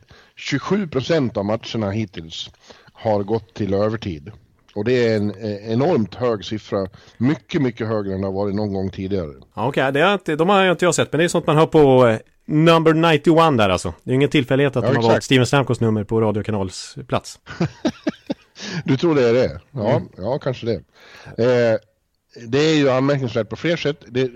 27% 0.51 1.39
av 1.39 1.45
matcherna 1.45 1.91
hittills 1.91 2.51
har 2.93 3.23
gått 3.23 3.55
till 3.55 3.75
övertid. 3.75 4.31
Och 4.75 4.85
det 4.85 4.93
är 5.09 5.17
en 5.17 5.31
eh, 5.31 5.73
enormt 5.73 6.15
hög 6.15 6.45
siffra. 6.45 6.87
Mycket, 7.17 7.63
mycket 7.63 7.87
högre 7.89 8.15
än 8.15 8.21
det 8.21 8.27
har 8.27 8.33
varit 8.33 8.55
någon 8.55 8.73
gång 8.73 8.91
tidigare. 8.91 9.33
ja 9.55 9.69
okej. 9.69 9.93
Det 9.93 10.13
inte, 10.13 10.37
de 10.37 10.49
har 10.49 10.71
inte 10.71 10.85
jag 10.85 10.95
sett, 10.95 11.13
men 11.13 11.19
det 11.19 11.25
är 11.25 11.29
sånt 11.29 11.47
man 11.47 11.57
hör 11.57 11.67
på 11.67 12.07
eh, 12.07 12.19
number 12.47 12.95
91 12.95 13.59
där 13.59 13.69
alltså. 13.69 13.95
Det 14.05 14.11
är 14.11 14.15
ingen 14.15 14.31
tillfällighet 14.31 14.77
att 14.77 14.85
Ja, 14.85 14.91
de 14.91 14.97
har 14.97 15.03
exakt. 15.03 15.13
valt 15.13 15.25
Steven 15.25 15.47
Stamkos 15.47 15.81
nummer 15.81 16.05
på 16.05 16.21
radiokanals 16.21 16.97
plats. 17.09 17.39
Du 18.85 18.97
tror 18.97 19.15
det 19.15 19.29
är 19.29 19.33
det? 19.33 19.61
Ja, 19.71 19.91
Mm. 19.97 20.09
ja 20.17 20.39
kanske 20.39 20.67
det. 20.67 20.75
Eh, 21.45 21.79
det 22.47 22.59
är 22.59 22.77
ju 22.77 22.91
anmärkningsvärt 22.91 23.49
på 23.49 23.57
fler 23.57 23.77
sätt. 23.77 24.05
Det, 24.09 24.31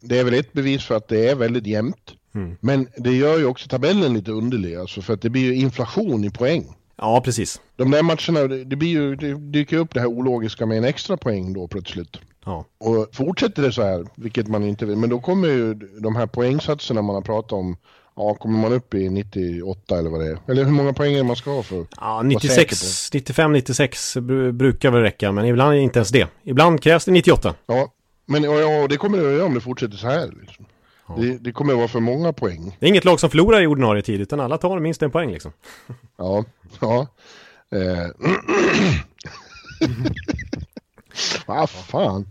det 0.00 0.18
är 0.18 0.24
väl 0.24 0.34
ett 0.34 0.52
bevis 0.52 0.84
för 0.84 0.96
att 0.96 1.08
det 1.08 1.28
är 1.28 1.34
väldigt 1.34 1.66
jämnt. 1.66 2.14
Mm. 2.34 2.56
Men 2.60 2.88
det 2.96 3.12
gör 3.12 3.38
ju 3.38 3.44
också 3.44 3.68
tabellen 3.68 4.14
lite 4.14 4.32
underlig, 4.32 4.76
alltså 4.76 5.02
för 5.02 5.14
att 5.14 5.22
det 5.22 5.30
blir 5.30 5.42
ju 5.42 5.54
inflation 5.54 6.24
i 6.24 6.30
poäng. 6.30 6.76
Ja, 6.96 7.20
precis. 7.24 7.60
De 7.76 7.90
där 7.90 8.02
matcherna, 8.02 8.64
det, 8.64 8.76
blir 8.76 8.88
ju, 8.88 9.16
det 9.16 9.34
dyker 9.34 9.76
upp 9.76 9.94
det 9.94 10.00
här 10.00 10.06
ologiska 10.06 10.66
med 10.66 10.78
en 10.78 10.84
extra 10.84 11.16
poäng 11.16 11.52
då 11.52 11.68
plötsligt. 11.68 12.16
Ja. 12.44 12.64
Och 12.78 13.08
fortsätter 13.12 13.62
det 13.62 13.72
så 13.72 13.82
här, 13.82 14.06
vilket 14.14 14.48
man 14.48 14.64
inte 14.64 14.86
vill, 14.86 14.96
men 14.96 15.10
då 15.10 15.20
kommer 15.20 15.48
ju 15.48 15.74
de 15.74 16.16
här 16.16 16.26
poängsatserna 16.26 17.02
man 17.02 17.14
har 17.14 17.22
pratat 17.22 17.52
om, 17.52 17.76
ja 18.16 18.34
kommer 18.34 18.58
man 18.58 18.72
upp 18.72 18.94
i 18.94 19.08
98 19.10 19.98
eller 19.98 20.10
vad 20.10 20.20
det 20.20 20.26
är? 20.26 20.38
Eller 20.48 20.64
hur 20.64 20.72
många 20.72 20.92
poäng 20.92 21.12
är 21.12 21.16
det 21.18 21.24
man 21.24 21.36
ska 21.36 21.50
ha 21.50 21.62
för? 21.62 21.86
Ja, 22.00 22.22
säker 22.22 22.28
96, 22.28 23.10
95, 23.12 23.52
96 23.52 24.16
bru- 24.16 24.52
brukar 24.52 24.90
väl 24.90 25.02
räcka, 25.02 25.32
men 25.32 25.44
ibland 25.46 25.70
är 25.72 25.76
det 25.76 25.82
inte 25.82 25.98
ens 25.98 26.10
det. 26.10 26.28
Ibland 26.42 26.82
krävs 26.82 27.04
det 27.04 27.10
98. 27.12 27.54
Ja, 27.66 27.92
men 28.26 28.42
ja, 28.42 28.60
ja, 28.60 28.86
det 28.88 28.96
kommer 28.96 29.18
det 29.18 29.26
att 29.28 29.32
göra 29.32 29.44
om 29.44 29.54
det 29.54 29.60
fortsätter 29.60 29.96
så 29.96 30.06
här. 30.06 30.30
Liksom. 30.40 30.64
Det, 31.16 31.38
det 31.38 31.52
kommer 31.52 31.72
att 31.72 31.78
vara 31.78 31.88
för 31.88 32.00
många 32.00 32.32
poäng. 32.32 32.76
Det 32.80 32.86
är 32.86 32.90
inget 32.90 33.04
lag 33.04 33.20
som 33.20 33.30
förlorar 33.30 33.62
i 33.62 33.66
ordinarie 33.66 34.02
tid, 34.02 34.20
utan 34.20 34.40
alla 34.40 34.58
tar 34.58 34.80
minst 34.80 35.02
en 35.02 35.10
poäng 35.10 35.30
liksom. 35.32 35.52
Ja, 36.16 36.44
ja. 36.80 37.06
Eh. 37.70 38.06
Vad 41.46 41.70
fan. 41.90 42.28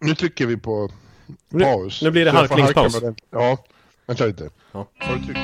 Nu 0.00 0.14
trycker 0.14 0.46
vi 0.46 0.56
på 0.56 0.90
Nu, 1.48 1.64
paus. 1.64 2.02
nu 2.02 2.10
blir 2.10 2.24
det 2.24 2.30
harklingspaus. 2.30 3.00
Ja, 3.30 3.58
vänta 4.06 4.26
lite. 4.26 4.50
Ja. 4.72 4.88
Har 4.98 5.16
du 5.16 5.24
tryckt? 5.24 5.38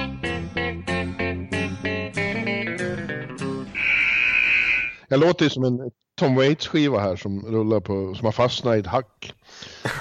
Jag 5.09 5.21
låter 5.21 5.45
ju 5.45 5.51
som 5.51 5.65
en 5.65 5.91
Tom 6.19 6.35
Waits-skiva 6.35 6.99
här 7.01 7.17
som 7.17 7.47
rullar 7.47 7.81
på, 7.81 8.15
som 8.15 8.25
har 8.25 8.33
fastnat 8.33 8.77
i 8.77 8.79
ett 8.79 8.87
hack. 8.87 9.35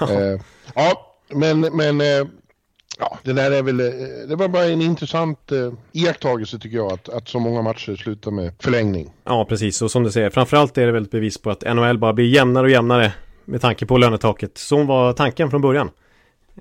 eh, 0.00 0.40
ja, 0.74 1.14
men, 1.28 1.60
men 1.60 2.00
eh, 2.00 2.26
ja, 2.98 3.18
det 3.22 3.32
där 3.32 3.50
är 3.50 3.62
väl, 3.62 3.80
eh, 3.80 4.28
det 4.28 4.36
var 4.36 4.48
bara 4.48 4.64
en 4.64 4.82
intressant 4.82 5.52
eh, 5.52 5.72
iakttagelse 5.92 6.58
tycker 6.58 6.76
jag, 6.76 6.92
att, 6.92 7.08
att 7.08 7.28
så 7.28 7.38
många 7.38 7.62
matcher 7.62 7.96
slutar 7.96 8.30
med 8.30 8.52
förlängning. 8.58 9.12
Ja, 9.24 9.44
precis. 9.48 9.82
Och 9.82 9.90
som 9.90 10.02
du 10.02 10.10
säger, 10.10 10.30
framförallt 10.30 10.78
är 10.78 10.86
det 10.86 10.92
väl 10.92 11.02
ett 11.02 11.10
bevis 11.10 11.38
på 11.38 11.50
att 11.50 11.74
NHL 11.74 11.98
bara 11.98 12.12
blir 12.12 12.26
jämnare 12.26 12.64
och 12.64 12.70
jämnare 12.70 13.12
med 13.44 13.60
tanke 13.60 13.86
på 13.86 13.98
lönetaket. 13.98 14.58
Som 14.58 14.86
var 14.86 15.12
tanken 15.12 15.50
från 15.50 15.60
början. 15.60 15.90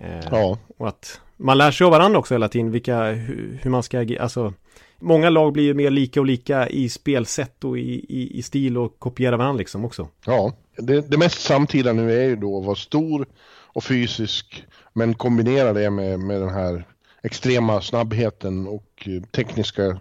Eh, 0.01 0.19
ja. 0.31 0.57
Och 0.77 0.87
att 0.87 1.21
man 1.37 1.57
lär 1.57 1.71
sig 1.71 1.85
av 1.85 1.91
varandra 1.91 2.19
också 2.19 2.33
hela 2.33 2.49
tiden, 2.49 2.71
vilka, 2.71 3.03
hur, 3.03 3.69
man 3.69 3.83
ska 3.83 3.99
agera, 3.99 4.23
alltså 4.23 4.53
Många 4.99 5.29
lag 5.29 5.53
blir 5.53 5.63
ju 5.63 5.73
mer 5.73 5.89
lika 5.89 6.19
och 6.19 6.25
lika 6.25 6.69
i 6.69 6.89
spelsätt 6.89 7.63
och 7.63 7.77
i, 7.77 8.05
i, 8.09 8.39
i 8.39 8.41
stil 8.41 8.77
och 8.77 8.99
kopierar 8.99 9.37
varandra 9.37 9.57
liksom 9.57 9.85
också. 9.85 10.07
Ja, 10.25 10.53
det, 10.77 11.11
det 11.11 11.17
mest 11.17 11.41
samtida 11.41 11.93
nu 11.93 12.21
är 12.21 12.25
ju 12.25 12.35
då 12.35 12.59
att 12.59 12.65
vara 12.65 12.75
stor 12.75 13.27
och 13.49 13.83
fysisk 13.83 14.65
men 14.93 15.13
kombinera 15.13 15.73
det 15.73 15.89
med, 15.89 16.19
med 16.19 16.41
den 16.41 16.49
här 16.49 16.85
extrema 17.23 17.81
snabbheten 17.81 18.67
och 18.67 19.07
eh, 19.07 19.21
tekniska 19.23 19.99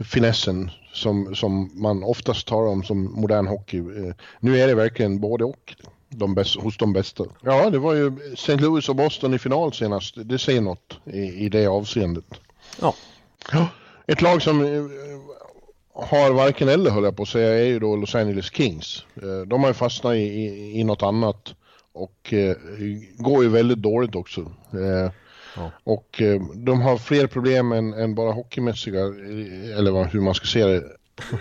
finessen 0.00 0.70
som, 0.92 1.34
som 1.34 1.70
man 1.74 2.02
oftast 2.04 2.48
talar 2.48 2.68
om 2.68 2.82
som 2.84 3.04
modern 3.04 3.46
hockey. 3.46 3.78
Eh, 3.78 4.14
nu 4.40 4.58
är 4.58 4.66
det 4.66 4.74
verkligen 4.74 5.20
både 5.20 5.44
och 5.44 5.74
de 6.08 6.34
bästa, 6.34 6.60
hos 6.60 6.76
de 6.76 6.92
bästa. 6.92 7.24
Ja, 7.42 7.70
det 7.70 7.78
var 7.78 7.94
ju 7.94 8.12
St. 8.32 8.56
Louis 8.56 8.88
och 8.88 8.96
Boston 8.96 9.34
i 9.34 9.38
final 9.38 9.72
senast. 9.72 10.14
Det 10.24 10.38
säger 10.38 10.60
något 10.60 10.98
i, 11.04 11.20
i 11.20 11.48
det 11.48 11.66
avseendet. 11.66 12.24
Ja. 12.80 12.94
ja. 13.52 13.68
Ett 14.06 14.22
lag 14.22 14.42
som 14.42 14.64
eh, 14.64 14.82
har 15.94 16.32
varken 16.32 16.68
eller 16.68 16.90
höll 16.90 17.04
jag 17.04 17.16
på 17.16 17.22
att 17.22 17.28
säga 17.28 17.58
är 17.58 17.64
ju 17.64 17.78
då 17.78 17.96
Los 17.96 18.14
Angeles 18.14 18.52
Kings. 18.52 19.04
Eh, 19.22 19.46
de 19.46 19.60
har 19.60 19.70
ju 19.70 19.74
fastnat 19.74 20.14
i, 20.14 20.18
i, 20.18 20.80
i 20.80 20.84
något 20.84 21.02
annat 21.02 21.54
och 21.92 22.32
eh, 22.32 22.56
går 23.18 23.42
ju 23.42 23.48
väldigt 23.48 23.78
dåligt 23.78 24.14
också. 24.14 24.40
Eh, 24.72 25.12
ja. 25.56 25.70
Och 25.84 26.22
eh, 26.22 26.42
de 26.54 26.80
har 26.80 26.96
fler 26.98 27.26
problem 27.26 27.72
än, 27.72 27.92
än 27.92 28.14
bara 28.14 28.32
hockeymässiga, 28.32 29.00
eller 29.78 30.04
hur 30.04 30.20
man 30.20 30.34
ska 30.34 30.46
se 30.46 30.64
det. 30.64 30.84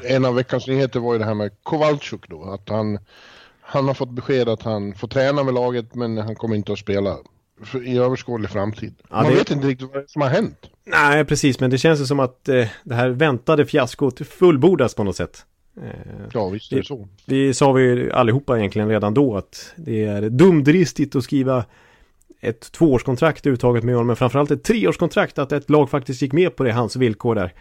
En 0.04 0.26
av 0.26 0.36
veckans 0.36 0.68
nyheter 0.68 1.00
var 1.00 1.14
ju 1.14 1.20
det 1.20 1.26
här 1.26 1.34
med 1.34 1.52
Kowalczuk 1.64 2.30
då, 2.30 2.44
att 2.44 2.70
han, 2.70 3.00
han 3.70 3.88
har 3.88 3.94
fått 3.94 4.10
besked 4.10 4.50
att 4.50 4.64
han 4.64 4.94
får 4.94 5.08
träna 5.08 5.44
med 5.44 5.54
laget 5.54 5.96
men 5.96 6.18
han 6.18 6.36
kommer 6.36 6.56
inte 6.56 6.74
att 6.74 6.80
spela 6.80 7.18
i 7.86 7.98
överskådlig 7.98 8.50
framtid. 8.50 8.94
Ja, 9.10 9.16
Man 9.16 9.32
det... 9.32 9.38
vet 9.38 9.52
inte 9.52 9.68
riktigt 9.68 9.90
vad 9.94 10.10
som 10.10 10.22
har 10.22 10.30
hänt. 10.30 10.70
Nej, 10.84 11.26
precis, 11.26 11.60
men 11.60 11.70
det 11.70 11.78
känns 11.78 12.02
ju 12.02 12.06
som 12.06 12.20
att 12.20 12.50
eh, 12.50 12.68
det 12.84 12.96
här 12.96 13.10
väntade 13.10 13.66
fiaskot 13.66 14.28
fullbordas 14.28 14.96
på 14.96 15.04
något 15.04 15.16
sätt. 15.16 15.46
Eh, 15.82 15.90
ja, 16.34 16.50
visst 16.50 16.72
är 16.72 16.78
det 16.78 16.84
så. 16.84 17.08
Det 17.26 17.54
sa 17.54 17.72
vi 17.72 18.12
allihopa 18.12 18.58
egentligen 18.58 18.90
redan 18.90 19.14
då 19.14 19.38
att 19.38 19.74
det 19.76 20.04
är 20.04 20.30
dumdristigt 20.30 21.16
att 21.16 21.24
skriva 21.24 21.66
ett 22.42 22.72
tvåårskontrakt 22.72 23.48
uttaget 23.48 23.84
med 23.84 23.96
honom, 23.96 24.08
men 24.08 24.16
framförallt 24.16 24.52
ett 24.52 24.64
treårskontrakt, 24.64 25.40
att 25.40 25.52
ett 25.52 25.70
lag 25.70 25.90
faktiskt 25.90 26.22
gick 26.22 26.34
med 26.34 26.56
på 26.56 26.64
det, 26.64 26.72
hans 26.72 26.96
villkor 26.96 27.36
där. 27.36 27.54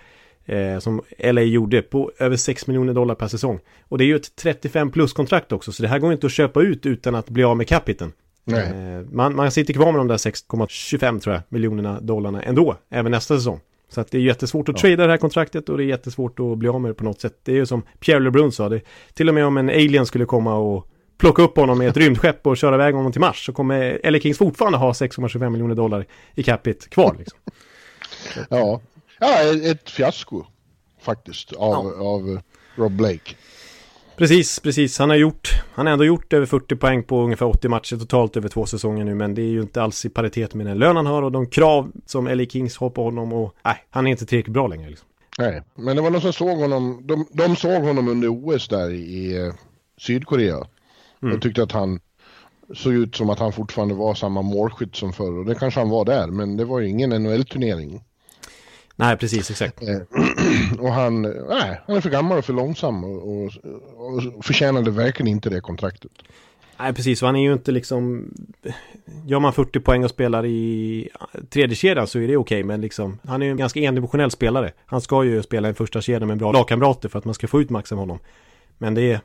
Eh, 0.47 0.79
som 0.79 1.03
LA 1.19 1.43
gjorde 1.43 1.83
på 1.83 2.13
över 2.19 2.37
6 2.37 2.67
miljoner 2.67 2.95
dollar 2.95 3.15
per 3.15 3.29
säsong. 3.29 3.61
Och 3.89 3.99
det 3.99 4.05
är 4.05 4.07
ju 4.07 4.17
ett 4.17 4.37
35 4.37 4.91
plus 4.91 5.13
kontrakt 5.13 5.53
också, 5.53 5.73
så 5.73 5.83
det 5.83 5.89
här 5.89 5.99
går 5.99 6.13
inte 6.13 6.27
att 6.27 6.33
köpa 6.33 6.63
ut 6.63 6.87
utan 6.87 7.15
att 7.15 7.31
bli 7.31 7.45
av 7.45 7.57
med 7.57 7.69
capiten. 7.69 8.13
Eh, 8.51 9.07
man, 9.13 9.37
man 9.37 9.51
sitter 9.51 9.75
kvar 9.75 9.93
med 9.93 10.01
de 10.01 10.09
där 10.09 10.17
6,25 10.17 11.21
tror 11.21 11.35
jag 11.35 11.43
miljonerna 11.49 12.01
dollarna 12.01 12.43
ändå, 12.43 12.77
även 12.91 13.13
nästa 13.13 13.37
säsong. 13.37 13.61
Så 13.89 14.01
att 14.01 14.11
det 14.11 14.19
är 14.19 14.23
jättesvårt 14.23 14.69
att 14.69 14.75
ja. 14.77 14.81
trada 14.81 15.07
det 15.07 15.13
här 15.13 15.19
kontraktet 15.19 15.69
och 15.69 15.77
det 15.77 15.85
är 15.85 15.87
jättesvårt 15.87 16.41
att 16.41 16.59
bli 16.59 16.69
av 16.69 16.81
med 16.81 16.91
det 16.91 16.95
på 16.95 17.05
något 17.05 17.21
sätt. 17.21 17.41
Det 17.45 17.53
är 17.53 17.57
ju 17.57 17.67
som 17.67 17.83
Pierre 18.01 18.21
LeBrun 18.21 18.53
sa, 18.53 18.69
det, 18.69 18.81
till 19.15 19.29
och 19.29 19.35
med 19.35 19.47
om 19.47 19.57
en 19.57 19.69
alien 19.69 20.07
skulle 20.07 20.25
komma 20.25 20.55
och 20.55 20.89
plocka 21.19 21.43
upp 21.43 21.57
honom 21.57 21.79
med 21.79 21.89
ett 21.89 21.97
rymdskepp 21.97 22.47
och 22.47 22.57
köra 22.57 22.75
iväg 22.75 22.95
honom 22.95 23.13
till 23.13 23.21
Mars 23.21 23.47
så 23.47 23.53
kommer 23.53 24.11
LA 24.11 24.19
Kings 24.19 24.39
fortfarande 24.39 24.79
ha 24.79 24.93
6,25 24.93 25.51
miljoner 25.51 25.75
dollar 25.75 26.07
i 26.35 26.43
capita 26.43 26.89
kvar. 26.89 27.17
Liksom. 27.19 27.39
ja. 28.49 28.81
Ja, 29.19 29.43
ett 29.71 29.91
fiasko 29.91 30.45
faktiskt 31.01 31.53
av, 31.53 31.95
ja. 31.99 32.05
av 32.05 32.41
Rob 32.75 32.93
Blake. 32.93 33.35
Precis, 34.17 34.61
precis. 34.61 34.99
Han 34.99 35.11
har 35.11 35.17
gjort, 35.17 35.63
han 35.73 35.87
har 35.87 35.93
ändå 35.93 36.05
gjort 36.05 36.33
över 36.33 36.47
40 36.47 36.77
poäng 36.77 37.03
på 37.03 37.23
ungefär 37.23 37.47
80 37.47 37.69
matcher 37.69 37.97
totalt 37.97 38.37
över 38.37 38.49
två 38.49 38.67
säsonger 38.67 39.05
nu, 39.05 39.15
men 39.15 39.35
det 39.35 39.43
är 39.43 39.51
ju 39.51 39.61
inte 39.61 39.83
alls 39.83 40.05
i 40.05 40.09
paritet 40.09 40.55
med 40.55 40.67
den 40.67 40.79
lön 40.79 40.97
han 40.97 41.07
har 41.07 41.23
och 41.23 41.33
de 41.33 41.47
krav 41.47 41.93
som 42.07 42.27
LA 42.27 42.45
Kings 42.45 42.77
har 42.77 42.91
på 42.91 43.05
honom 43.05 43.33
och 43.33 43.55
nej, 43.65 43.77
han 43.91 44.07
är 44.07 44.11
inte 44.11 44.27
tillräckligt 44.27 44.55
bra 44.55 44.67
längre 44.67 44.89
liksom. 44.89 45.09
Nej, 45.39 45.63
men 45.75 45.97
det 45.97 46.03
var 46.03 46.11
någon 46.11 46.21
som 46.21 46.33
såg 46.33 46.59
honom, 46.59 47.01
de, 47.05 47.27
de 47.33 47.57
såg 47.57 47.83
honom 47.83 48.09
under 48.09 48.29
OS 48.29 48.69
där 48.69 48.91
i 48.91 49.47
eh, 49.47 49.55
Sydkorea 49.99 50.67
mm. 51.23 51.35
och 51.35 51.43
tyckte 51.43 51.63
att 51.63 51.73
han 51.73 52.01
såg 52.75 52.93
ut 52.93 53.17
som 53.17 53.31
att 53.31 53.39
han 53.39 53.53
fortfarande 53.53 53.95
var 53.95 54.15
samma 54.15 54.43
målskytt 54.43 54.97
som 54.97 55.13
förr 55.13 55.39
och 55.39 55.45
det 55.45 55.55
kanske 55.55 55.81
han 55.81 55.91
var 55.91 56.05
där, 56.05 56.27
men 56.27 56.57
det 56.57 56.65
var 56.65 56.81
ju 56.81 56.89
ingen 56.89 57.13
NHL-turnering. 57.13 58.01
Nej, 58.97 59.17
precis, 59.17 59.51
exakt. 59.51 59.83
Eh, 59.83 59.99
och 60.79 60.93
han, 60.93 61.23
nej, 61.23 61.81
han 61.87 61.97
är 61.97 62.01
för 62.01 62.11
gammal 62.11 62.39
och 62.39 62.45
för 62.45 62.53
långsam 62.53 63.05
och, 63.05 63.29
och, 63.29 63.53
och 64.37 64.45
förtjänade 64.45 64.91
verkligen 64.91 65.29
inte 65.29 65.51
det 65.51 65.61
kontraktet. 65.61 66.13
Nej, 66.79 66.93
precis. 66.95 67.23
Och 67.23 67.29
han 67.29 67.37
är 67.37 67.43
ju 67.43 67.53
inte 67.53 67.73
liksom... 67.73 68.31
Gör 69.27 69.41
man 69.41 69.53
40 69.53 69.81
poäng 69.81 70.05
och 70.05 70.11
spelar 70.11 70.47
i 70.47 71.09
tredje 71.51 71.77
kedjan 71.77 72.07
så 72.07 72.19
är 72.19 72.29
det 72.29 72.37
okej, 72.37 72.57
okay, 72.59 72.65
men 72.65 72.81
liksom... 72.81 73.19
Han 73.25 73.43
är 73.43 73.47
ju 73.47 73.51
en 73.51 73.57
ganska 73.57 73.81
endimensionell 73.81 74.31
spelare. 74.31 74.73
Han 74.87 75.01
ska 75.01 75.25
ju 75.25 75.43
spela 75.43 75.69
i 75.69 75.75
första 75.75 76.01
kedjan 76.01 76.29
med 76.29 76.39
bra 76.39 76.53
lagkamrater 76.53 77.09
för 77.09 77.19
att 77.19 77.25
man 77.25 77.35
ska 77.35 77.49
få 77.49 77.61
ut 77.61 77.71
max 77.71 77.93
av 77.93 77.99
honom. 77.99 78.19
Men 78.79 78.95
det 78.95 79.13
är... 79.13 79.21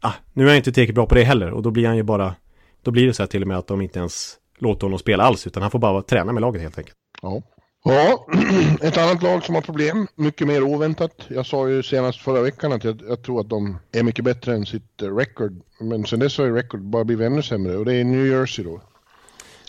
Ah, 0.00 0.12
nu 0.32 0.44
är 0.44 0.48
han 0.48 0.56
inte 0.56 0.72
tillräckligt 0.72 0.94
bra 0.94 1.06
på 1.06 1.14
det 1.14 1.24
heller 1.24 1.50
och 1.50 1.62
då 1.62 1.70
blir 1.70 1.86
han 1.86 1.96
ju 1.96 2.02
bara... 2.02 2.34
Då 2.82 2.90
blir 2.90 3.06
det 3.06 3.14
så 3.14 3.22
här 3.22 3.28
till 3.28 3.42
och 3.42 3.48
med 3.48 3.58
att 3.58 3.66
de 3.66 3.80
inte 3.80 3.98
ens 3.98 4.36
låter 4.58 4.86
honom 4.86 4.98
spela 4.98 5.24
alls, 5.24 5.46
utan 5.46 5.62
han 5.62 5.70
får 5.70 5.78
bara 5.78 6.02
träna 6.02 6.32
med 6.32 6.40
laget 6.40 6.62
helt 6.62 6.78
enkelt. 6.78 6.96
Ja. 7.22 7.42
Ja, 7.88 8.26
ett 8.82 8.96
annat 8.96 9.22
lag 9.22 9.44
som 9.44 9.54
har 9.54 9.62
problem, 9.62 10.06
mycket 10.14 10.46
mer 10.46 10.62
oväntat. 10.62 11.12
Jag 11.28 11.46
sa 11.46 11.68
ju 11.68 11.82
senast 11.82 12.20
förra 12.20 12.42
veckan 12.42 12.72
att 12.72 12.84
jag, 12.84 13.02
jag 13.08 13.22
tror 13.22 13.40
att 13.40 13.48
de 13.48 13.78
är 13.92 14.02
mycket 14.02 14.24
bättre 14.24 14.54
än 14.54 14.66
sitt 14.66 15.02
record. 15.02 15.60
Men 15.80 16.06
sen 16.06 16.18
dess 16.18 16.38
har 16.38 16.44
ju 16.44 16.54
record 16.54 16.80
bara 16.80 17.04
blivit 17.04 17.26
ännu 17.26 17.42
sämre 17.42 17.76
och 17.76 17.84
det 17.84 17.94
är 17.94 18.04
New 18.04 18.26
Jersey 18.26 18.64
då. 18.64 18.80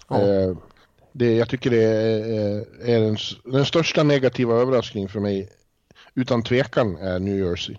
Ja. 0.07 0.21
Uh, 0.21 0.57
det, 1.11 1.35
jag 1.35 1.49
tycker 1.49 1.69
det 1.69 1.83
är, 1.83 2.65
är 2.89 3.01
den, 3.01 3.17
den, 3.43 3.65
största 3.65 4.03
negativa 4.03 4.55
överraskningen 4.55 5.09
för 5.09 5.19
mig 5.19 5.49
utan 6.15 6.43
tvekan 6.43 6.97
är 6.97 7.19
New 7.19 7.39
Jersey. 7.39 7.75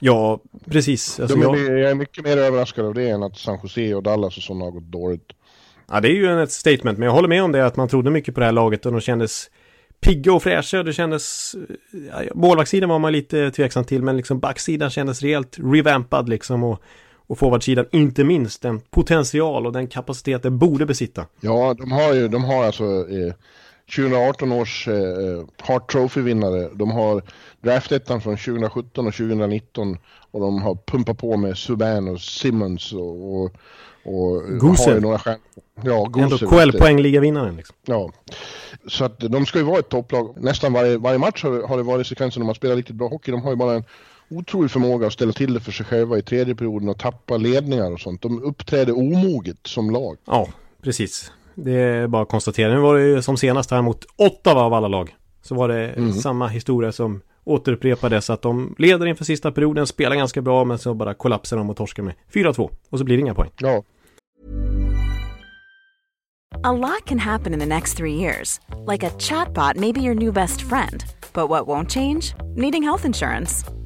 Ja, 0.00 0.40
precis. 0.64 1.20
Alltså, 1.20 1.38
jag... 1.38 1.58
jag 1.58 1.90
är 1.90 1.94
mycket 1.94 2.24
mer 2.24 2.36
överraskad 2.36 2.86
av 2.86 2.94
det 2.94 3.10
än 3.10 3.22
att 3.22 3.38
San 3.38 3.58
Jose 3.62 3.94
och 3.94 4.02
Dallas 4.02 4.36
och 4.36 4.42
sådana 4.42 4.64
har 4.64 4.70
gått 4.70 4.92
dåligt. 4.92 5.32
Ja, 5.92 6.00
det 6.00 6.08
är 6.08 6.12
ju 6.12 6.42
ett 6.42 6.52
statement, 6.52 6.98
men 6.98 7.06
jag 7.06 7.12
håller 7.12 7.28
med 7.28 7.42
om 7.42 7.52
det 7.52 7.66
att 7.66 7.76
man 7.76 7.88
trodde 7.88 8.10
mycket 8.10 8.34
på 8.34 8.40
det 8.40 8.46
här 8.46 8.52
laget 8.52 8.86
och 8.86 8.92
de 8.92 9.00
kändes 9.00 9.50
pigga 10.00 10.32
och 10.32 10.42
fräscha 10.42 10.78
och 10.78 10.84
det 10.84 10.92
kändes... 10.92 11.54
Ja, 12.10 12.22
målvaktssidan 12.34 12.88
var 12.88 12.98
man 12.98 13.12
lite 13.12 13.50
tveksam 13.50 13.84
till, 13.84 14.02
men 14.02 14.16
liksom 14.16 14.40
backsidan 14.40 14.90
kändes 14.90 15.22
rejält 15.22 15.56
revampad 15.58 16.28
liksom 16.28 16.64
och, 16.64 16.82
och 17.26 17.38
forwardsidan 17.38 17.86
inte 17.92 18.24
minst 18.24 18.62
den 18.62 18.80
potential 18.80 19.66
och 19.66 19.72
den 19.72 19.86
kapacitet 19.86 20.42
den 20.42 20.58
borde 20.58 20.86
besitta. 20.86 21.26
Ja, 21.40 21.74
de 21.78 21.92
har 21.92 22.14
ju, 22.14 22.28
de 22.28 22.44
har 22.44 22.64
alltså 22.64 22.84
eh, 22.84 23.34
2018 23.96 24.52
års 24.52 24.88
eh, 24.88 24.94
eh, 24.94 25.44
Hart 25.60 25.92
Trophy-vinnare. 25.92 26.68
De 26.74 26.90
har 26.90 27.22
draftettan 27.60 28.20
från 28.20 28.36
2017 28.36 29.06
och 29.06 29.14
2019 29.14 29.98
och 30.30 30.40
de 30.40 30.62
har 30.62 30.78
pumpat 30.86 31.18
på 31.18 31.36
med 31.36 31.58
Subban 31.58 32.08
och 32.08 32.20
Simmons 32.20 32.92
och, 32.92 33.42
och 33.42 33.56
och 34.04 34.58
Gose. 34.58 34.90
har 34.90 34.94
ju 34.94 35.00
några 35.00 35.18
stjärnor. 35.18 35.40
Ja, 35.82 36.04
Gose. 36.04 36.24
Ändå 36.24 36.36
KL-poängligavinnaren 36.36 37.56
liksom. 37.56 37.76
Ja. 37.86 38.12
Så 38.86 39.04
att 39.04 39.20
de 39.20 39.46
ska 39.46 39.58
ju 39.58 39.64
vara 39.64 39.78
ett 39.78 39.88
topplag. 39.88 40.34
Nästan 40.36 40.72
varje, 40.72 40.98
varje 40.98 41.18
match 41.18 41.42
har, 41.42 41.68
har 41.68 41.76
det 41.76 41.82
varit 41.82 42.06
sekvenser 42.06 42.40
när 42.40 42.46
man 42.46 42.54
spelar 42.54 42.76
riktigt 42.76 42.96
bra 42.96 43.08
hockey. 43.08 43.30
De 43.30 43.42
har 43.42 43.50
ju 43.50 43.56
bara 43.56 43.74
en 43.74 43.84
otrolig 44.30 44.70
förmåga 44.70 45.06
att 45.06 45.12
ställa 45.12 45.32
till 45.32 45.54
det 45.54 45.60
för 45.60 45.72
sig 45.72 45.86
själva 45.86 46.18
i 46.18 46.22
tredje 46.22 46.54
perioden 46.54 46.88
och 46.88 46.98
tappa 46.98 47.36
ledningar 47.36 47.92
och 47.92 48.00
sånt. 48.00 48.22
De 48.22 48.42
uppträder 48.42 48.98
omoget 48.98 49.58
som 49.66 49.90
lag. 49.90 50.16
Ja, 50.24 50.48
precis. 50.82 51.32
Det 51.54 51.72
är 51.72 52.06
bara 52.06 52.22
att 52.22 52.28
konstatera. 52.28 52.74
Nu 52.74 52.80
var 52.80 52.98
det 52.98 53.02
ju 53.02 53.22
som 53.22 53.36
senast 53.36 53.70
här 53.70 53.82
mot 53.82 54.04
Ottawa 54.16 54.60
av 54.60 54.74
alla 54.74 54.88
lag. 54.88 55.16
Så 55.42 55.54
var 55.54 55.68
det 55.68 55.88
mm. 55.88 56.12
samma 56.12 56.48
historia 56.48 56.92
som 56.92 57.20
återupprepades 57.44 58.30
att 58.30 58.42
de 58.42 58.74
leder 58.78 59.06
inför 59.06 59.24
sista 59.24 59.52
perioden, 59.52 59.86
spelar 59.86 60.16
ganska 60.16 60.42
bra 60.42 60.64
men 60.64 60.78
så 60.78 60.94
bara 60.94 61.14
kollapsar 61.14 61.56
de 61.56 61.70
och 61.70 61.76
torskar 61.76 62.02
med 62.02 62.14
4-2 62.34 62.70
och 62.90 62.98
så 62.98 63.04
blir 63.04 63.16
det 63.16 63.20
inga 63.20 63.34
poäng. 63.34 63.50
Ja. 63.58 63.82
A 66.64 66.72
lot 66.72 67.04
can 67.06 67.18
happen 67.18 67.54
in 67.54 67.60
the 67.60 67.66
next 67.66 67.96
three 67.96 68.14
years. 68.14 68.60
Like 68.86 69.06
a 69.06 69.10
chatbot 69.18 69.76
maybe 69.76 70.00
your 70.00 70.14
new 70.14 70.32
best 70.32 70.62
friend. 70.62 71.04
But 71.32 71.48
what 71.48 71.66
won't 71.66 71.90
change? 71.90 72.34
Needing 72.56 72.82
health 72.82 73.06
insurance. 73.06 73.81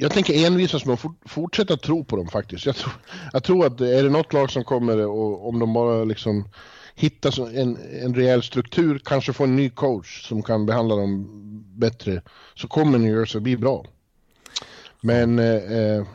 Jag 0.00 0.12
tänker 0.12 0.46
envisas 0.46 0.84
med 0.84 0.94
att 0.94 1.30
fortsätta 1.30 1.76
tro 1.76 2.04
på 2.04 2.16
dem 2.16 2.28
faktiskt. 2.28 2.66
Jag 2.66 2.76
tror, 2.76 2.92
jag 3.32 3.44
tror 3.44 3.66
att 3.66 3.80
är 3.80 4.02
det 4.02 4.10
något 4.10 4.32
lag 4.32 4.50
som 4.50 4.64
kommer 4.64 5.06
och 5.06 5.48
om 5.48 5.58
de 5.58 5.72
bara 5.72 6.04
liksom 6.04 6.48
hittar 6.94 7.56
en, 7.58 7.78
en 8.02 8.14
rejäl 8.14 8.42
struktur, 8.42 9.00
kanske 9.04 9.32
få 9.32 9.44
en 9.44 9.56
ny 9.56 9.70
coach 9.70 10.28
som 10.28 10.42
kan 10.42 10.66
behandla 10.66 10.96
dem 10.96 11.26
bättre, 11.78 12.22
så 12.54 12.68
kommer 12.68 12.98
New 12.98 13.18
Jersey 13.18 13.40
bli 13.40 13.56
bra. 13.56 13.84
Men 15.00 15.38
eh, 15.38 15.54
eh, 15.54 16.06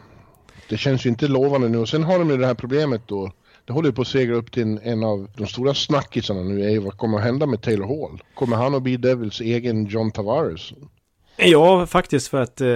det 0.70 0.78
känns 0.78 1.06
ju 1.06 1.10
inte 1.10 1.28
lovande 1.28 1.70
nu 1.70 1.78
och 1.78 1.90
sen 1.90 2.04
har 2.04 2.20
de 2.20 2.30
ju 2.30 2.38
det 2.38 2.46
här 2.46 2.54
problemet 2.54 3.02
då. 3.08 3.32
Det 3.66 3.74
håller 3.74 3.90
ju 3.90 3.96
på 3.96 4.02
att 4.02 4.08
segra 4.08 4.36
upp 4.36 4.52
till 4.52 4.64
en, 4.64 4.80
en 4.80 5.04
av 5.04 5.28
de 5.38 5.48
stora 5.48 5.74
snackisarna 5.74 6.42
nu 6.42 6.66
är 6.66 6.70
ju 6.70 6.80
vad 6.80 6.98
kommer 6.98 7.18
att 7.18 7.24
hända 7.24 7.46
med 7.46 7.62
Taylor 7.62 7.88
Hall? 7.88 8.24
Kommer 8.34 8.58
han 8.58 8.76
att 8.76 8.84
bli 8.84 8.98
Devils 8.98 9.42
egen 9.42 9.86
John 9.86 10.12
Tavares? 10.12 10.74
Ja, 11.38 11.86
faktiskt 11.86 12.28
för 12.28 12.42
att 12.42 12.62
eh, 12.62 12.68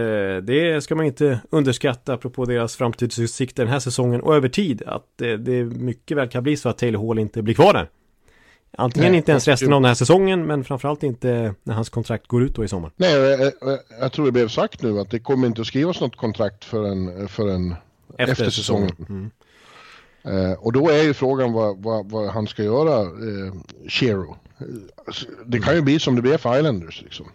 det 0.43 0.83
ska 0.83 0.95
man 0.95 1.05
inte 1.05 1.39
underskatta 1.49 2.13
apropå 2.13 2.45
deras 2.45 2.75
framtidsutsikter 2.75 3.63
den 3.63 3.73
här 3.73 3.79
säsongen 3.79 4.21
och 4.21 4.35
över 4.35 4.49
tid 4.49 4.83
att 4.85 5.21
eh, 5.21 5.31
det 5.31 5.63
mycket 5.63 6.17
väl 6.17 6.29
kan 6.29 6.43
bli 6.43 6.57
så 6.57 6.69
att 6.69 6.77
Taylor 6.77 7.07
Hall 7.07 7.19
inte 7.19 7.41
blir 7.41 7.55
kvar 7.55 7.73
där. 7.73 7.89
Antingen 8.77 9.11
Nej, 9.11 9.17
inte 9.17 9.31
ens 9.31 9.47
resten 9.47 9.73
av 9.73 9.81
den 9.81 9.87
här 9.87 9.95
säsongen 9.95 10.45
men 10.45 10.63
framförallt 10.63 11.03
inte 11.03 11.53
när 11.63 11.73
hans 11.73 11.89
kontrakt 11.89 12.27
går 12.27 12.43
ut 12.43 12.55
då 12.55 12.63
i 12.63 12.67
sommar. 12.67 12.91
Nej, 12.95 13.13
jag, 13.13 13.39
jag, 13.39 13.79
jag 13.99 14.11
tror 14.11 14.25
det 14.25 14.31
blev 14.31 14.47
sagt 14.47 14.81
nu 14.81 14.99
att 14.99 15.09
det 15.09 15.19
kommer 15.19 15.47
inte 15.47 15.61
att 15.61 15.67
skrivas 15.67 16.01
något 16.01 16.15
kontrakt 16.15 16.63
förrän, 16.65 17.27
förrän 17.27 17.75
efter, 18.17 18.31
efter 18.31 18.49
säsongen. 18.49 18.91
Mm. 19.09 19.31
Uh, 20.27 20.53
och 20.53 20.73
då 20.73 20.89
är 20.89 21.03
ju 21.03 21.13
frågan 21.13 21.53
vad, 21.53 21.83
vad, 21.83 22.11
vad 22.11 22.29
han 22.29 22.47
ska 22.47 22.63
göra, 22.63 23.01
uh, 23.01 23.53
Shero. 23.87 24.37
Det 25.45 25.59
kan 25.59 25.75
ju 25.75 25.81
bli 25.81 25.99
som 25.99 26.15
det 26.15 26.21
blev 26.21 26.37
för 26.37 26.57
Islanders 26.57 27.01
liksom. 27.01 27.25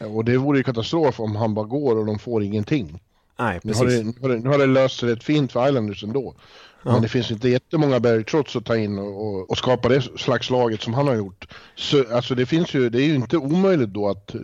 Och 0.00 0.24
det 0.24 0.36
vore 0.36 0.58
ju 0.58 0.64
katastrof 0.64 1.20
om 1.20 1.36
han 1.36 1.54
bara 1.54 1.66
går 1.66 1.96
och 1.96 2.06
de 2.06 2.18
får 2.18 2.42
ingenting. 2.42 3.00
Nej, 3.38 3.60
precis. 3.60 3.82
Nu 3.82 3.86
har 3.86 3.96
det, 3.96 4.04
nu 4.04 4.14
har 4.20 4.28
det, 4.28 4.38
nu 4.38 4.48
har 4.48 4.58
det 4.58 4.66
löst 4.66 5.00
sig 5.00 5.08
rätt 5.08 5.24
fint 5.24 5.52
för 5.52 5.68
Islanders 5.68 6.04
ändå. 6.04 6.34
Ja. 6.82 6.92
Men 6.92 7.02
det 7.02 7.08
finns 7.08 7.30
inte 7.30 7.48
jättemånga 7.48 8.00
Barry 8.00 8.24
trots 8.24 8.56
att 8.56 8.64
ta 8.64 8.76
in 8.76 8.98
och, 8.98 9.26
och, 9.26 9.50
och, 9.50 9.58
skapa 9.58 9.88
det 9.88 10.00
slags 10.00 10.50
laget 10.50 10.82
som 10.82 10.94
han 10.94 11.06
har 11.06 11.14
gjort. 11.14 11.48
Så 11.74 12.14
alltså 12.14 12.34
det 12.34 12.46
finns 12.46 12.74
ju, 12.74 12.90
det 12.90 13.02
är 13.02 13.06
ju 13.06 13.14
inte 13.14 13.36
omöjligt 13.36 13.88
då 13.88 14.08
att 14.08 14.34
eh, 14.34 14.40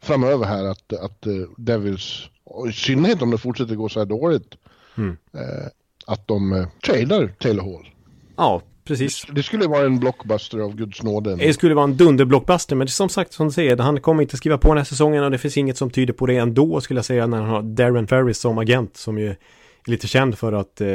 framöver 0.00 0.46
här 0.46 0.64
att, 0.64 0.92
att 0.92 1.26
uh, 1.26 1.48
Devils, 1.56 2.28
i 2.68 2.72
synnerhet 2.72 3.22
om 3.22 3.30
det 3.30 3.38
fortsätter 3.38 3.74
gå 3.74 3.88
så 3.88 3.98
här 3.98 4.06
dåligt, 4.06 4.54
mm. 4.96 5.16
eh, 5.32 5.66
att 6.06 6.28
de 6.28 6.52
eh, 6.52 6.66
tradar 6.86 7.28
Taylor 7.38 7.62
Hall. 7.62 7.88
Ja, 8.36 8.62
precis. 8.86 9.26
Det 9.32 9.42
skulle 9.42 9.66
vara 9.66 9.86
en 9.86 9.98
blockbuster 9.98 10.58
av 10.58 10.76
guds 10.76 11.02
nåde. 11.02 11.36
Det 11.36 11.52
skulle 11.52 11.74
vara 11.74 11.84
en 11.84 11.96
dunderblockbuster, 11.96 12.76
men 12.76 12.88
som 12.88 13.08
sagt, 13.08 13.32
som 13.32 13.46
du 13.46 13.52
säger, 13.52 13.76
han 13.76 14.00
kommer 14.00 14.22
inte 14.22 14.36
skriva 14.36 14.58
på 14.58 14.68
den 14.68 14.76
här 14.76 14.84
säsongen 14.84 15.24
och 15.24 15.30
det 15.30 15.38
finns 15.38 15.56
inget 15.56 15.76
som 15.76 15.90
tyder 15.90 16.12
på 16.12 16.26
det 16.26 16.36
ändå, 16.36 16.80
skulle 16.80 16.98
jag 16.98 17.04
säga, 17.04 17.26
när 17.26 17.40
han 17.40 17.48
har 17.48 17.62
Darren 17.62 18.06
Ferris 18.06 18.38
som 18.38 18.58
agent, 18.58 18.96
som 18.96 19.18
ju 19.18 19.28
är 19.28 19.36
lite 19.84 20.06
känd 20.06 20.38
för 20.38 20.52
att 20.52 20.80
eh, 20.80 20.88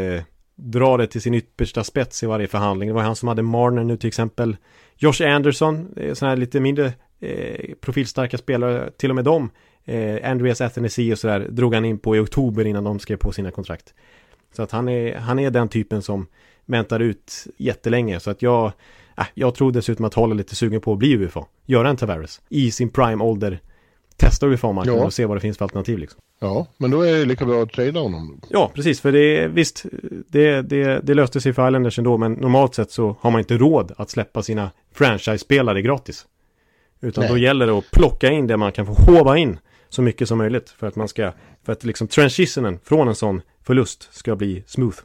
dra 0.56 0.98
det 0.98 1.08
till 1.08 1.22
sin 1.22 1.34
yttersta 1.34 1.84
spets 1.84 2.24
i 2.24 2.26
varje 2.26 2.48
förhandling. 2.48 2.90
Det 2.90 2.96
var 2.96 3.02
han 3.02 3.16
som 3.16 3.28
hade 3.28 3.42
Marner 3.42 3.84
nu 3.84 3.98
till 3.98 4.08
exempel. 4.08 4.58
Josh 4.98 5.22
Anderson, 5.22 5.88
sådana 6.14 6.30
här 6.30 6.38
lite 6.38 6.60
mindre 6.60 6.94
eh, 7.20 7.74
profilstarka 7.82 8.38
spelare, 8.38 8.92
till 8.98 9.10
och 9.10 9.16
med 9.16 9.26
dem. 9.26 9.50
Eh, 9.86 10.32
Andreas 10.32 10.62
Athanasi 10.62 11.14
och 11.14 11.20
sådär 11.20 11.40
drog 11.40 11.74
han 11.74 11.86
in 11.86 12.00
på 12.00 12.16
i 12.16 12.20
oktober 12.20 12.66
innan 12.66 12.84
de 12.84 13.00
skrev 13.00 13.18
på 13.18 13.32
sina 13.32 13.52
kontrakt. 13.52 13.94
Så 14.52 14.64
att 14.64 14.72
han 14.72 14.90
är, 14.90 15.16
han 15.16 15.40
är 15.40 15.52
den 15.52 15.70
typen 15.70 16.02
som 16.02 16.28
väntar 16.72 17.00
ut 17.00 17.48
jättelänge. 17.58 18.20
Så 18.20 18.32
att 18.32 18.42
jag, 18.42 18.72
äh, 19.18 19.26
jag 19.34 19.56
tror 19.56 19.72
dessutom 19.72 20.06
att 20.06 20.14
hålla 20.14 20.34
lite 20.34 20.56
sugen 20.56 20.82
på 20.82 20.94
att 20.94 21.00
bli 21.00 21.14
UFA. 21.14 21.46
Göra 21.66 21.90
en 21.90 21.98
Tavares 21.98 22.42
i 22.50 22.72
sin 22.72 22.90
prime 22.90 23.24
ålder. 23.24 23.60
Testa 24.18 24.48
UFA-marknaden 24.48 25.00
ja. 25.00 25.06
och 25.06 25.14
se 25.14 25.26
vad 25.26 25.38
det 25.38 25.42
finns 25.42 25.58
för 25.58 25.66
alternativ 25.66 25.98
liksom. 25.98 26.20
Ja, 26.40 26.68
men 26.78 26.92
då 26.92 27.02
är 27.02 27.14
det 27.14 27.26
lika 27.26 27.46
bra 27.46 27.64
att 27.64 27.72
trada 27.72 28.00
honom. 28.00 28.42
Ja, 28.50 28.72
precis. 28.74 29.02
För 29.02 29.12
det 29.12 29.48
visst, 29.48 29.86
det, 30.28 30.62
det, 30.62 31.00
det 31.04 31.14
löste 31.14 31.42
sig 31.42 31.54
för 31.54 31.68
Islanders 31.68 31.98
ändå. 31.98 32.18
Men 32.18 32.34
normalt 32.34 32.76
sett 32.76 32.92
så 32.92 33.16
har 33.20 33.32
man 33.32 33.40
inte 33.40 33.58
råd 33.58 33.92
att 33.98 34.10
släppa 34.10 34.44
sina 34.44 34.72
franchise-spelare 34.94 35.82
gratis. 35.82 36.26
Utan 37.02 37.22
Nej. 37.22 37.32
då 37.32 37.38
gäller 37.38 37.68
det 37.68 37.74
att 37.78 37.92
plocka 37.92 38.32
in 38.32 38.48
det 38.48 38.58
man 38.58 38.72
kan 38.72 38.86
få 38.86 38.94
hova 38.94 39.38
in 39.38 39.60
så 39.90 40.02
mycket 40.02 40.28
som 40.28 40.38
möjligt. 40.38 40.70
För 40.70 40.88
att 40.88 40.96
man 40.96 41.08
ska, 41.08 41.32
för 41.66 41.72
att 41.74 41.84
liksom 41.84 42.08
transitionen 42.08 42.80
från 42.84 43.08
en 43.08 43.16
sån 43.16 43.42
förlust 43.64 44.10
ska 44.12 44.36
bli 44.36 44.64
smooth. 44.68 44.98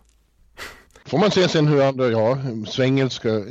Får 1.06 1.18
man 1.18 1.30
se 1.30 1.48
sen 1.48 1.66
hur 1.66 1.82
andra, 1.82 2.10
ja, 2.10 2.38
svengelska 2.68 3.42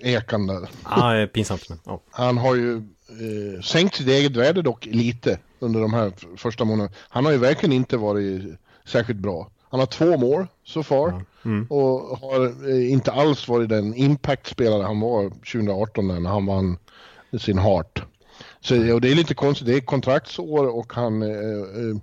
ekan 0.00 0.46
där. 0.46 0.68
Ja, 0.84 1.26
pinsamt 1.32 1.68
men, 1.68 1.78
ja. 1.84 2.00
Han 2.10 2.38
har 2.38 2.54
ju 2.54 2.76
eh, 2.76 3.62
sänkt 3.62 3.94
sitt 3.94 4.08
eget 4.08 4.36
värde 4.36 4.62
dock 4.62 4.86
lite 4.86 5.38
under 5.58 5.80
de 5.80 5.94
här 5.94 6.12
första 6.36 6.64
månaderna. 6.64 6.96
Han 7.08 7.24
har 7.24 7.32
ju 7.32 7.38
verkligen 7.38 7.72
inte 7.72 7.96
varit 7.96 8.42
särskilt 8.84 9.18
bra. 9.18 9.50
Han 9.70 9.80
har 9.80 9.86
två 9.86 10.16
mål 10.16 10.46
så 10.64 10.82
far 10.82 11.08
ja. 11.08 11.50
mm. 11.50 11.66
och 11.66 12.18
har 12.18 12.68
eh, 12.70 12.90
inte 12.90 13.12
alls 13.12 13.48
varit 13.48 13.68
den 13.68 13.94
impact-spelare 13.94 14.82
han 14.82 15.00
var 15.00 15.30
2018 15.30 16.08
när 16.08 16.30
han 16.30 16.46
vann 16.46 16.78
sin 17.38 17.58
Hart. 17.58 18.02
Så 18.60 18.94
och 18.94 19.00
det 19.00 19.10
är 19.10 19.14
lite 19.14 19.34
konstigt, 19.34 19.66
det 19.66 19.76
är 19.76 19.80
kontraktsår 19.80 20.66
och 20.66 20.92
han 20.92 21.22
eh, 21.22 21.28
eh, 21.28 21.96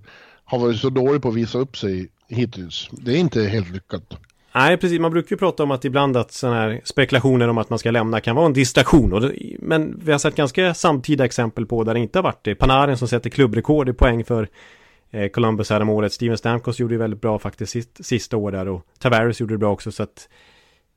har 0.45 0.60
varit 0.60 0.80
så 0.80 0.89
dålig 0.89 1.22
på 1.22 1.30
att 1.30 1.36
visa 1.36 1.58
upp 1.58 1.78
sig 1.78 2.10
hittills. 2.28 2.89
Det 2.91 3.12
är 3.12 3.18
inte 3.18 3.43
helt 3.43 3.70
lyckat. 3.70 4.18
Nej, 4.58 4.78
precis. 4.78 4.99
Man 4.99 5.12
brukar 5.12 5.36
ju 5.36 5.38
prata 5.38 5.64
om 5.64 5.72
att 5.72 5.86
ibland 5.86 6.18
att 6.18 6.32
sådana 6.32 6.58
här 6.58 6.82
spekulationer 6.84 7.47
om 7.47 7.58
att 7.58 7.70
man 7.70 7.80
ska 7.80 7.91
lämna 7.91 8.22
kan 8.22 8.36
vara 8.36 8.45
en 8.45 8.53
distraktion. 8.53 9.14
Och 9.14 9.22
det, 9.22 9.55
men 9.60 9.99
vi 10.03 10.12
har 10.12 10.20
sett 10.20 10.36
ganska 10.36 10.74
samtida 10.74 11.26
exempel 11.26 11.66
på 11.66 11.84
där 11.84 11.93
det 11.93 11.99
inte 11.99 12.18
har 12.20 12.24
varit 12.24 12.43
det. 12.43 12.55
Panarin 12.55 12.97
som 12.97 13.08
sätter 13.08 13.30
klubbrekord 13.30 13.89
i 13.89 13.93
poäng 13.93 14.24
för 14.24 14.47
eh, 15.12 15.30
Columbus 15.30 15.70
här 15.70 15.82
om 15.82 15.89
året. 15.89 16.14
Steven 16.14 16.38
Stamkos 16.38 16.80
gjorde 16.80 16.93
ju 16.93 16.97
väldigt 16.97 17.22
bra 17.22 17.39
faktiskt 17.39 17.72
sist, 17.72 18.05
sista 18.05 18.38
år 18.38 18.51
där 18.51 18.68
och 18.68 18.86
Tavares 18.99 19.41
gjorde 19.41 19.53
det 19.53 19.58
bra 19.58 19.72
också. 19.72 19.91
Så 19.91 20.03
att, 20.03 20.30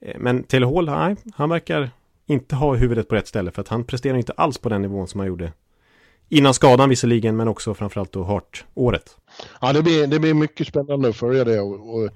eh, 0.01 0.17
men 0.19 0.43
Taylor 0.43 0.75
Hall, 0.75 0.87
nej, 0.87 1.17
han 1.35 1.49
verkar 1.49 1.91
inte 2.27 2.57
ha 2.57 2.75
huvudet 2.75 3.09
på 3.09 3.15
rätt 3.15 3.29
ställe 3.29 3.51
för 3.51 3.61
att 3.61 3.69
han 3.69 3.85
presterar 3.85 4.17
inte 4.17 4.33
alls 4.33 4.59
på 4.59 4.69
den 4.69 4.83
nivån 4.83 5.09
som 5.09 5.21
han 5.21 5.27
gjorde 5.27 5.53
innan 6.31 6.55
skadan 6.55 6.89
visserligen 6.89 7.37
men 7.37 7.49
också 7.49 7.75
framförallt 7.75 8.13
då 8.13 8.23
Hart-året. 8.23 9.17
Ja, 9.61 9.73
det 9.73 9.83
blir, 9.83 10.07
det 10.07 10.19
blir 10.19 10.35
mycket 10.35 10.67
spännande 10.67 11.09
att 11.09 11.17
följa 11.17 11.45
det 11.45 11.61
och, 11.61 11.95
och 11.95 12.11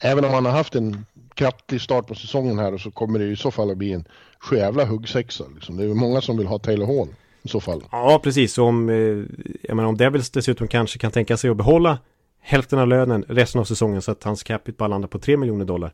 även 0.00 0.24
om 0.24 0.30
han 0.30 0.44
har 0.44 0.52
haft 0.52 0.74
en 0.74 1.06
kraftig 1.34 1.80
start 1.80 2.06
på 2.06 2.14
säsongen 2.14 2.58
här 2.58 2.78
så 2.78 2.90
kommer 2.90 3.18
det 3.18 3.24
i 3.24 3.36
så 3.36 3.50
fall 3.50 3.70
att 3.70 3.76
bli 3.76 3.92
en 3.92 4.04
sjävla 4.38 4.84
huggsexa. 4.84 5.44
Liksom. 5.54 5.76
Det 5.76 5.84
är 5.84 5.88
många 5.88 6.20
som 6.20 6.38
vill 6.38 6.46
ha 6.46 6.58
Taylor 6.58 6.86
Hall 6.86 7.08
i 7.42 7.48
så 7.48 7.60
fall. 7.60 7.84
Ja, 7.90 8.20
precis. 8.22 8.58
Om, 8.58 8.88
eh, 8.88 8.96
jag 9.62 9.76
menar, 9.76 9.88
om 9.88 9.96
Devils 9.96 10.30
dessutom 10.30 10.68
kanske 10.68 10.98
kan 10.98 11.10
tänka 11.10 11.36
sig 11.36 11.50
att 11.50 11.56
behålla 11.56 11.98
hälften 12.40 12.78
av 12.78 12.88
lönen 12.88 13.24
resten 13.28 13.60
av 13.60 13.64
säsongen 13.64 14.02
så 14.02 14.12
att 14.12 14.24
hans 14.24 14.42
capita 14.42 14.76
bara 14.78 14.88
landar 14.88 15.08
på 15.08 15.18
3 15.18 15.36
miljoner 15.36 15.64
dollar. 15.64 15.92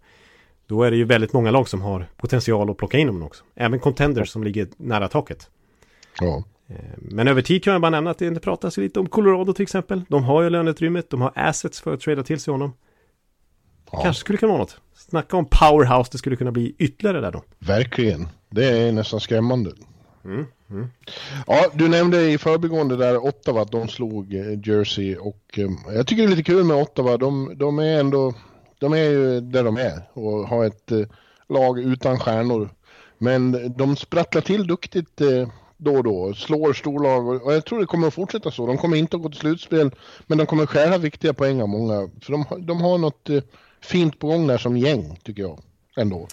Då 0.67 0.83
är 0.83 0.91
det 0.91 0.97
ju 0.97 1.05
väldigt 1.05 1.33
många 1.33 1.51
lag 1.51 1.69
som 1.69 1.83
har 1.83 2.07
potential 2.17 2.71
att 2.71 2.77
plocka 2.77 2.99
in 2.99 3.09
honom 3.09 3.23
också. 3.23 3.45
Även 3.55 3.79
contenders 3.79 4.29
som 4.29 4.45
ligger 4.45 4.69
nära 4.77 5.09
taket. 5.09 5.51
Ja. 6.21 6.45
Eh, 6.69 6.77
men 6.97 7.29
över 7.29 7.43
tid 7.43 7.65
kan 7.65 7.73
jag 7.73 7.83
bara 7.83 7.91
nämna 7.91 8.11
att 8.11 8.19
det 8.19 8.41
pratas 8.41 8.77
lite 8.77 9.01
om 9.01 9.09
Colorado 9.09 9.53
till 9.53 9.63
exempel. 9.63 10.05
De 10.09 10.25
har 10.25 10.43
ju 10.43 10.51
löneutrymmet, 10.51 11.11
de 11.11 11.21
har 11.21 11.33
assets 11.35 11.81
för 11.81 11.95
att 11.95 12.01
trada 12.01 12.23
till 12.23 12.41
sig 12.41 12.53
honom. 12.53 12.73
Ja. 13.93 14.03
Kanske 14.03 14.21
skulle 14.21 14.39
kunna 14.39 14.53
vara 14.53 14.63
något. 14.63 14.77
Snacka 14.95 15.37
om 15.37 15.45
powerhouse, 15.45 16.09
det 16.13 16.19
skulle 16.19 16.37
kunna 16.37 16.53
bli 16.53 16.75
ytterligare 16.79 17.21
där 17.21 17.33
då. 17.33 17.43
Verkligen. 17.59 18.29
Det 18.51 18.67
är 18.67 18.93
nästan 18.93 19.21
skrämmande. 19.21 19.71
Mm, 20.25 20.47
mm. 20.71 20.91
Ja, 21.47 21.71
du 21.75 21.89
nämnde 21.89 22.31
i 22.31 22.39
förbigående 22.39 22.97
där 22.97 23.25
Ottawa 23.25 23.63
att 23.63 23.71
de 23.71 23.89
slog 23.89 24.35
eh, 24.35 24.69
Jersey 24.69 25.17
och 25.17 25.59
um, 25.59 25.79
jag 25.95 26.07
tycker 26.07 26.23
det 26.23 26.27
är 26.29 26.37
lite 26.37 26.53
kul 26.53 26.65
med 26.65 26.77
Ottawa. 26.77 27.17
De, 27.17 27.53
de 27.57 27.79
är 27.79 28.01
ändå, 28.01 28.35
de 28.79 28.93
är 28.93 28.97
ju 29.05 29.41
där 29.41 29.65
de 29.65 29.77
är 29.77 30.03
och 30.13 30.49
har 30.49 30.65
ett 30.65 30.93
uh, 30.93 31.07
lag 31.49 31.81
utan 31.81 32.19
stjärnor. 32.19 32.71
Men 33.19 33.73
de 33.77 33.97
sprattlar 33.97 34.43
till 34.43 34.67
duktigt 34.67 35.21
uh, 35.21 35.49
då 35.77 35.97
och 35.97 36.05
då, 36.05 36.35
slår 36.35 36.73
storlag 36.73 37.29
och, 37.29 37.43
och 37.43 37.53
jag 37.53 37.65
tror 37.65 37.81
det 37.81 37.87
kommer 37.87 38.09
att 38.09 38.15
fortsätta 38.15 38.51
så. 38.51 38.67
De 38.67 38.79
kommer 38.79 38.97
inte 38.97 39.17
att 39.17 39.23
gå 39.23 39.29
till 39.29 39.41
slutspel, 39.41 39.91
men 40.27 40.39
de 40.39 40.47
kommer 40.47 40.67
skära 40.67 40.99
viktiga 40.99 41.35
poäng 41.35 41.63
av 41.63 41.69
många. 41.69 42.09
För 42.21 42.33
de, 42.33 42.67
de 42.67 42.81
har 42.81 42.99
något 42.99 43.31
uh, 43.31 43.43
fint 43.83 44.19
på 44.19 44.27
gång 44.27 44.47
där 44.47 44.59
som 44.59 44.77
gäng, 44.77 45.19
tycker 45.23 45.43
jag. 45.43 45.59
Ändå. 45.97 46.29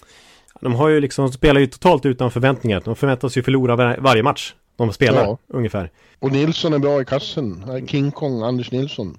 De 0.60 0.74
har 0.74 0.88
ju 0.88 1.00
liksom, 1.00 1.32
spelar 1.32 1.60
ju 1.60 1.66
totalt 1.66 2.06
utan 2.06 2.30
förväntningar. 2.30 2.82
De 2.84 2.96
förväntas 2.96 3.36
ju 3.36 3.42
förlora 3.42 3.76
var, 3.76 3.96
varje 4.00 4.22
match 4.22 4.54
de 4.76 4.92
spelar, 4.92 5.24
ja. 5.24 5.38
ungefär. 5.48 5.90
Och 6.18 6.32
Nilsson 6.32 6.72
är 6.72 6.78
bra 6.78 7.02
i 7.02 7.04
kassen. 7.04 7.64
King 7.86 8.10
Kong, 8.10 8.42
Anders 8.42 8.72
Nilsson. 8.72 9.18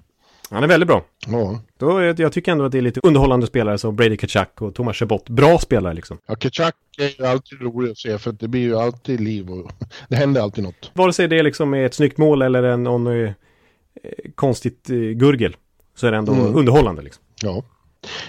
Han 0.50 0.62
är 0.62 0.68
väldigt 0.68 0.86
bra. 0.86 1.04
Ja. 1.26 1.60
Då, 1.78 2.02
jag 2.02 2.32
tycker 2.32 2.52
ändå 2.52 2.64
att 2.64 2.72
det 2.72 2.78
är 2.78 2.82
lite 2.82 3.00
underhållande 3.02 3.46
spelare 3.46 3.78
som 3.78 3.96
Brady 3.96 4.16
Kachak 4.16 4.62
och 4.62 4.74
Thomas 4.74 4.96
Chabot. 4.96 5.28
Bra 5.28 5.58
spelare 5.58 5.94
liksom. 5.94 6.18
Ja, 6.26 6.34
Kachak 6.34 6.74
är 6.98 7.20
ju 7.20 7.26
alltid 7.26 7.60
rolig 7.62 7.90
att 7.90 7.98
se 7.98 8.18
för 8.18 8.32
det 8.32 8.48
blir 8.48 8.60
ju 8.60 8.76
alltid 8.78 9.20
liv 9.20 9.50
och 9.50 9.70
det 10.08 10.16
händer 10.16 10.40
alltid 10.40 10.64
något. 10.64 10.90
Vare 10.94 11.12
sig 11.12 11.28
det 11.28 11.42
liksom 11.42 11.74
är 11.74 11.86
ett 11.86 11.94
snyggt 11.94 12.18
mål 12.18 12.42
eller 12.42 12.62
en 12.62 12.82
någon 12.82 13.06
eh, 13.06 13.32
konstigt 14.34 14.90
eh, 14.90 14.96
gurgel 14.96 15.56
så 15.94 16.06
är 16.06 16.10
det 16.10 16.16
ändå 16.18 16.32
Mm. 16.32 16.56
underhållande 16.56 17.02
liksom. 17.02 17.22
Ja. 17.42 17.62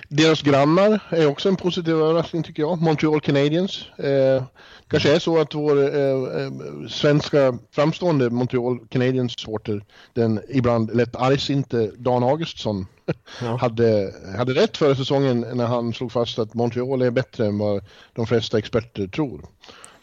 Deras 0.10 0.42
grannar 0.42 1.00
är 1.10 1.28
också 1.28 1.50
en 1.50 1.56
positiv 1.56 1.96
överraskning 1.96 2.44
tycker 2.44 2.64
jag. 2.64 2.82
Montreal 2.82 3.22
Canadiens. 3.22 3.86
Eh, 3.98 4.44
kanske 4.88 5.16
är 5.16 5.20
så 5.20 5.42
att 5.42 5.56
vår 5.56 5.78
eh, 5.78 6.44
eh, 6.44 6.52
svenska 6.90 7.58
framstående 7.72 8.30
Montreal 8.30 8.80
Canadiens 8.90 9.40
supporter, 9.40 9.86
den 10.14 10.42
ibland 10.50 10.96
lätt 10.96 11.16
argsinte 11.16 11.92
Dan 11.98 12.24
Augustsson, 12.24 12.86
Ja. 13.42 13.58
hade, 13.62 14.14
hade 14.38 14.54
rätt 14.54 14.78
förra 14.78 14.96
säsongen 14.96 15.46
när 15.54 15.66
han 15.66 15.94
slog 15.94 16.12
fast 16.12 16.40
att 16.40 16.54
Montreal 16.54 17.02
är 17.02 17.12
bättre 17.12 17.46
än 17.46 17.58
vad 17.58 17.86
de 18.14 18.28
flesta 18.28 18.58
experter 18.58 19.08
tror. 19.08 19.42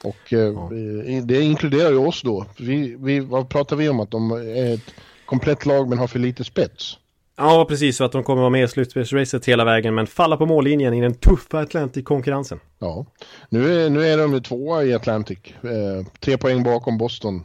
Och 0.05 0.33
eh, 0.33 0.49
eh, 0.49 1.25
det 1.25 1.43
inkluderar 1.43 1.91
ju 1.91 1.97
oss 1.97 2.23
då. 2.23 2.47
Vi, 2.59 2.97
vi, 2.99 3.21
vad 3.21 3.49
pratar 3.49 3.77
vi 3.77 3.89
om? 3.89 4.01
Att 4.01 4.11
de 4.11 4.31
är 4.31 4.75
ett 4.75 4.95
komplett 5.27 5.67
lag 5.67 5.89
men 5.89 5.99
har 5.99 6.07
för 6.07 6.19
lite 6.19 6.45
spets. 6.45 6.99
Ja, 7.43 7.65
precis. 7.69 7.97
Så 7.97 8.05
att 8.05 8.13
de 8.13 8.23
kommer 8.23 8.41
vara 8.41 8.51
med 8.51 8.65
i 8.65 8.69
slutspelsracet 8.69 9.47
hela 9.47 9.65
vägen 9.65 9.95
men 9.95 10.07
falla 10.07 10.37
på 10.37 10.47
mållinjen 10.47 10.95
i 10.95 11.01
den 11.01 11.15
tuffa 11.15 11.61
Atlantic-konkurrensen. 11.61 12.61
Ja, 12.79 13.07
nu 13.49 13.85
är, 13.85 13.91
nu 13.91 14.05
är 14.07 14.19
de 14.19 14.43
tvåa 14.43 14.85
i 14.85 14.95
Atlantic. 14.95 15.39
Eh, 15.63 16.07
tre 16.21 16.39
poäng 16.39 16.63
bakom 16.63 16.99
Boston. 16.99 17.45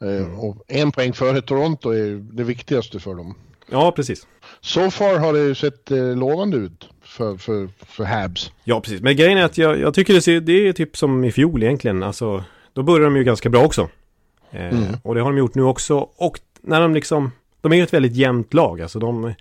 Eh, 0.00 0.38
Och 0.40 0.56
en 0.68 0.92
poäng 0.92 1.12
före 1.12 1.42
Toronto 1.42 1.90
är 1.90 2.34
det 2.36 2.44
viktigaste 2.44 3.00
för 3.00 3.14
dem. 3.14 3.34
Ja, 3.70 3.92
precis. 3.92 4.26
So 4.60 4.90
far 4.90 5.18
har 5.18 5.32
det 5.32 5.38
ju 5.38 5.54
sett 5.54 5.90
eh, 5.90 6.16
lovande 6.16 6.56
ut 6.56 6.88
för, 7.02 7.36
för, 7.36 7.68
för 7.86 8.04
Habs. 8.04 8.52
Ja, 8.64 8.80
precis. 8.80 9.00
Men 9.00 9.16
grejen 9.16 9.38
är 9.38 9.44
att 9.44 9.58
jag, 9.58 9.80
jag 9.80 9.94
tycker 9.94 10.14
det, 10.14 10.22
ser, 10.22 10.40
det 10.40 10.68
är 10.68 10.72
typ 10.72 10.96
som 10.96 11.24
i 11.24 11.32
fjol 11.32 11.62
egentligen. 11.62 12.02
Alltså, 12.02 12.44
då 12.72 12.82
börjar 12.82 13.04
de 13.04 13.16
ju 13.16 13.24
ganska 13.24 13.48
bra 13.48 13.64
också. 13.64 13.88
Eh, 14.50 14.78
Och 15.02 15.14
det 15.14 15.20
har 15.20 15.30
de 15.30 15.38
gjort 15.38 15.54
nu 15.54 15.62
också. 15.62 16.08
Och 16.16 16.40
när 16.62 16.80
de 16.80 16.94
liksom, 16.94 17.32
de 17.60 17.72
är 17.72 17.76
ju 17.76 17.82
ett 17.82 17.94
väldigt 17.94 18.16
jämnt 18.16 18.54
lag. 18.54 18.80
Alltså 18.80 18.98
de, 18.98 19.34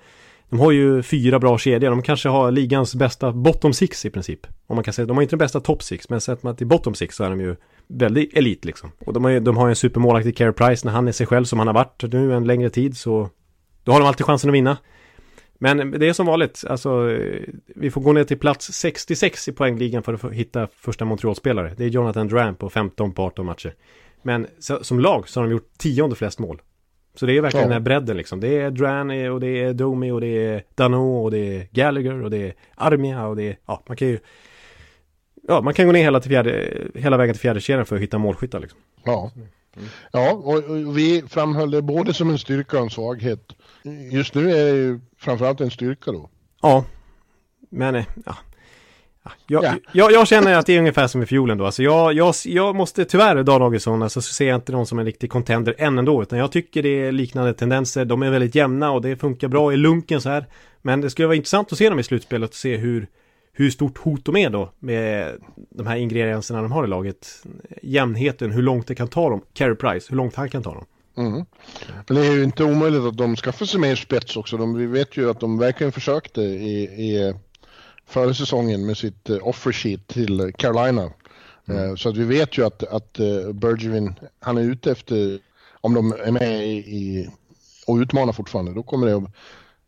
de 0.49 0.59
har 0.59 0.72
ju 0.72 1.03
fyra 1.03 1.39
bra 1.39 1.57
kedjor. 1.57 1.89
De 1.89 2.01
kanske 2.01 2.30
har 2.30 2.51
ligans 2.51 2.95
bästa 2.95 3.32
bottom 3.32 3.74
six 3.74 4.05
i 4.05 4.09
princip. 4.09 4.47
Om 4.68 4.76
man 4.76 4.84
kan 4.84 4.93
säga, 4.93 5.05
de 5.05 5.18
har 5.18 5.22
inte 5.22 5.32
den 5.32 5.39
bästa 5.39 5.59
top 5.59 5.84
six. 5.84 6.09
Men 6.09 6.22
sett 6.22 6.43
man 6.43 6.55
till 6.55 6.68
bottom 6.68 6.95
six 6.95 7.15
så 7.15 7.24
är 7.24 7.30
de 7.30 7.41
ju 7.41 7.55
väldigt 7.88 8.38
elit 8.38 8.65
liksom. 8.65 8.91
Och 8.99 9.13
de 9.13 9.24
har 9.24 9.32
ju, 9.32 9.39
de 9.39 9.57
har 9.57 9.68
ju 9.68 9.70
en 9.70 9.76
supermålaktig 9.76 10.38
Care 10.38 10.53
Price 10.53 10.88
när 10.88 10.93
han 10.93 11.07
är 11.07 11.11
sig 11.11 11.28
själv 11.28 11.45
som 11.45 11.59
han 11.59 11.68
har 11.68 11.74
varit 11.74 12.03
nu 12.03 12.34
en 12.34 12.47
längre 12.47 12.70
tid. 12.70 12.97
Så 12.97 13.30
då 13.84 13.91
har 13.91 13.99
de 13.99 14.05
alltid 14.05 14.26
chansen 14.26 14.49
att 14.49 14.53
vinna. 14.53 14.78
Men 15.59 15.91
det 15.91 16.09
är 16.09 16.13
som 16.13 16.26
vanligt, 16.26 16.63
alltså 16.70 17.18
vi 17.65 17.91
får 17.91 18.01
gå 18.01 18.13
ner 18.13 18.24
till 18.24 18.39
plats 18.39 18.74
66 18.74 19.47
i 19.47 19.51
poängligan 19.51 20.03
för 20.03 20.13
att 20.13 20.34
hitta 20.34 20.68
första 20.76 21.05
Montreal-spelare. 21.05 21.74
Det 21.78 21.84
är 21.84 21.88
Jonathan 21.88 22.28
Dram 22.28 22.55
på 22.55 22.70
15 22.70 23.13
på 23.13 23.24
18 23.24 23.45
matcher. 23.45 23.74
Men 24.22 24.47
så, 24.59 24.84
som 24.84 24.99
lag 24.99 25.30
så 25.30 25.39
har 25.39 25.47
de 25.47 25.51
gjort 25.51 25.78
tionde 25.78 26.15
flest 26.15 26.39
mål. 26.39 26.61
Så 27.20 27.26
det 27.26 27.38
är 27.38 27.41
verkligen 27.41 27.61
Ja. 27.63 27.68
den 27.68 27.74
här 27.74 27.80
bredden 27.80 28.18
liksom. 28.18 28.39
Det 28.39 28.57
är 28.61 28.72
Dran 28.72 29.11
eh, 29.11 29.30
och 29.30 29.39
det 29.39 29.63
är 29.63 29.74
Domi 29.74 30.11
och 30.11 30.22
det 30.22 30.45
är 30.45 30.63
Dano 30.76 31.24
och 31.24 31.32
det 31.32 31.38
är 31.57 31.68
Gallagher 31.72 32.24
och 32.24 32.30
det 32.30 32.38
är 32.38 32.53
Armia 32.76 33.28
och 33.28 33.36
det 33.36 33.43
är, 33.43 33.57
ja 33.65 33.84
man 33.88 33.97
kan 33.97 34.07
ju 34.07 34.20
Ja, 35.49 35.61
man 35.61 35.74
kan 35.74 35.86
gå 35.86 35.91
ner 35.91 36.03
hela, 36.03 36.20
till 36.20 36.32
fjärde, 36.32 36.74
hela 36.95 37.18
vägen 37.18 37.34
till 37.36 37.41
fjärde 37.41 37.61
kedjan 37.61 37.86
för 37.86 37.95
att 37.95 38.01
hitta 38.01 38.18
målskyttar 38.18 38.59
liksom. 38.59 38.80
Ja, 39.03 39.32
ja 40.11 40.32
och, 40.32 40.53
och 40.63 40.97
vi 40.97 41.24
framhöll 41.28 41.72
det 41.72 41.82
både 41.82 42.13
som 42.13 42.30
en 42.30 42.38
styrka 42.38 42.78
och 42.78 42.84
en 42.84 42.89
svaghet. 42.89 43.53
Just 44.11 44.34
nu 44.36 44.51
är 44.51 44.65
det 44.74 44.80
ju 44.80 44.99
framförallt 45.18 45.61
en 45.61 45.72
styrka 45.72 46.11
då. 46.11 46.30
Ja, 46.61 46.86
men 47.70 47.95
eh, 47.95 48.05
ja. 48.26 48.36
Ja, 49.48 49.64
Jag, 49.64 49.64
Ja. 49.64 49.76
Jag, 49.92 50.12
jag 50.12 50.28
känner 50.28 50.54
att 50.54 50.66
det 50.66 50.76
är 50.76 50.80
ungefär 50.80 51.08
som 51.08 51.24
i 51.24 51.26
fjol 51.26 51.50
ändå. 51.50 51.66
Alltså 51.66 51.84
jag, 51.84 52.14
jag, 52.14 52.36
jag 52.46 52.76
måste 52.76 53.06
tyvärr, 53.06 53.44
Dan 53.44 53.62
Augustsson, 53.62 54.04
alltså 54.04 54.22
så 54.22 54.34
ser 54.34 54.48
jag 54.48 54.56
inte 54.56 54.72
någon 54.72 54.86
som 54.86 55.00
en 55.00 55.06
riktig 55.06 55.30
contender 55.32 55.76
än 55.78 55.98
ändå. 55.98 56.22
Utan 56.22 56.40
jag 56.40 56.52
tycker 56.52 56.84
det 56.84 56.90
är 56.90 57.12
liknande 57.12 57.54
tendenser. 57.54 58.06
De 58.06 58.24
är 58.24 58.30
väldigt 58.30 58.56
jämna 58.56 58.92
och 58.92 59.02
det 59.02 59.16
funkar 59.16 59.48
bra 59.48 59.74
i 59.74 59.78
lunken 59.78 60.22
så 60.22 60.30
här. 60.30 60.46
Men 60.82 61.02
det 61.02 61.10
skulle 61.10 61.28
vara 61.28 61.36
intressant 61.36 61.72
att 61.72 61.78
se 61.78 61.90
dem 61.90 62.00
i 62.00 62.04
slutspelet 62.04 62.50
och 62.50 62.56
se 62.56 62.78
hur, 62.78 63.08
hur 63.54 63.70
stort 63.70 63.98
hot 63.98 64.26
de 64.26 64.38
är 64.38 64.50
då 64.50 64.72
med 64.80 65.32
de 65.70 65.88
här 65.88 65.96
ingredienserna 65.96 66.62
de 66.62 66.72
har 66.72 66.84
i 66.84 66.88
laget. 66.88 67.44
Jämnheten, 67.82 68.52
hur 68.52 68.62
långt 68.62 68.88
det 68.88 68.96
kan 68.96 69.08
ta 69.08 69.30
dem. 69.30 69.42
Carey 69.54 69.76
Price, 69.76 70.08
hur 70.10 70.18
långt 70.18 70.36
han 70.36 70.50
kan 70.50 70.64
ta 70.64 70.74
dem. 70.74 70.86
Mm. 71.18 71.46
Men 72.08 72.18
det 72.18 72.28
är 72.28 72.32
ju 72.32 72.44
inte 72.44 72.64
omöjligt 72.64 73.04
att 73.04 73.18
de 73.18 73.36
skaffar 73.36 73.66
sig 73.66 73.80
mer 73.80 73.96
spets 73.96 74.38
också. 74.38 74.58
De, 74.58 74.76
vi 74.76 74.86
vet 74.86 75.18
ju 75.18 75.30
att 75.30 75.40
de 75.40 75.58
verkligen 75.58 75.92
försökte 75.92 76.42
i, 76.42 76.84
i 76.84 77.34
förra 78.08 78.34
säsongen 78.34 78.86
med 78.86 78.97
sitt 78.97 79.30
eh, 79.30 79.38
offer 79.47 79.72
sheet 79.72 80.08
till 80.08 80.53
Carolina. 80.58 81.03
Eh, 81.68 81.95
Så 81.95 82.10
att 82.10 82.18
vi 82.18 82.24
vet 82.24 82.58
ju 82.58 82.66
att, 82.66 82.84
att 82.84 83.20
eh, 83.20 83.53
Bergevin, 83.53 84.14
han 84.39 84.58
är 84.58 84.62
ute 84.62 84.91
efter, 84.91 85.39
om 85.82 85.93
de 85.93 86.14
är 86.26 86.32
med 86.32 86.68
i, 86.68 87.30
och 87.88 87.95
utmanar 87.95 88.34
fortfarande, 88.34 88.74
då 88.74 88.84
kommer 88.84 89.08
det 89.08 89.16
att 89.16 89.24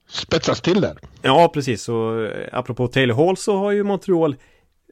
spetsas 0.09 0.61
till 0.61 0.82
där. 0.82 0.97
Ja, 1.22 1.51
precis. 1.53 1.89
Och 1.89 2.28
apropå 2.51 2.88
Taylor 2.88 3.15
Hall 3.15 3.38
så 3.38 3.57
har 3.57 3.72
ju 3.72 3.84
Montreal 3.84 4.36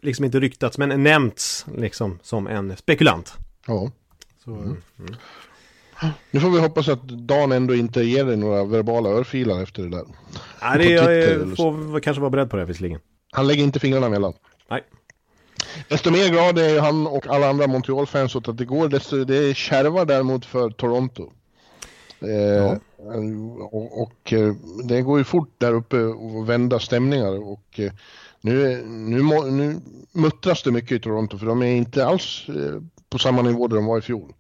liksom 0.02 0.26
inte 0.26 0.40
ryktats, 0.40 0.78
men 0.78 1.04
nämnts 1.04 1.66
liksom 1.78 2.20
som 2.24 2.48
en 2.48 2.78
spekulant. 2.78 3.34
Ja. 3.68 3.92
Så, 4.44 4.76
Nu 6.32 6.40
får 6.40 6.50
vi 6.50 6.60
hoppas 6.60 6.90
att 6.90 7.08
Dan 7.08 7.52
ändå 7.52 7.76
inte 7.76 8.02
ger 8.02 8.26
dig 8.26 8.38
några 8.38 8.64
verbala 8.64 9.10
örfilar 9.10 9.64
efter 9.64 9.84
det 9.84 9.90
där. 9.90 10.06
Nej, 10.62 10.78
det, 10.78 10.92
jag 10.92 11.58
får 11.58 12.00
kanske 12.00 12.22
vara 12.22 12.30
beredd 12.30 12.50
på 12.50 12.58
det 12.58 12.66
visserligen. 12.66 13.00
Han 13.32 13.48
lägger 13.48 13.64
inte 13.64 13.80
fingrarna 13.80 14.08
emellan. 14.08 14.34
Nej. 14.70 14.84
Desto 15.90 16.12
mer 16.12 16.30
glad 16.30 16.60
är 16.60 16.70
ju 16.70 16.80
han 16.80 17.08
och 17.08 17.28
alla 17.28 17.50
andra 17.50 17.68
Montreal-fans 17.68 18.36
åt 18.36 18.48
att 18.48 18.58
det 18.58 18.66
går, 18.66 18.90
desto 18.90 19.24
det 19.24 19.58
kärvar 19.58 20.06
däremot 20.06 20.46
för 20.46 20.70
Toronto. 20.70 21.32
Eh, 22.20 22.78
och, 23.72 24.02
och 24.02 24.34
eh, 24.34 24.54
det 24.84 25.02
går 25.02 25.18
ju 25.18 25.24
fort 25.24 25.54
där 25.58 25.74
uppe 25.74 25.98
att 25.98 26.48
vända 26.48 26.80
stämningar 26.80 27.50
och 27.52 27.80
eh, 27.80 27.92
nu, 28.42 28.84
nu, 28.86 29.24
nu 29.52 29.82
muttras 30.12 30.64
det 30.64 30.72
mycket 30.72 30.92
i 30.92 31.00
Toronto 31.00 31.38
för 31.38 31.46
de 31.46 31.62
är 31.62 31.76
inte 31.76 32.06
alls 32.06 32.46
eh, 32.50 32.82
på 33.10 33.20
samma 33.20 33.42
nivå 33.42 33.68
där 33.68 33.76
de 33.76 33.86
var 33.86 33.98
i 33.98 34.02
fjol. 34.02 34.34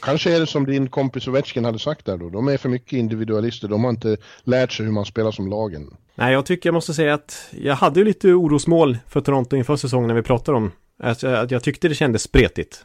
Kanske 0.00 0.36
är 0.36 0.40
det 0.40 0.46
som 0.46 0.66
din 0.66 0.88
kompis 0.88 1.28
Ovechkin 1.28 1.64
hade 1.64 1.78
sagt 1.78 2.06
där 2.06 2.16
då, 2.16 2.28
de 2.28 2.48
är 2.48 2.56
för 2.56 2.68
mycket 2.68 2.92
individualister, 2.92 3.68
de 3.68 3.84
har 3.84 3.90
inte 3.90 4.16
lärt 4.44 4.72
sig 4.72 4.86
hur 4.86 4.92
man 4.92 5.04
spelar 5.04 5.30
som 5.30 5.48
lagen. 5.48 5.96
Nej, 6.14 6.32
jag 6.32 6.46
tycker 6.46 6.68
jag 6.68 6.74
måste 6.74 6.94
säga 6.94 7.14
att 7.14 7.48
jag 7.50 7.74
hade 7.74 8.00
ju 8.00 8.04
lite 8.04 8.32
orosmål 8.32 8.98
för 9.08 9.20
Toronto 9.20 9.56
inför 9.56 9.76
säsongen 9.76 10.08
när 10.08 10.14
vi 10.14 10.22
pratade 10.22 10.56
om 10.56 10.72
att, 10.98 11.24
att 11.24 11.50
jag 11.50 11.62
tyckte 11.62 11.88
det 11.88 11.94
kändes 11.94 12.22
spretigt. 12.22 12.84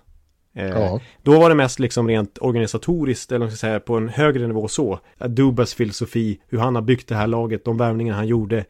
Eh, 0.55 0.67
Ja. 0.67 0.99
Då 1.23 1.39
var 1.39 1.49
det 1.49 1.55
mest 1.55 1.79
liksom 1.79 2.07
rent 2.07 2.37
organisatoriskt, 2.41 3.31
eller 3.31 3.45
ska 3.47 3.51
jag 3.51 3.59
säga, 3.59 3.79
på 3.79 3.97
en 3.97 4.09
högre 4.09 4.47
nivå 4.47 4.67
så. 4.67 4.99
Dubas 5.27 5.73
filosofi, 5.73 6.39
hur 6.47 6.57
han 6.57 6.75
har 6.75 6.81
byggt 6.81 7.07
det 7.07 7.15
här 7.15 7.27
laget, 7.27 7.65
de 7.65 7.77
värvningar 7.77 8.13
han 8.15 8.27
gjorde. 8.27 8.65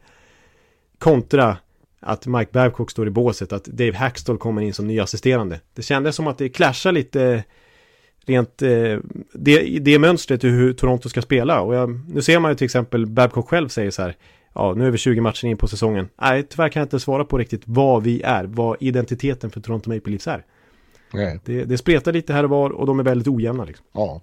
Kontra 0.98 1.56
att 2.00 2.26
Mike 2.26 2.50
Babcock 2.52 2.90
står 2.90 3.06
i 3.06 3.10
båset, 3.10 3.52
att 3.52 3.64
Dave 3.64 3.96
Hackstall 3.96 4.38
kommer 4.38 4.62
in 4.62 4.74
som 4.74 4.86
ny 4.86 5.00
assisterande. 5.00 5.60
Det 5.74 5.82
kändes 5.82 6.16
som 6.16 6.26
att 6.26 6.38
det 6.38 6.48
clashar 6.48 6.92
lite 6.92 7.44
rent 8.26 8.62
eh, 8.62 8.98
det, 9.32 9.78
det 9.78 9.98
mönstret 9.98 10.44
i 10.44 10.48
hur 10.48 10.72
Toronto 10.72 11.08
ska 11.08 11.22
spela. 11.22 11.60
Och 11.60 11.74
jag, 11.74 12.00
nu 12.08 12.22
ser 12.22 12.38
man 12.38 12.50
ju 12.50 12.54
till 12.54 12.64
exempel 12.64 13.06
Babcock 13.06 13.48
själv 13.48 13.68
säger 13.68 13.90
så 13.90 14.02
här. 14.02 14.16
Ja, 14.54 14.74
nu 14.76 14.86
är 14.86 14.90
vi 14.90 14.98
20 14.98 15.20
matcher 15.20 15.46
in 15.46 15.56
på 15.56 15.68
säsongen. 15.68 16.08
Nej, 16.20 16.42
tyvärr 16.42 16.68
kan 16.68 16.80
jag 16.80 16.84
inte 16.84 17.00
svara 17.00 17.24
på 17.24 17.38
riktigt 17.38 17.62
vad 17.64 18.02
vi 18.02 18.22
är, 18.22 18.44
vad 18.44 18.76
identiteten 18.80 19.50
för 19.50 19.60
Toronto 19.60 19.90
Maple 19.94 20.10
Leafs 20.10 20.26
är. 20.26 20.44
Nej. 21.12 21.40
Det, 21.44 21.64
det 21.64 21.78
spretar 21.78 22.12
lite 22.12 22.32
här 22.32 22.44
och 22.44 22.50
var 22.50 22.70
och 22.70 22.86
de 22.86 22.98
är 22.98 23.02
väldigt 23.02 23.28
ojämna 23.28 23.64
liksom. 23.64 23.86
Ja. 23.92 24.20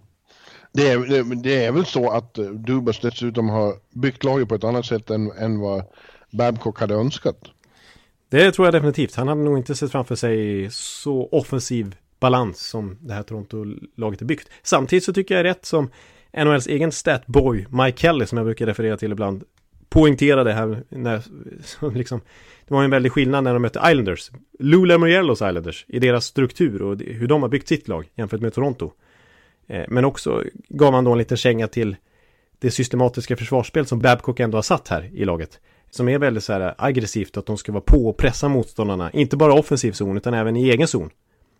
Det 0.72 0.90
är, 0.90 1.00
det, 1.00 1.36
det 1.36 1.66
är 1.66 1.72
väl 1.72 1.86
så 1.86 2.10
att 2.10 2.38
eh, 2.38 2.46
Dubas 2.46 3.00
dessutom 3.00 3.50
har 3.50 3.74
byggt 3.94 4.24
laget 4.24 4.50
på 4.50 4.56
ett 4.56 4.64
annat 4.64 4.86
sätt 4.86 5.10
än, 5.10 5.32
än 5.32 5.60
vad 5.60 5.84
Babcock 6.32 6.80
hade 6.80 6.94
önskat. 6.94 7.38
Det 8.30 8.52
tror 8.52 8.68
jag 8.68 8.74
definitivt. 8.74 9.16
Han 9.16 9.28
hade 9.28 9.42
nog 9.42 9.58
inte 9.58 9.76
sett 9.76 9.92
framför 9.92 10.16
sig 10.16 10.68
så 10.72 11.30
offensiv 11.32 11.96
balans 12.20 12.60
som 12.60 12.98
det 13.02 13.14
här 13.14 13.24
Toronto-laget 13.24 14.22
är 14.22 14.26
byggt. 14.26 14.50
Samtidigt 14.64 15.04
så 15.04 15.14
tycker 15.14 15.36
jag 15.36 15.40
är 15.40 15.44
rätt 15.44 15.66
som 15.66 15.90
NHLs 16.38 16.68
egen 16.68 16.92
statboy 16.92 17.66
Mike 17.70 17.98
Kelly 17.98 18.26
som 18.26 18.38
jag 18.38 18.46
brukar 18.46 18.66
referera 18.66 18.98
till 18.98 19.12
ibland 19.12 19.44
poängterade 19.90 20.54
här 20.54 20.84
när, 20.90 21.24
liksom, 21.98 22.22
det 22.68 22.74
var 22.74 22.84
en 22.84 22.90
väldig 22.90 23.12
skillnad 23.12 23.44
när 23.44 23.54
de 23.54 23.62
mötte 23.62 23.82
Islanders. 23.86 24.32
Lou 24.60 24.86
Lamoriellos 24.86 25.38
Islanders 25.38 25.86
i 25.88 26.00
deras 26.00 26.26
struktur 26.26 26.82
och 26.82 27.00
hur 27.00 27.28
de 27.28 27.42
har 27.42 27.50
byggt 27.50 27.68
sitt 27.68 27.88
lag 27.88 28.08
jämfört 28.16 28.42
med 28.42 28.54
Toronto. 28.54 28.92
Eh, 29.68 29.84
men 29.88 30.06
också 30.06 30.44
gav 30.70 30.92
man 30.92 31.04
då 31.04 31.12
en 31.12 31.18
liten 31.18 31.38
känga 31.38 31.68
till 31.68 31.96
det 32.60 32.72
systematiska 32.72 33.38
försvarsspel 33.38 33.86
som 33.86 34.00
Babcock 34.00 34.40
ändå 34.40 34.58
har 34.58 34.62
satt 34.62 34.88
här 34.88 35.10
i 35.14 35.26
laget. 35.26 35.60
Som 35.90 36.10
är 36.10 36.20
väldigt 36.20 36.44
så 36.44 36.54
här 36.54 36.76
aggressivt 36.78 37.38
att 37.38 37.46
de 37.46 37.58
ska 37.58 37.72
vara 37.72 37.84
på 37.84 38.10
och 38.10 38.18
pressa 38.18 38.48
motståndarna. 38.48 39.12
Inte 39.12 39.38
bara 39.38 39.54
offensiv 39.54 39.92
zon 39.92 40.18
utan 40.18 40.34
även 40.34 40.56
i 40.56 40.70
egen 40.70 40.88
zon. 40.88 41.10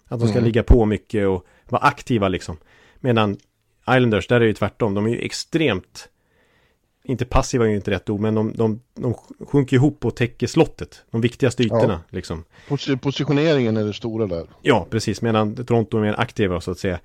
Att 0.08 0.20
de 0.20 0.28
ska 0.28 0.40
ligga 0.40 0.64
på 0.64 0.86
mycket 0.86 1.28
och 1.28 1.46
vara 1.70 1.82
aktiva 1.82 2.28
liksom. 2.28 2.58
Medan 3.00 3.38
Islanders, 3.90 4.28
där 4.28 4.36
är 4.36 4.40
det 4.40 4.46
ju 4.46 4.54
tvärtom. 4.54 4.94
De 4.94 5.06
är 5.06 5.10
ju 5.10 5.20
extremt 5.20 6.10
inte 7.08 7.26
passiva 7.26 7.66
är 7.66 7.70
ju 7.70 7.76
inte 7.76 7.92
rätt 7.92 8.10
ord, 8.10 8.20
men 8.20 8.36
de, 8.36 8.54
de, 8.56 8.82
de 8.94 9.14
sjunker 9.48 9.76
ihop 9.76 10.06
och 10.06 10.16
täcker 10.16 10.48
slottet. 10.48 11.06
De 11.12 11.22
viktigaste 11.22 11.64
ytorna 11.64 12.02
ja. 12.10 12.16
liksom. 12.18 12.44
Positioneringen 13.02 13.78
är 13.78 13.84
det 13.84 13.94
stora 13.94 14.28
där. 14.28 14.48
Ja, 14.62 14.88
precis, 14.90 15.22
medan 15.22 15.66
Toronto 15.66 15.98
är 15.98 16.02
mer 16.02 16.20
aktiva 16.20 16.62
så 16.62 16.72
att 16.72 16.80
säga. 16.80 17.00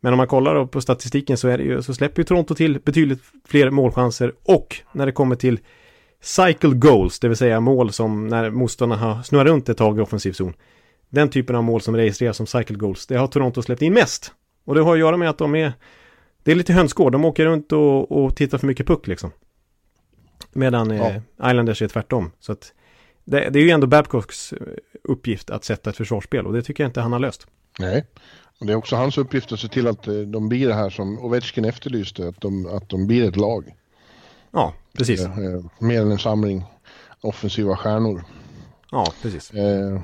Men 0.00 0.12
om 0.12 0.16
man 0.16 0.26
kollar 0.26 0.66
på 0.66 0.80
statistiken 0.80 1.36
så, 1.36 1.48
är 1.48 1.58
det 1.58 1.64
ju, 1.64 1.82
så 1.82 1.94
släpper 1.94 2.20
ju 2.20 2.24
Toronto 2.24 2.54
till 2.54 2.80
betydligt 2.80 3.22
fler 3.44 3.70
målchanser 3.70 4.32
och 4.42 4.76
när 4.92 5.06
det 5.06 5.12
kommer 5.12 5.36
till 5.36 5.58
cycle 6.20 6.70
goals, 6.74 7.18
det 7.20 7.28
vill 7.28 7.36
säga 7.36 7.60
mål 7.60 7.92
som 7.92 8.28
när 8.28 8.50
motståndarna 8.50 9.02
har 9.02 9.22
snurrat 9.22 9.46
runt 9.46 9.68
ett 9.68 9.76
tag 9.78 9.98
i 9.98 10.00
offensiv 10.00 10.32
zon. 10.32 10.54
Den 11.14 11.30
typen 11.30 11.56
av 11.56 11.64
mål 11.64 11.80
som 11.80 11.96
registreras 11.96 12.36
som 12.36 12.46
cycle 12.46 12.76
goals, 12.76 13.06
det 13.06 13.16
har 13.16 13.26
Toronto 13.26 13.62
släppt 13.62 13.82
in 13.82 13.92
mest. 13.92 14.32
Och 14.64 14.74
det 14.74 14.82
har 14.82 14.92
att 14.92 14.98
göra 14.98 15.16
med 15.16 15.30
att 15.30 15.38
de 15.38 15.54
är 15.54 15.72
det 16.42 16.50
är 16.50 16.54
lite 16.56 16.72
hönsgård, 16.72 17.12
de 17.12 17.24
åker 17.24 17.44
runt 17.44 17.72
och, 17.72 18.24
och 18.24 18.36
tittar 18.36 18.58
för 18.58 18.66
mycket 18.66 18.86
puck 18.86 19.06
liksom. 19.06 19.30
Medan 20.52 20.90
eh, 20.90 20.96
ja. 20.96 21.10
eh, 21.10 21.50
Islanders 21.50 21.82
är 21.82 21.88
tvärtom. 21.88 22.30
Så 22.40 22.52
att 22.52 22.72
det, 23.24 23.50
det, 23.50 23.58
är 23.58 23.62
ju 23.62 23.70
ändå 23.70 23.86
Babcocks 23.86 24.52
eh, 24.52 24.58
uppgift 25.02 25.50
att 25.50 25.64
sätta 25.64 25.90
ett 25.90 25.96
försvarsspel 25.96 26.46
och 26.46 26.52
det 26.52 26.62
tycker 26.62 26.84
jag 26.84 26.88
inte 26.88 27.00
han 27.00 27.12
har 27.12 27.18
löst. 27.18 27.46
Nej, 27.78 28.06
och 28.60 28.66
det 28.66 28.72
är 28.72 28.76
också 28.76 28.96
hans 28.96 29.18
uppgift 29.18 29.52
att 29.52 29.60
se 29.60 29.68
till 29.68 29.86
att 29.86 30.08
eh, 30.08 30.14
de 30.14 30.48
blir 30.48 30.68
det 30.68 30.74
här 30.74 30.90
som 30.90 31.18
Ovechkin 31.18 31.64
efterlyste, 31.64 32.28
att 32.28 32.40
de, 32.40 32.66
att 32.66 32.88
de 32.88 33.06
blir 33.06 33.28
ett 33.28 33.36
lag. 33.36 33.74
Ja, 34.50 34.74
precis. 34.98 35.20
Eh, 35.20 35.64
mer 35.78 36.02
än 36.02 36.10
en 36.10 36.18
samling 36.18 36.64
offensiva 37.20 37.76
stjärnor. 37.76 38.24
Ja, 38.90 39.12
precis. 39.22 39.50
Eh, 39.50 40.00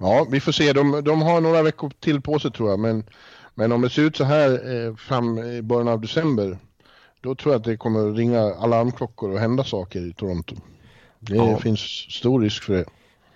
ja, 0.00 0.26
vi 0.30 0.40
får 0.40 0.52
se. 0.52 0.72
De, 0.72 1.04
de 1.04 1.22
har 1.22 1.40
några 1.40 1.62
veckor 1.62 1.92
till 2.00 2.20
på 2.20 2.38
sig 2.38 2.50
tror 2.50 2.70
jag, 2.70 2.78
men 2.78 3.04
men 3.54 3.72
om 3.72 3.80
det 3.80 3.90
ser 3.90 4.02
ut 4.02 4.16
så 4.16 4.24
här 4.24 4.50
eh, 4.50 4.94
fram 4.96 5.38
i 5.38 5.62
början 5.62 5.88
av 5.88 6.00
december, 6.00 6.58
då 7.20 7.34
tror 7.34 7.54
jag 7.54 7.58
att 7.58 7.64
det 7.64 7.76
kommer 7.76 8.12
ringa 8.12 8.40
alarmklockor 8.40 9.30
och 9.30 9.38
hända 9.38 9.64
saker 9.64 10.08
i 10.08 10.12
Toronto. 10.12 10.56
Det 11.20 11.36
ja. 11.36 11.58
finns 11.58 11.80
stor 12.10 12.40
risk 12.40 12.62
för 12.62 12.74
det. 12.74 12.84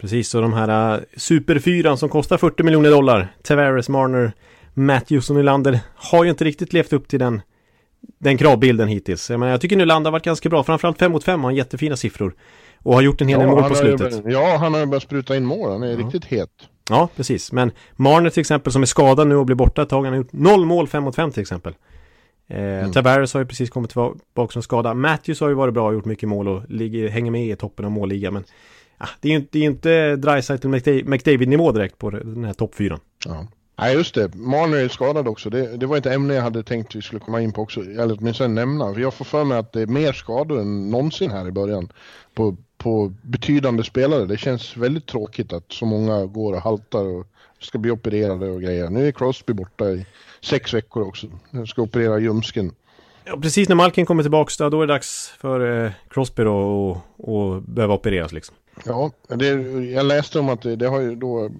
Precis, 0.01 0.35
och 0.35 0.43
de 0.43 0.53
här 0.53 0.99
uh, 0.99 1.03
superfyran 1.17 1.99
som 1.99 2.09
kostar 2.09 2.37
40 2.37 2.63
miljoner 2.63 2.91
dollar, 2.91 3.29
Tavares, 3.43 3.89
Marner, 3.89 4.33
Matthews 4.75 5.31
och 5.31 5.37
Nylander, 5.37 5.81
har 5.95 6.25
ju 6.25 6.31
inte 6.31 6.45
riktigt 6.45 6.73
levt 6.73 6.93
upp 6.93 7.09
till 7.09 7.19
den, 7.19 7.43
den 8.19 8.39
kravbilden 8.39 8.89
hittills. 8.89 9.31
Jag, 9.31 9.41
menar, 9.41 9.53
jag 9.53 9.61
tycker 9.61 9.77
Nylander 9.77 10.11
har 10.11 10.13
varit 10.13 10.25
ganska 10.25 10.49
bra, 10.49 10.65
framförallt 10.65 10.99
5 10.99 11.13
mot 11.13 11.25
5 11.25 11.41
har 11.41 11.47
han 11.47 11.57
jättefina 11.57 11.97
siffror. 11.97 12.35
Och 12.83 12.95
har 12.95 13.03
gjort 13.03 13.21
en 13.21 13.29
hel 13.29 13.39
del 13.39 13.49
mål 13.49 13.69
på 13.69 13.75
slutet. 13.75 14.27
Ju, 14.27 14.33
ja, 14.33 14.57
han 14.57 14.75
har 14.75 14.87
börjat 14.87 15.03
spruta 15.03 15.37
in 15.37 15.45
mål, 15.45 15.71
han 15.71 15.83
är 15.83 15.91
ja. 15.91 15.97
riktigt 15.97 16.25
het. 16.25 16.51
Ja, 16.91 17.09
precis. 17.17 17.53
Men 17.53 17.71
Marner 17.97 18.31
till 18.31 18.41
exempel 18.41 18.73
som 18.73 18.83
är 18.83 18.87
skadad 18.87 19.29
nu 19.29 19.37
och 19.37 19.47
blir 19.47 19.57
borta 19.57 19.83
ett 19.83 19.89
tag. 19.89 20.05
Han 20.05 20.13
har 20.13 20.17
gjort 20.17 20.33
noll 20.33 20.67
mål 20.67 20.89
5 20.89 21.03
mot 21.03 21.17
5 21.17 21.33
till 21.33 21.41
exempel. 21.41 21.75
Eh, 22.49 22.59
mm. 22.59 22.93
Tavares 22.93 23.35
har 23.35 23.41
ju 23.41 23.47
precis 23.47 23.71
kommit 23.71 23.91
tillbaka 23.91 24.53
som 24.53 24.63
skada. 24.63 24.95
Matthews 24.95 25.41
har 25.41 25.49
ju 25.49 25.55
varit 25.55 25.75
bra 25.75 25.87
och 25.87 25.95
gjort 25.95 26.05
mycket 26.05 26.29
mål 26.29 26.49
och 26.49 26.63
ligger, 26.69 27.09
hänger 27.09 27.31
med 27.31 27.47
i 27.47 27.57
toppen 27.57 27.85
av 27.85 27.91
målligan. 27.91 28.35
Men 28.35 28.45
ah, 28.99 29.09
det 29.21 29.29
är 29.29 29.33
ju 29.33 29.39
inte, 29.39 29.59
inte 29.59 30.17
Dreisaitl 30.17 30.69
McDavid-nivå 31.05 31.73
direkt 31.73 31.99
på 31.99 32.11
den 32.11 32.45
här 32.45 32.53
toppfyran. 32.53 33.01
Ja. 33.27 33.47
Nej, 33.81 33.95
just 33.95 34.15
det. 34.15 34.35
Marner 34.35 34.77
är 34.77 34.89
skadad 34.89 35.29
också. 35.29 35.51
Det, 35.51 35.77
det, 35.77 35.87
var 35.87 35.97
ett 35.97 36.07
ämne 36.07 36.35
jag 36.35 36.43
hade 36.43 36.63
tänkt 36.63 36.95
vi 36.95 37.03
skulle 37.03 37.21
komma 37.21 37.41
in 37.41 37.53
på 37.53 37.63
också, 37.63 37.81
eller 37.81 38.17
åtminstone 38.19 38.55
nämna. 38.55 38.95
För 38.95 39.01
jag 39.01 39.15
får 39.15 39.25
för 39.25 39.45
mig 39.45 39.59
att 39.59 39.73
det 39.73 39.83
är 39.83 39.87
mer 39.87 40.13
skador 40.13 40.61
än 40.61 40.91
någonsin 40.91 41.31
här 41.31 41.49
i 41.49 41.53
början 41.53 41.93
på, 42.35 42.57
på 42.79 43.13
betydande 43.23 43.85
spelare. 43.85 44.27
Det 44.27 44.37
känns 44.37 44.77
väldigt 44.77 45.07
tråkigt 45.07 45.53
att 45.53 45.73
så 45.73 45.87
många 45.87 46.27
går 46.27 46.53
och 46.53 46.63
haltar 46.63 47.05
och 47.05 47.27
ska 47.61 47.79
bli 47.79 47.91
opererade 47.91 48.51
och 48.51 48.63
grejer. 48.63 48.91
Nu 48.91 49.09
är 49.09 49.13
Crosby 49.13 49.53
borta 49.53 49.91
i 49.91 50.07
sex 50.41 50.75
veckor 50.75 51.03
också. 51.03 51.27
Han 51.51 51.67
ska 51.67 51.83
operera 51.83 52.19
ljumsken. 52.19 52.73
Ja, 53.25 53.37
precis 53.43 53.69
när 53.69 53.77
Malkin 53.77 54.07
kommer 54.07 54.23
tillbaka 54.23 54.71
då 54.71 54.83
är 54.83 54.87
det 54.87 54.93
dags 54.93 55.29
för 55.41 55.85
eh, 55.85 55.91
Crosby 56.11 56.43
då 56.43 57.01
att 57.17 57.63
behöva 57.67 57.95
opereras 57.95 58.33
liksom. 58.33 58.57
Ja, 58.85 59.11
det, 59.29 59.47
jag 59.91 60.07
läste 60.07 60.39
om 60.39 60.49
att 60.49 60.63
det, 60.63 60.77
det 60.77 60.89
har 60.89 61.01
ju 61.01 61.15
då 61.15 61.51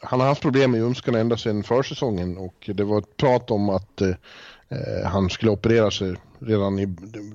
han 0.00 0.20
har 0.20 0.26
haft 0.26 0.42
problem 0.42 0.70
med 0.70 0.80
ljumskarna 0.80 1.18
ända 1.18 1.36
sedan 1.36 1.62
försäsongen 1.62 2.38
och 2.38 2.70
det 2.74 2.84
var 2.84 2.98
ett 2.98 3.16
prat 3.16 3.50
om 3.50 3.68
att 3.68 4.00
eh, 4.00 4.14
han 5.04 5.30
skulle 5.30 5.50
operera 5.50 5.90
sig 5.90 6.14
redan 6.38 6.78
i, 6.78 6.86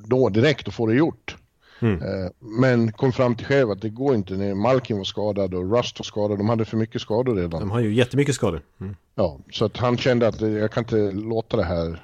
då 0.05 0.29
direkt 0.29 0.67
och 0.67 0.73
få 0.73 0.87
det 0.87 0.95
gjort. 0.95 1.35
Mm. 1.79 2.01
Eh, 2.01 2.29
men 2.39 2.91
kom 2.91 3.11
fram 3.11 3.35
till 3.35 3.45
själv 3.45 3.71
att 3.71 3.81
det 3.81 3.89
går 3.89 4.15
inte 4.15 4.33
när 4.33 4.53
Malkin 4.53 4.97
var 4.97 5.03
skadad 5.03 5.53
och 5.53 5.77
Rust 5.77 5.99
var 5.99 6.03
skadad. 6.03 6.37
De 6.37 6.49
hade 6.49 6.65
för 6.65 6.77
mycket 6.77 7.01
skador 7.01 7.35
redan. 7.35 7.59
De 7.59 7.71
har 7.71 7.79
ju 7.79 7.93
jättemycket 7.93 8.35
skador. 8.35 8.61
Mm. 8.81 8.95
Ja, 9.15 9.39
så 9.51 9.65
att 9.65 9.77
han 9.77 9.97
kände 9.97 10.27
att 10.27 10.41
jag 10.41 10.71
kan 10.71 10.83
inte 10.83 11.11
låta 11.11 11.57
det 11.57 11.63
här. 11.63 12.01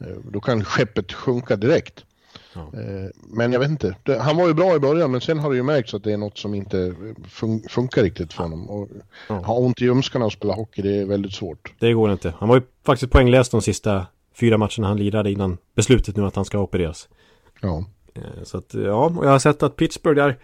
Eh, 0.00 0.06
då 0.30 0.40
kan 0.40 0.64
skeppet 0.64 1.12
sjunka 1.12 1.56
direkt. 1.56 2.04
Ja. 2.54 2.60
Eh, 2.60 3.10
men 3.28 3.52
jag 3.52 3.60
vet 3.60 3.70
inte. 3.70 3.96
Han 4.20 4.36
var 4.36 4.46
ju 4.46 4.54
bra 4.54 4.76
i 4.76 4.78
början 4.78 5.10
men 5.10 5.20
sen 5.20 5.38
har 5.38 5.50
det 5.50 5.56
ju 5.56 5.62
märkts 5.62 5.94
att 5.94 6.04
det 6.04 6.12
är 6.12 6.16
något 6.16 6.38
som 6.38 6.54
inte 6.54 6.94
fun 7.28 7.62
funkar 7.68 8.02
riktigt 8.02 8.32
för 8.32 8.42
honom. 8.42 8.70
Och 8.70 8.88
ja. 9.28 9.34
Ha 9.34 9.54
ont 9.54 9.80
i 9.80 9.84
ljumskarna 9.84 10.24
och 10.24 10.32
spela 10.32 10.54
hockey 10.54 10.82
det 10.82 10.96
är 11.00 11.04
väldigt 11.06 11.32
svårt. 11.32 11.72
Det 11.78 11.92
går 11.92 12.12
inte. 12.12 12.34
Han 12.38 12.48
var 12.48 12.56
ju 12.56 12.62
faktiskt 12.86 13.12
poänglös 13.12 13.48
de 13.48 13.62
sista 13.62 14.06
fyra 14.34 14.58
matcherna 14.58 14.88
han 14.88 14.96
lirade 14.96 15.30
innan 15.30 15.58
beslutet 15.74 16.16
nu 16.16 16.26
att 16.26 16.36
han 16.36 16.44
ska 16.44 16.58
opereras. 16.58 17.08
Ja. 17.60 17.84
Eh, 18.14 18.22
så 18.42 18.58
att 18.58 18.74
ja, 18.74 19.12
och 19.16 19.26
jag 19.26 19.30
har 19.30 19.38
sett 19.38 19.62
att 19.62 19.76
Pittsburgh 19.76 20.22
där 20.22 20.38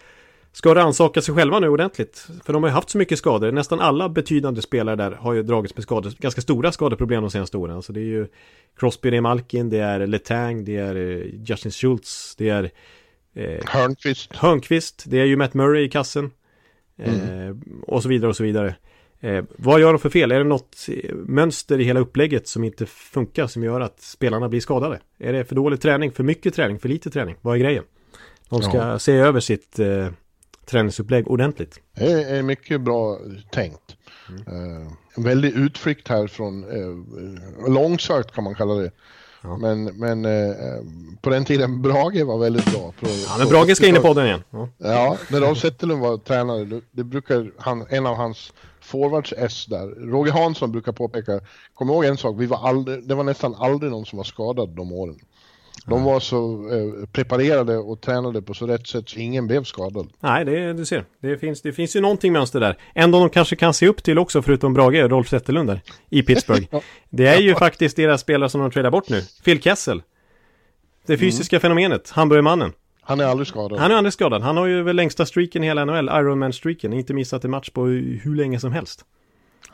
ska 0.52 0.74
rannsaka 0.74 1.22
sig 1.22 1.34
själva 1.34 1.58
nu 1.58 1.68
ordentligt. 1.68 2.26
För 2.44 2.52
de 2.52 2.62
har 2.62 2.70
ju 2.70 2.74
haft 2.74 2.90
så 2.90 2.98
mycket 2.98 3.18
skador. 3.18 3.52
Nästan 3.52 3.80
alla 3.80 4.08
betydande 4.08 4.62
spelare 4.62 4.96
där 4.96 5.10
har 5.10 5.32
ju 5.32 5.42
dragits 5.42 5.76
med 5.76 5.82
skador. 5.82 6.12
Ganska 6.18 6.40
stora 6.40 6.72
skadeproblem 6.72 7.22
de 7.22 7.30
senaste 7.30 7.56
åren. 7.56 7.82
Så 7.82 7.92
det 7.92 8.00
är 8.00 8.04
ju 8.04 8.26
Crosby, 8.76 9.10
det 9.10 9.16
är 9.16 9.20
Malkin, 9.20 9.70
det 9.70 9.78
är 9.78 10.06
Letang, 10.06 10.64
det 10.64 10.76
är 10.76 10.96
eh, 10.96 11.26
Justin 11.44 11.70
Schultz, 11.70 12.36
det 12.36 12.48
är 12.48 12.70
eh, 13.34 13.60
Hörnqvist. 13.66 14.36
Hörnqvist, 14.36 15.04
det 15.06 15.20
är 15.20 15.24
ju 15.24 15.36
Matt 15.36 15.54
Murray 15.54 15.84
i 15.84 15.88
kassen. 15.88 16.30
Mm. 16.98 17.48
Eh, 17.48 17.56
och 17.86 18.02
så 18.02 18.08
vidare 18.08 18.28
och 18.28 18.36
så 18.36 18.42
vidare. 18.42 18.74
Eh, 19.20 19.44
vad 19.56 19.80
gör 19.80 19.92
de 19.92 19.98
för 19.98 20.10
fel? 20.10 20.32
Är 20.32 20.38
det 20.38 20.44
något 20.44 20.86
mönster 21.12 21.80
i 21.80 21.84
hela 21.84 22.00
upplägget 22.00 22.48
som 22.48 22.64
inte 22.64 22.86
funkar 22.86 23.46
som 23.46 23.62
gör 23.62 23.80
att 23.80 24.00
spelarna 24.00 24.48
blir 24.48 24.60
skadade? 24.60 25.00
Är 25.18 25.32
det 25.32 25.44
för 25.44 25.54
dålig 25.54 25.80
träning, 25.80 26.12
för 26.12 26.24
mycket 26.24 26.54
träning, 26.54 26.78
för 26.78 26.88
lite 26.88 27.10
träning? 27.10 27.36
Vad 27.40 27.54
är 27.54 27.58
grejen? 27.58 27.84
De 28.48 28.62
ska 28.62 28.76
ja. 28.76 28.98
se 28.98 29.12
över 29.12 29.40
sitt 29.40 29.78
eh, 29.78 30.08
träningsupplägg 30.70 31.28
ordentligt. 31.28 31.80
Det 31.94 32.22
är 32.22 32.42
mycket 32.42 32.80
bra 32.80 33.18
tänkt. 33.52 33.96
Mm. 34.28 34.82
Eh, 34.82 34.92
väldigt 35.16 35.54
utflykt 35.54 36.08
här 36.08 36.26
från 36.26 36.64
eh, 36.64 37.70
långsökt 37.72 38.32
kan 38.32 38.44
man 38.44 38.54
kalla 38.54 38.74
det. 38.74 38.90
Ja. 39.42 39.56
Men, 39.56 39.84
men 39.84 40.24
eh, 40.24 40.54
på 41.20 41.30
den 41.30 41.44
tiden 41.44 41.82
Brage 41.82 42.24
var 42.26 42.38
väldigt 42.38 42.72
bra. 42.72 42.92
På, 43.00 43.06
ja, 43.06 43.36
men 43.38 43.48
Brage 43.48 43.76
ska 43.76 43.86
in 43.86 43.96
i 43.96 44.00
podden 44.00 44.26
igen. 44.26 44.42
Ja, 44.50 44.68
ja 44.78 45.16
när 45.28 45.40
Rolf 45.40 45.58
Zetterlund 45.58 46.02
var 46.02 46.18
tränare, 46.18 46.80
det 46.90 47.04
brukar 47.04 47.50
han, 47.58 47.86
en 47.88 48.06
av 48.06 48.16
hans 48.16 48.52
forwards 48.80 49.34
S 49.36 49.66
där. 49.66 49.86
Roger 50.10 50.32
Hansson 50.32 50.72
brukar 50.72 50.92
påpeka, 50.92 51.40
kom 51.74 51.90
ihåg 51.90 52.04
en 52.04 52.16
sak, 52.16 52.36
vi 52.38 52.46
var 52.46 52.68
aldrig, 52.68 53.08
det 53.08 53.14
var 53.14 53.24
nästan 53.24 53.54
aldrig 53.54 53.92
någon 53.92 54.06
som 54.06 54.16
var 54.16 54.24
skadad 54.24 54.68
de 54.68 54.92
åren. 54.92 55.18
De 55.86 56.04
var 56.04 56.20
så 56.20 56.68
eh, 56.72 57.06
preparerade 57.06 57.76
och 57.76 58.00
tränade 58.00 58.42
på 58.42 58.54
så 58.54 58.66
rätt 58.66 58.86
sätt 58.86 59.08
så 59.08 59.18
ingen 59.18 59.46
blev 59.46 59.64
skadad. 59.64 60.08
Nej, 60.20 60.44
det, 60.44 60.72
du 60.72 60.86
ser. 60.86 61.04
Det 61.20 61.38
finns, 61.38 61.62
det 61.62 61.72
finns 61.72 61.96
ju 61.96 62.00
någonting 62.00 62.32
mönster 62.32 62.60
där. 62.60 62.78
Ändå 62.94 63.20
de 63.20 63.30
kanske 63.30 63.56
kan 63.56 63.74
se 63.74 63.86
upp 63.88 64.02
till 64.02 64.18
också, 64.18 64.42
förutom 64.42 64.74
Brage, 64.74 65.10
Rolf 65.10 65.28
Zetterlund 65.28 65.68
där, 65.68 65.80
i 66.08 66.22
Pittsburgh. 66.22 66.66
ja. 66.70 66.80
Det 67.10 67.26
är 67.26 67.40
ju 67.40 67.54
faktiskt 67.54 67.96
deras 67.96 68.20
spelare 68.20 68.48
som 68.48 68.60
de 68.60 68.70
tradar 68.70 68.90
bort 68.90 69.08
nu. 69.08 69.22
Phil 69.44 69.62
Kessel. 69.62 70.02
Det 71.06 71.18
fysiska 71.18 71.56
mm. 71.56 71.60
fenomenet, 71.60 72.10
Hamburgermannen. 72.10 72.72
Han 73.00 73.20
är 73.20 73.24
aldrig 73.24 73.46
skadad. 73.46 73.78
Han 73.78 73.90
är 73.90 73.94
aldrig 73.94 74.12
skadad. 74.12 74.42
Han 74.42 74.56
har 74.56 74.66
ju 74.66 74.82
väl 74.82 74.96
längsta 74.96 75.26
streaken 75.26 75.64
i 75.64 75.66
hela 75.66 75.84
NHL, 75.84 76.08
Ironman-streaken. 76.08 76.92
Inte 76.92 77.14
missat 77.14 77.44
en 77.44 77.50
match 77.50 77.70
på 77.70 77.84
hur 77.86 78.36
länge 78.36 78.60
som 78.60 78.72
helst. 78.72 79.04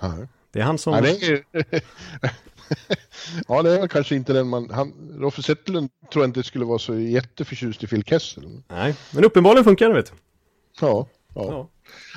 Nej. 0.00 0.28
Det 0.57 0.62
är 0.62 0.64
han 0.64 0.78
som... 0.78 0.94
Ja, 0.94 1.00
det 1.00 1.22
är... 1.22 1.44
ja, 3.48 3.62
det 3.62 3.78
är 3.78 3.88
kanske 3.88 4.14
inte 4.14 4.32
den 4.32 4.48
man... 4.48 4.70
Han, 4.70 4.92
Roffe 5.18 5.42
Zetterlund 5.42 5.90
tror 6.12 6.22
jag 6.22 6.28
inte 6.28 6.42
skulle 6.42 6.64
vara 6.64 6.78
så 6.78 6.98
jätteförtjust 6.98 7.84
i 7.84 7.86
Phil 7.86 8.04
Kessel. 8.04 8.62
Nej, 8.68 8.94
men 9.11 9.24
uppenbarligen 9.24 9.64
funkar 9.64 9.88
det 9.88 9.94
vet 9.94 10.07
du. 10.07 10.12
Ja, 10.80 11.09
ja. 11.34 11.46
ja. 11.50 11.68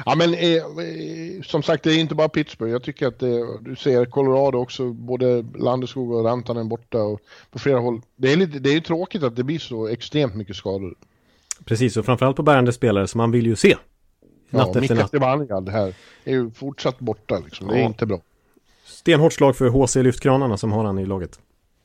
Ja 0.06 0.16
men 0.16 0.34
eh, 0.34 0.56
eh, 0.56 1.42
som 1.44 1.64
sagt 1.64 1.84
det 1.84 1.94
är 1.94 2.00
inte 2.00 2.16
bara 2.16 2.30
Pittsburgh. 2.30 2.72
Jag 2.72 2.84
tycker 2.84 3.08
att 3.08 3.20
det, 3.20 3.60
du 3.62 3.76
ser 3.76 4.06
Colorado 4.06 4.58
också, 4.58 4.94
både 4.94 5.46
Landeskog 5.56 6.12
och 6.12 6.26
Rantanen 6.26 6.70
borta 6.70 7.04
och 7.04 7.22
på 7.52 7.60
flera 7.60 7.80
håll. 7.80 8.02
Det 8.16 8.32
är, 8.32 8.38
lite, 8.38 8.60
det 8.60 8.70
är 8.70 8.74
ju 8.74 8.82
tråkigt 8.82 9.24
att 9.24 9.36
det 9.36 9.44
blir 9.44 9.60
så 9.60 9.88
extremt 9.88 10.36
mycket 10.36 10.56
skador. 10.56 10.96
Precis, 11.66 11.98
och 11.98 12.06
framförallt 12.06 12.36
på 12.36 12.44
bärande 12.44 12.74
spelare 12.74 13.08
som 13.08 13.18
man 13.18 13.32
vill 13.32 13.46
ju 13.46 13.56
se. 13.56 13.78
Natt 14.50 14.70
ja, 14.74 14.82
efter 14.82 14.96
natt. 14.96 15.40
Mika 15.40 15.62
det 15.62 15.72
här 15.72 15.94
är 16.24 16.32
ju 16.32 16.52
fortsatt 16.52 17.00
borta 17.00 17.40
liksom. 17.40 17.68
Det 17.68 17.80
är 17.80 17.86
inte 17.86 18.06
bra. 18.06 18.22
Stenhårt 19.00 19.34
slag 19.34 19.56
för 19.56 19.70
HC 19.70 19.96
Lyftkranarna 19.96 20.58
som 20.58 20.72
har 20.72 20.84
han 20.84 21.00
i 21.00 21.06
laget. 21.06 21.40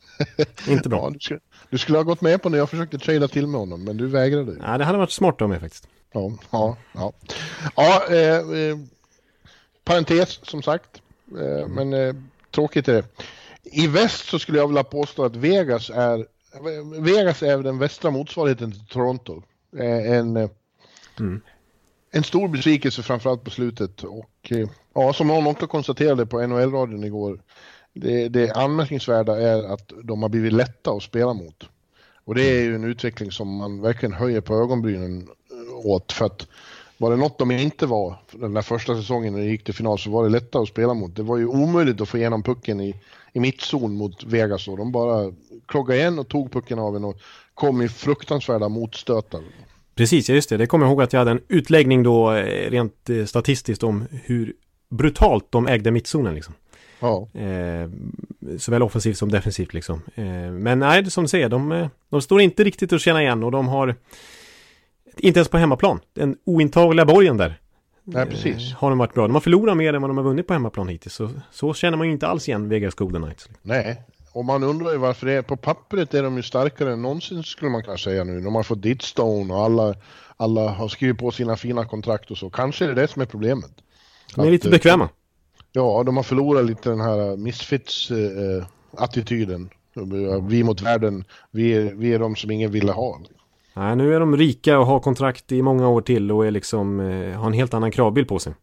inte 0.69 0.89
bra. 0.89 0.99
Ja, 0.99 1.11
du, 1.11 1.19
skulle, 1.21 1.41
du, 1.71 1.79
skulle, 1.79 1.99
ha 1.99 2.03
gått 2.03 2.21
med 2.21 2.43
på 2.43 2.49
när 2.49 2.59
jag 2.59 2.71
försökte 2.71 2.99
trada 2.99 3.29
till 3.29 3.47
med 3.47 3.61
honom, 3.61 3.85
men 3.85 3.97
du 3.97 4.07
vägrade. 4.07 4.53
Nej, 4.53 4.79
det 4.79 4.85
hade 4.85 4.99
varit 4.99 5.11
smart 5.11 5.43
av 5.43 5.49
mig 5.49 5.61
faktiskt. 5.61 5.89
Ja, 6.13 6.33
ja, 6.51 6.77
ja. 6.93 7.13
ja 7.77 8.07
eh, 8.11 8.37
eh, 8.37 8.79
parentes 9.85 10.41
som 10.43 10.63
sagt. 10.63 11.03
Eh, 11.39 11.63
mm. 11.63 11.71
Men 11.71 11.93
eh, 11.93 12.15
tråkigt 12.51 12.89
är 12.89 12.93
det. 12.93 13.05
I 13.63 13.87
väst 13.87 14.25
så 14.29 14.39
skulle 14.39 14.59
jag 14.59 14.67
vilja 14.67 14.85
påstå 14.85 15.25
att 15.25 15.37
Vegas 15.37 15.91
är 15.91 16.27
Vegas 17.01 17.43
är 17.43 17.59
den 17.59 17.79
västra 17.79 18.11
motsvarigheten 18.11 18.73
till 18.73 18.87
Toronto. 18.87 19.43
Eh, 19.79 20.13
en, 20.13 20.37
eh, 20.37 20.51
mm. 21.19 21.41
en 22.11 22.25
stor 22.25 22.49
besvikelse 22.49 23.03
framförallt 23.03 23.45
på 23.45 23.51
slutet 23.51 24.05
och 24.05 24.53
ja, 24.95 25.13
som 25.13 25.27
någon 25.27 25.47
också 25.47 25.67
konstaterade 25.67 26.27
på 26.27 26.47
NHL-radion 26.47 27.05
igår. 27.05 27.41
Det, 27.93 28.29
det 28.29 28.51
anmärkningsvärda 28.51 29.41
är 29.41 29.73
att 29.75 29.93
de 30.03 30.23
har 30.23 30.29
blivit 30.29 30.53
lätta 30.53 30.91
att 30.91 31.03
spela 31.03 31.33
mot. 31.33 31.69
Och 32.25 32.35
det 32.35 32.43
är 32.43 32.63
ju 32.63 32.75
en 32.75 32.85
utveckling 32.85 33.31
som 33.31 33.57
man 33.57 33.81
verkligen 33.81 34.13
höjer 34.13 34.41
på 34.41 34.55
ögonbrynen 34.55 35.29
åt 35.85 36.13
för 36.13 36.27
att 36.27 36.47
var 36.99 37.11
det 37.11 37.17
något 37.17 37.39
de 37.39 37.51
inte 37.51 37.87
var 37.87 38.17
den 38.31 38.55
där 38.55 38.63
första 38.63 38.97
säsongen 38.97 39.33
när 39.33 39.41
de 39.41 39.47
gick 39.47 39.65
till 39.65 39.75
final 39.75 39.99
så 39.99 40.11
var 40.11 40.25
det 40.25 40.31
lättare 40.31 40.63
att 40.63 40.69
spela 40.69 40.95
mot. 40.95 41.17
Det 41.17 41.23
var 41.23 41.37
ju 41.37 41.47
omöjligt 41.47 42.01
att 42.01 42.09
få 42.09 42.19
igenom 42.19 42.43
pucken 42.43 42.81
i, 42.81 42.95
i 43.33 43.41
mittzon 43.41 43.97
mot 43.97 44.25
Vegas 44.25 44.69
och 44.69 44.77
de 44.77 44.93
bara 44.93 45.33
kloggade 45.67 46.01
igen 46.01 46.19
och 46.19 46.29
tog 46.29 46.53
pucken 46.53 46.79
av 46.79 46.97
en 46.97 47.05
och 47.05 47.17
kom 47.55 47.83
i 47.83 47.89
fruktansvärda 47.89 48.69
motstötar. 48.69 49.41
Precis, 49.95 50.29
just 50.29 50.49
det. 50.49 50.57
Det 50.57 50.67
kommer 50.67 50.87
jag 50.87 50.91
ihåg 50.91 51.03
att 51.03 51.13
jag 51.13 51.21
hade 51.21 51.31
en 51.31 51.43
utläggning 51.49 52.03
då 52.03 52.33
eh, 52.33 52.71
rent 52.71 53.11
eh, 53.11 53.25
statistiskt 53.25 53.83
om 53.83 54.05
hur 54.11 54.53
brutalt 54.97 55.47
de 55.51 55.67
ägde 55.67 55.91
mittzonen 55.91 56.35
liksom. 56.35 56.55
Ja. 57.01 57.29
Eh, 57.41 57.89
såväl 58.59 58.83
offensivt 58.83 59.19
som 59.19 59.31
defensivt 59.31 59.75
liksom. 59.75 60.03
Eh, 60.15 60.25
men 60.51 60.79
nej, 60.79 61.11
som 61.11 61.25
du 61.25 61.29
säger, 61.29 61.49
de, 61.49 61.73
eh, 61.73 61.89
de 62.09 62.23
står 62.23 62.41
inte 62.41 62.65
riktigt 62.65 62.93
att 62.93 63.01
känna 63.01 63.23
igen 63.23 63.45
och 63.45 63.51
de 63.51 63.69
har 63.69 63.95
inte 65.17 65.39
ens 65.39 65.49
på 65.49 65.59
hemmaplan. 65.59 66.01
Den 66.13 66.37
ointagliga 66.45 67.07
borgen 67.07 67.37
där. 67.37 67.61
Nej, 68.05 68.27
precis. 68.27 68.73
Har 68.73 68.91
de 68.91 68.99
varit 68.99 69.15
bra. 69.15 69.27
De 69.27 69.35
har 69.35 69.41
förlorat 69.41 69.77
mer 69.77 69.95
än 69.95 70.03
vad 70.03 70.11
de 70.11 70.17
har 70.17 70.25
vunnit 70.25 70.47
på 70.47 70.53
hemmaplan 70.53 70.89
hittills. 70.89 71.15
Så, 71.15 71.31
så 71.51 71.75
känner 71.75 71.99
man 71.99 72.07
ju 72.07 72.13
inte 72.13 72.27
alls 72.27 72.49
igen 72.49 72.69
Vegas 72.69 72.95
Golden 72.95 73.23
Knights. 73.23 73.49
Nej, 73.63 74.03
och 74.33 74.45
man 74.45 74.63
undrar 74.65 74.93
ju 74.93 74.99
varför 74.99 75.27
det 75.27 75.33
är. 75.33 75.43
På 75.43 75.57
pappret 75.57 76.15
är 76.15 76.23
de 76.23 76.37
ju 76.37 76.43
starkare 76.43 76.93
än 76.93 77.03
någonsin 77.03 77.43
skulle 77.43 77.71
man 77.71 77.83
kunna 77.83 77.99
säga 77.99 78.25
nu. 78.25 78.41
De 78.41 78.55
har 78.55 78.63
fått 78.63 78.83
Ditstone 78.83 79.55
och 79.55 79.61
alla, 79.61 79.95
alla 80.37 80.69
har 80.69 80.89
skrivit 80.89 81.19
på 81.19 81.31
sina 81.31 81.57
fina 81.57 81.85
kontrakt 81.85 82.31
och 82.31 82.39
så. 82.39 82.51
Kanske 82.51 82.85
är 82.85 82.89
det 82.89 82.95
det 82.95 83.09
som 83.09 83.23
är 83.23 83.27
problemet. 83.27 83.71
De 84.35 84.47
är 84.47 84.51
lite 84.51 84.71
bekväma. 84.71 85.09
Ja, 85.73 86.03
de 86.07 86.17
har 86.17 86.23
förlorat 86.23 86.65
lite 86.65 86.91
den 86.91 87.01
här 87.01 87.37
misfits-attityden. 87.37 89.69
Eh, 89.97 90.03
vi 90.49 90.65
mot 90.65 90.81
världen, 90.81 91.25
vi 91.51 91.73
är, 91.73 91.95
vi 91.95 92.15
är 92.15 92.19
de 92.19 92.37
som 92.37 92.51
ingen 92.51 92.71
ville 92.71 92.93
ha. 92.93 93.21
Nej, 93.75 93.97
nu 93.97 94.15
är 94.15 94.21
de 94.21 94.37
rika 94.37 94.79
och 94.79 94.87
har 94.87 95.01
kontrakt 95.01 95.53
i 95.53 95.63
många 95.63 95.89
år 95.89 96.01
till 96.01 96.33
och 96.33 96.47
är 96.47 96.51
liksom, 96.51 97.01
eh, 97.01 97.39
har 97.39 97.47
en 97.47 97.53
helt 97.53 97.75
annan 97.75 97.91
kravbild 97.91 98.29
på 98.29 98.39
sig. 98.39 98.55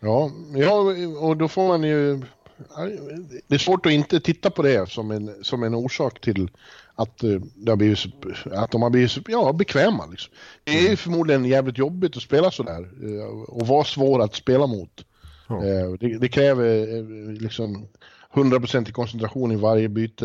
Ja, 0.00 0.30
ja, 0.54 0.94
och 1.20 1.36
då 1.36 1.48
får 1.48 1.68
man 1.68 1.82
ju... 1.82 2.22
Det 3.46 3.54
är 3.54 3.58
svårt 3.58 3.86
att 3.86 3.92
inte 3.92 4.20
titta 4.20 4.50
på 4.50 4.62
det 4.62 4.90
som 4.90 5.10
en, 5.10 5.44
som 5.44 5.62
en 5.62 5.74
orsak 5.74 6.20
till 6.20 6.50
att, 6.94 7.22
eh, 7.22 7.40
det 7.54 7.72
har 7.72 7.76
blivit, 7.76 7.98
att 8.52 8.70
de 8.70 8.82
har 8.82 8.90
blivit 8.90 9.28
ja, 9.28 9.52
bekväma. 9.52 10.06
Liksom. 10.06 10.34
Det 10.64 10.78
är 10.78 10.84
mm. 10.84 10.96
förmodligen 10.96 11.44
jävligt 11.44 11.78
jobbigt 11.78 12.16
att 12.16 12.22
spela 12.22 12.50
sådär 12.50 12.88
och 13.48 13.66
vara 13.66 13.84
svår 13.84 14.22
att 14.22 14.34
spela 14.34 14.66
mot. 14.66 15.04
Ja. 15.48 15.64
Eh, 15.64 15.92
det, 16.00 16.18
det, 16.18 16.28
kräver 16.28 16.96
eh, 16.96 17.32
liksom 17.32 17.86
100% 18.34 18.92
koncentration 18.92 19.52
i 19.52 19.56
varje 19.56 19.88
byte. 19.88 20.24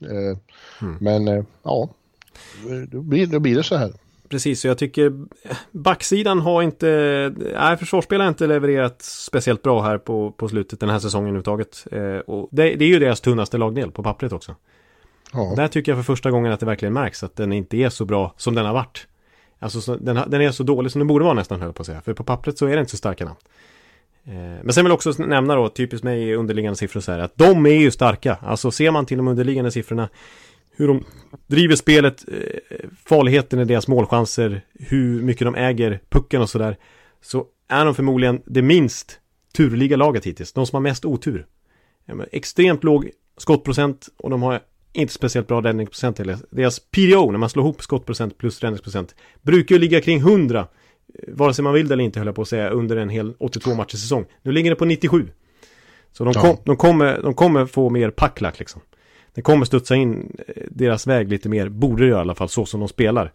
Eh, 0.00 0.38
mm. 0.82 0.96
Men 1.00 1.46
ja, 1.62 1.88
då 2.88 3.00
blir, 3.00 3.26
då 3.26 3.40
blir 3.40 3.56
det 3.56 3.62
så 3.62 3.76
här. 3.76 3.92
Precis, 4.28 4.60
så 4.60 4.68
jag 4.68 4.78
tycker 4.78 5.26
backsidan 5.70 6.40
har 6.40 6.62
inte, 6.62 6.86
nej 7.54 7.76
försvarsspelare 7.76 8.24
har 8.24 8.28
inte 8.28 8.46
levererat 8.46 9.02
speciellt 9.02 9.62
bra 9.62 9.82
här 9.82 9.98
på, 9.98 10.30
på 10.30 10.48
slutet 10.48 10.80
den 10.80 10.88
här 10.88 10.98
säsongen 10.98 11.36
överhuvudtaget. 11.36 11.86
Eh, 11.92 12.18
och 12.18 12.48
det, 12.52 12.74
det, 12.74 12.84
är 12.84 12.88
ju 12.88 12.98
deras 12.98 13.20
tunnaste 13.20 13.58
lagdel 13.58 13.90
på 13.90 14.02
pappret 14.02 14.32
också. 14.32 14.56
Ja. 15.32 15.52
Där 15.56 15.68
tycker 15.68 15.92
jag 15.92 15.98
för 15.98 16.12
första 16.14 16.30
gången 16.30 16.52
att 16.52 16.60
det 16.60 16.66
verkligen 16.66 16.92
märks 16.92 17.22
att 17.22 17.36
den 17.36 17.52
inte 17.52 17.76
är 17.76 17.88
så 17.88 18.04
bra 18.04 18.34
som 18.36 18.54
den 18.54 18.66
har 18.66 18.72
varit. 18.72 19.06
Alltså 19.58 19.80
så, 19.80 19.96
den, 19.96 20.30
den, 20.30 20.40
är 20.40 20.50
så 20.50 20.62
dålig 20.62 20.92
som 20.92 20.98
den 20.98 21.06
borde 21.06 21.24
vara 21.24 21.34
nästan 21.34 21.60
höll 21.60 21.72
på 21.72 21.82
att 21.82 21.86
säga. 21.86 22.00
För 22.00 22.14
på 22.14 22.24
pappret 22.24 22.58
så 22.58 22.66
är 22.66 22.74
det 22.74 22.80
inte 22.80 22.90
så 22.90 22.96
starka 22.96 23.24
namn. 23.24 23.38
Eh, 24.24 24.32
men 24.34 24.72
sen 24.72 24.84
vill 24.84 24.90
jag 24.90 24.94
också 24.94 25.22
nämna 25.22 25.54
då, 25.54 25.68
typiskt 25.68 26.04
mig 26.04 26.22
i 26.22 26.34
underliggande 26.34 26.76
siffror 26.76 27.00
så 27.00 27.12
här, 27.12 27.18
att 27.18 27.36
de 27.36 27.66
är 27.66 27.80
ju 27.80 27.90
starka. 27.90 28.38
Alltså 28.42 28.70
ser 28.70 28.90
man 28.90 29.06
till 29.06 29.16
de 29.16 29.28
underliggande 29.28 29.70
siffrorna, 29.70 30.08
hur 30.76 30.88
de 30.88 31.04
driver 31.46 31.76
spelet, 31.76 32.24
eh, 32.28 32.88
farligheten 33.04 33.58
i 33.60 33.64
deras 33.64 33.88
målchanser, 33.88 34.60
hur 34.72 35.22
mycket 35.22 35.44
de 35.44 35.54
äger 35.54 36.00
pucken 36.08 36.42
och 36.42 36.50
sådär, 36.50 36.76
så 37.22 37.46
är 37.68 37.84
de 37.84 37.94
förmodligen 37.94 38.42
det 38.46 38.62
minst 38.62 39.20
turliga 39.56 39.96
laget 39.96 40.26
hittills. 40.26 40.52
De 40.52 40.66
som 40.66 40.76
har 40.76 40.80
mest 40.80 41.04
otur. 41.04 41.46
Extremt 42.32 42.84
låg 42.84 43.10
skottprocent 43.36 44.08
och 44.16 44.30
de 44.30 44.42
har 44.42 44.60
inte 44.92 45.12
speciellt 45.12 45.48
bra 45.48 45.60
räddningsprocent 45.60 46.18
heller. 46.18 46.38
Deras 46.50 46.80
PDO, 46.80 47.30
när 47.30 47.38
man 47.38 47.50
slår 47.50 47.64
ihop 47.64 47.82
skottprocent 47.82 48.38
plus 48.38 48.60
räddningsprocent, 48.60 49.14
brukar 49.42 49.74
ju 49.74 49.80
ligga 49.80 50.00
kring 50.00 50.18
100 50.18 50.66
vare 51.28 51.54
sig 51.54 51.62
man 51.62 51.74
vill 51.74 51.88
det 51.88 51.94
eller 51.94 52.04
inte 52.04 52.20
höll 52.20 52.26
jag 52.26 52.34
på 52.34 52.42
att 52.42 52.48
säga, 52.48 52.70
under 52.70 52.96
en 52.96 53.08
hel 53.08 53.34
82 53.38 53.74
matchers 53.74 54.00
säsong. 54.00 54.24
Nu 54.42 54.52
ligger 54.52 54.70
det 54.70 54.76
på 54.76 54.84
97. 54.84 55.28
Så 56.12 56.24
de, 56.24 56.34
kom, 56.34 56.56
de, 56.64 56.76
kommer, 56.76 57.22
de 57.22 57.34
kommer 57.34 57.66
få 57.66 57.90
mer 57.90 58.10
packlack 58.10 58.58
liksom. 58.58 58.80
Det 59.34 59.42
kommer 59.42 59.64
studsa 59.64 59.96
in 59.96 60.36
eh, 60.48 60.62
deras 60.70 61.06
väg 61.06 61.28
lite 61.28 61.48
mer, 61.48 61.68
borde 61.68 62.04
det 62.04 62.10
i 62.10 62.14
alla 62.14 62.34
fall, 62.34 62.48
så 62.48 62.66
som 62.66 62.80
de 62.80 62.88
spelar. 62.88 63.32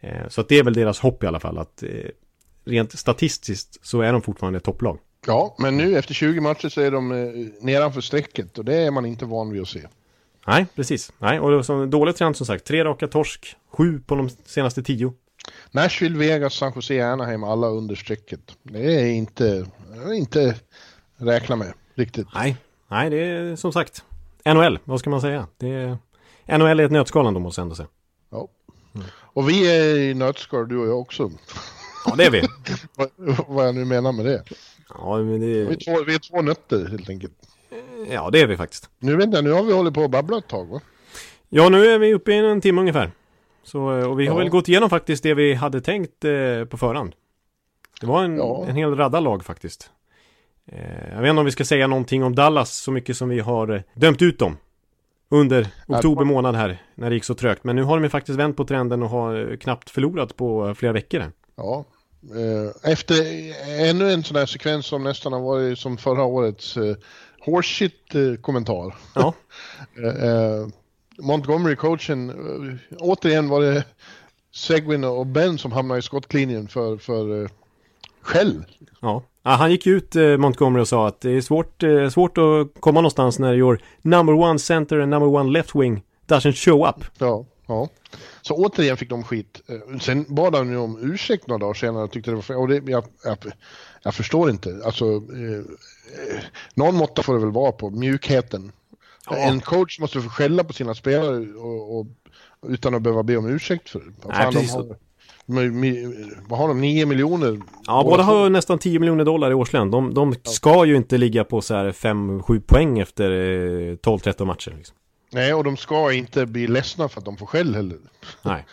Eh, 0.00 0.28
så 0.28 0.40
att 0.40 0.48
det 0.48 0.58
är 0.58 0.64
väl 0.64 0.74
deras 0.74 1.00
hopp 1.00 1.24
i 1.24 1.26
alla 1.26 1.40
fall, 1.40 1.58
att 1.58 1.82
eh, 1.82 1.88
rent 2.64 2.98
statistiskt 2.98 3.86
så 3.86 4.00
är 4.00 4.12
de 4.12 4.22
fortfarande 4.22 4.56
ett 4.56 4.64
topplag. 4.64 4.98
Ja, 5.26 5.56
men 5.58 5.76
nu 5.76 5.98
efter 5.98 6.14
20 6.14 6.40
matcher 6.40 6.68
så 6.68 6.80
är 6.80 6.90
de 6.90 7.08
nedanför 7.60 8.00
strecket 8.00 8.58
och 8.58 8.64
det 8.64 8.74
är 8.74 8.90
man 8.90 9.06
inte 9.06 9.24
van 9.24 9.50
vid 9.52 9.62
att 9.62 9.68
se. 9.68 9.80
Nej, 10.48 10.66
precis. 10.74 11.12
Nej, 11.18 11.40
och 11.40 11.50
det 11.50 11.56
var 11.56 11.82
en 11.82 11.90
dålig 11.90 12.16
trend 12.16 12.36
som 12.36 12.46
sagt. 12.46 12.64
Tre 12.64 12.84
raka 12.84 13.08
torsk, 13.08 13.56
sju 13.70 14.00
på 14.06 14.14
de 14.14 14.30
senaste 14.44 14.82
tio. 14.82 15.12
Nashville, 15.70 16.18
Vegas, 16.18 16.54
San 16.54 16.72
Jose, 16.74 17.06
Anaheim, 17.06 17.44
alla 17.44 17.66
under 17.66 17.94
strecket. 17.94 18.40
Det 18.62 18.94
är 18.94 19.06
inte, 19.06 19.66
inte 20.14 20.54
räkna 21.16 21.56
med 21.56 21.72
riktigt. 21.94 22.26
Nej, 22.34 22.56
nej 22.88 23.10
det 23.10 23.16
är 23.16 23.56
som 23.56 23.72
sagt 23.72 24.04
NHL, 24.44 24.78
vad 24.84 25.00
ska 25.00 25.10
man 25.10 25.20
säga? 25.20 25.46
Det 25.56 25.68
är, 25.68 26.58
NHL 26.58 26.80
är 26.80 26.84
ett 26.84 26.92
nötskal 26.92 27.26
ändå 27.26 27.40
måste 27.40 27.60
jag 27.60 27.64
ändå 27.64 27.74
säga. 27.74 27.88
Ja. 28.30 28.48
Mm. 28.94 29.06
Och 29.14 29.48
vi 29.48 29.76
är 29.76 29.96
i 29.96 30.14
nötskal 30.14 30.68
du 30.68 30.78
och 30.78 30.88
jag 30.88 31.00
också. 31.00 31.30
Ja, 32.06 32.14
det 32.16 32.24
är 32.24 32.30
vi. 32.30 32.42
vad, 32.94 33.08
vad 33.48 33.66
jag 33.66 33.74
nu 33.74 33.84
menar 33.84 34.12
med 34.12 34.24
det. 34.24 34.42
Ja, 34.88 35.16
men 35.16 35.40
det... 35.40 35.46
Vi, 35.46 35.72
är 35.72 35.96
två, 35.96 36.04
vi 36.04 36.14
är 36.14 36.18
två 36.18 36.42
nötter 36.42 36.88
helt 36.88 37.10
enkelt. 37.10 37.47
Ja, 38.10 38.30
det 38.30 38.40
är 38.40 38.46
vi 38.46 38.56
faktiskt. 38.56 38.90
Nu 38.98 39.16
vet 39.16 39.34
jag, 39.34 39.44
nu 39.44 39.50
har 39.50 39.62
vi 39.62 39.72
hållit 39.72 39.94
på 39.94 40.04
att 40.04 40.10
babbla 40.10 40.38
ett 40.38 40.48
tag 40.48 40.66
va? 40.66 40.80
Ja, 41.48 41.68
nu 41.68 41.86
är 41.86 41.98
vi 41.98 42.14
uppe 42.14 42.32
i 42.32 42.36
en 42.36 42.60
timme 42.60 42.80
ungefär. 42.80 43.10
Så, 43.62 43.98
eh, 43.98 44.10
och 44.10 44.20
vi 44.20 44.26
har 44.26 44.34
ja. 44.34 44.38
väl 44.38 44.48
gått 44.48 44.68
igenom 44.68 44.90
faktiskt 44.90 45.22
det 45.22 45.34
vi 45.34 45.54
hade 45.54 45.80
tänkt 45.80 46.24
eh, 46.24 46.64
på 46.64 46.76
förhand. 46.76 47.14
Det 48.00 48.06
var 48.06 48.24
en, 48.24 48.36
ja. 48.36 48.64
en 48.68 48.76
hel 48.76 48.96
radda 48.96 49.20
lag 49.20 49.44
faktiskt. 49.44 49.90
Eh, 50.72 51.14
jag 51.14 51.20
vet 51.20 51.30
inte 51.30 51.40
om 51.40 51.44
vi 51.44 51.52
ska 51.52 51.64
säga 51.64 51.86
någonting 51.86 52.24
om 52.24 52.34
Dallas 52.34 52.76
så 52.76 52.90
mycket 52.90 53.16
som 53.16 53.28
vi 53.28 53.40
har 53.40 53.68
eh, 53.68 53.80
dömt 53.94 54.22
ut 54.22 54.38
dem. 54.38 54.56
Under 55.30 55.68
oktober 55.86 56.24
månad 56.24 56.54
här, 56.54 56.82
när 56.94 57.10
det 57.10 57.14
gick 57.14 57.24
så 57.24 57.34
trögt. 57.34 57.64
Men 57.64 57.76
nu 57.76 57.82
har 57.82 57.96
de 57.96 58.04
ju 58.04 58.10
faktiskt 58.10 58.38
vänt 58.38 58.56
på 58.56 58.64
trenden 58.64 59.02
och 59.02 59.08
har 59.08 59.50
eh, 59.50 59.56
knappt 59.56 59.90
förlorat 59.90 60.36
på 60.36 60.74
flera 60.74 60.92
veckor. 60.92 61.20
Här. 61.20 61.32
Ja, 61.56 61.84
efter 62.82 63.14
ännu 63.90 64.10
en 64.12 64.24
sån 64.24 64.36
här 64.36 64.46
sekvens 64.46 64.86
som 64.86 65.04
nästan 65.04 65.32
har 65.32 65.40
varit 65.40 65.78
som 65.78 65.96
förra 65.96 66.24
årets 66.24 66.76
horseshit-kommentar. 67.48 68.94
Ja. 69.14 69.34
Montgomery-coachen, 71.18 72.30
äh, 72.30 72.96
återigen 72.98 73.48
var 73.48 73.60
det 73.60 73.84
Segwin 74.54 75.04
och 75.04 75.26
Ben 75.26 75.58
som 75.58 75.72
hamnade 75.72 75.98
i 75.98 76.02
skottlinjen 76.02 76.68
för, 76.68 76.96
för 76.96 77.48
skäll. 78.20 78.64
Ja. 79.00 79.22
ja. 79.42 79.50
han 79.50 79.70
gick 79.70 79.86
ut 79.86 80.14
Montgomery 80.38 80.82
och 80.82 80.88
sa 80.88 81.08
att 81.08 81.20
det 81.20 81.30
är 81.30 81.40
svårt, 81.40 81.82
svårt 82.12 82.38
att 82.38 82.80
komma 82.80 83.00
någonstans 83.00 83.38
när 83.38 83.54
your 83.54 83.80
number 84.02 84.34
one 84.34 84.58
center 84.58 84.98
and 84.98 85.10
number 85.10 85.28
one 85.28 85.50
left 85.50 85.74
wing 85.74 86.02
doesn't 86.26 86.52
show 86.52 86.88
up. 86.88 87.04
Ja, 87.18 87.44
ja. 87.66 87.88
Så 88.42 88.54
återigen 88.54 88.96
fick 88.96 89.10
de 89.10 89.24
skit. 89.24 89.60
Sen 90.00 90.24
bad 90.28 90.54
han 90.54 90.70
ju 90.70 90.76
om 90.76 91.12
ursäkt 91.12 91.46
några 91.46 91.58
dagar 91.58 91.74
senare 91.74 92.04
och 92.04 92.10
tyckte 92.10 92.30
det 92.30 92.34
var 92.34 92.42
fel. 92.42 92.56
Och 92.56 92.68
det, 92.68 92.82
jag, 92.90 93.04
jag, 93.24 93.38
jag 94.02 94.14
förstår 94.14 94.50
inte. 94.50 94.80
Alltså, 94.84 95.04
eh, 95.04 95.64
någon 96.74 96.96
måtta 96.96 97.22
får 97.22 97.34
det 97.34 97.40
väl 97.40 97.50
vara 97.50 97.72
på 97.72 97.90
mjukheten. 97.90 98.72
Ja. 99.30 99.36
En 99.36 99.60
coach 99.60 99.98
måste 99.98 100.20
få 100.20 100.28
skälla 100.28 100.64
på 100.64 100.72
sina 100.72 100.94
spelare 100.94 101.54
och, 101.54 101.98
och, 101.98 102.06
utan 102.68 102.94
att 102.94 103.02
behöva 103.02 103.22
be 103.22 103.36
om 103.36 103.46
ursäkt 103.46 103.88
för 103.88 103.98
det. 103.98 104.28
Nej, 104.28 104.52
precis. 104.52 104.72
De 104.72 104.86
har, 104.86 104.96
vad 106.48 106.58
har 106.58 106.68
de, 106.68 106.80
9 106.80 107.06
miljoner? 107.06 107.60
Ja, 107.86 108.02
båda 108.04 108.22
har 108.22 108.50
nästan 108.50 108.78
10 108.78 108.98
miljoner 108.98 109.24
dollar 109.24 109.50
i 109.50 109.54
årslön. 109.54 109.90
De, 109.90 110.14
de 110.14 110.34
ska 110.42 110.84
ju 110.84 110.96
inte 110.96 111.18
ligga 111.18 111.44
på 111.44 111.60
så 111.60 111.74
här 111.74 111.92
5-7 111.92 112.60
poäng 112.60 112.98
efter 112.98 113.30
12-13 113.30 114.40
eh, 114.40 114.46
matcher. 114.46 114.74
Liksom. 114.76 114.96
Nej, 115.32 115.54
och 115.54 115.64
de 115.64 115.76
ska 115.76 116.12
inte 116.12 116.46
bli 116.46 116.66
ledsna 116.66 117.08
för 117.08 117.18
att 117.18 117.24
de 117.24 117.36
får 117.36 117.46
skäll 117.46 117.74
heller. 117.74 117.98
Nej. 118.42 118.66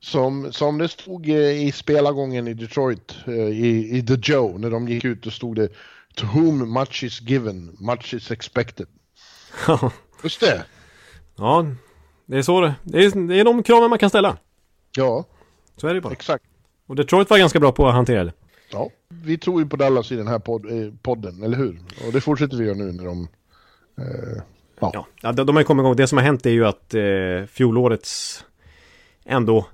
Som, 0.00 0.52
som 0.52 0.78
det 0.78 0.88
stod 0.88 1.28
eh, 1.28 1.66
i 1.66 1.72
spelargången 1.72 2.48
i 2.48 2.54
Detroit, 2.54 3.14
eh, 3.26 3.34
i, 3.34 3.98
i 3.98 4.02
The 4.06 4.16
Joe, 4.22 4.58
när 4.58 4.70
de 4.70 4.88
gick 4.88 5.04
ut 5.04 5.26
och 5.26 5.32
stod 5.32 5.56
det 5.56 5.68
To 6.14 6.26
whom 6.26 6.72
much 6.72 7.04
is 7.04 7.20
given, 7.20 7.76
much 7.80 8.14
is 8.14 8.30
expected. 8.30 8.86
Just 10.22 10.40
det. 10.40 10.64
Ja, 11.36 11.66
Det 12.26 12.38
är 12.38 12.42
så 12.42 12.60
det, 12.60 12.74
det 12.82 13.04
är, 13.04 13.28
det 13.28 13.40
är 13.40 13.44
de 13.44 13.62
kraven 13.62 13.90
man 13.90 13.98
kan 13.98 14.08
ställa. 14.10 14.36
Ja, 14.96 15.24
Så 15.76 15.88
är 15.88 15.94
det 15.94 16.00
bara. 16.00 16.12
exakt. 16.12 16.44
Och 16.86 16.96
Detroit 16.96 17.30
var 17.30 17.38
ganska 17.38 17.60
bra 17.60 17.72
på 17.72 17.88
att 17.88 17.94
hantera 17.94 18.24
det. 18.24 18.32
Ja, 18.72 18.90
vi 19.08 19.38
tror 19.38 19.60
ju 19.62 19.68
på 19.68 19.76
Dallas 19.76 20.12
i 20.12 20.16
den 20.16 20.26
här 20.28 20.34
eh, 20.36 20.92
podden, 21.02 21.42
eller 21.42 21.56
hur? 21.56 21.80
Och 22.06 22.12
det 22.12 22.20
fortsätter 22.20 22.56
vi 22.56 22.64
göra 22.64 22.76
nu 22.76 22.92
när 22.92 23.04
de... 23.04 23.28
Eh, 23.98 24.42
ja. 24.80 25.06
Ja, 25.22 25.32
de 25.32 25.56
har 25.56 25.60
ju 25.60 25.64
kommit 25.66 25.82
igång. 25.82 25.96
Det 25.96 26.06
som 26.06 26.18
har 26.18 26.24
hänt 26.24 26.46
är 26.46 26.50
ju 26.50 26.66
att 26.66 26.94
eh, 26.94 27.46
fjolårets 27.48 28.44
ändå 29.24 29.66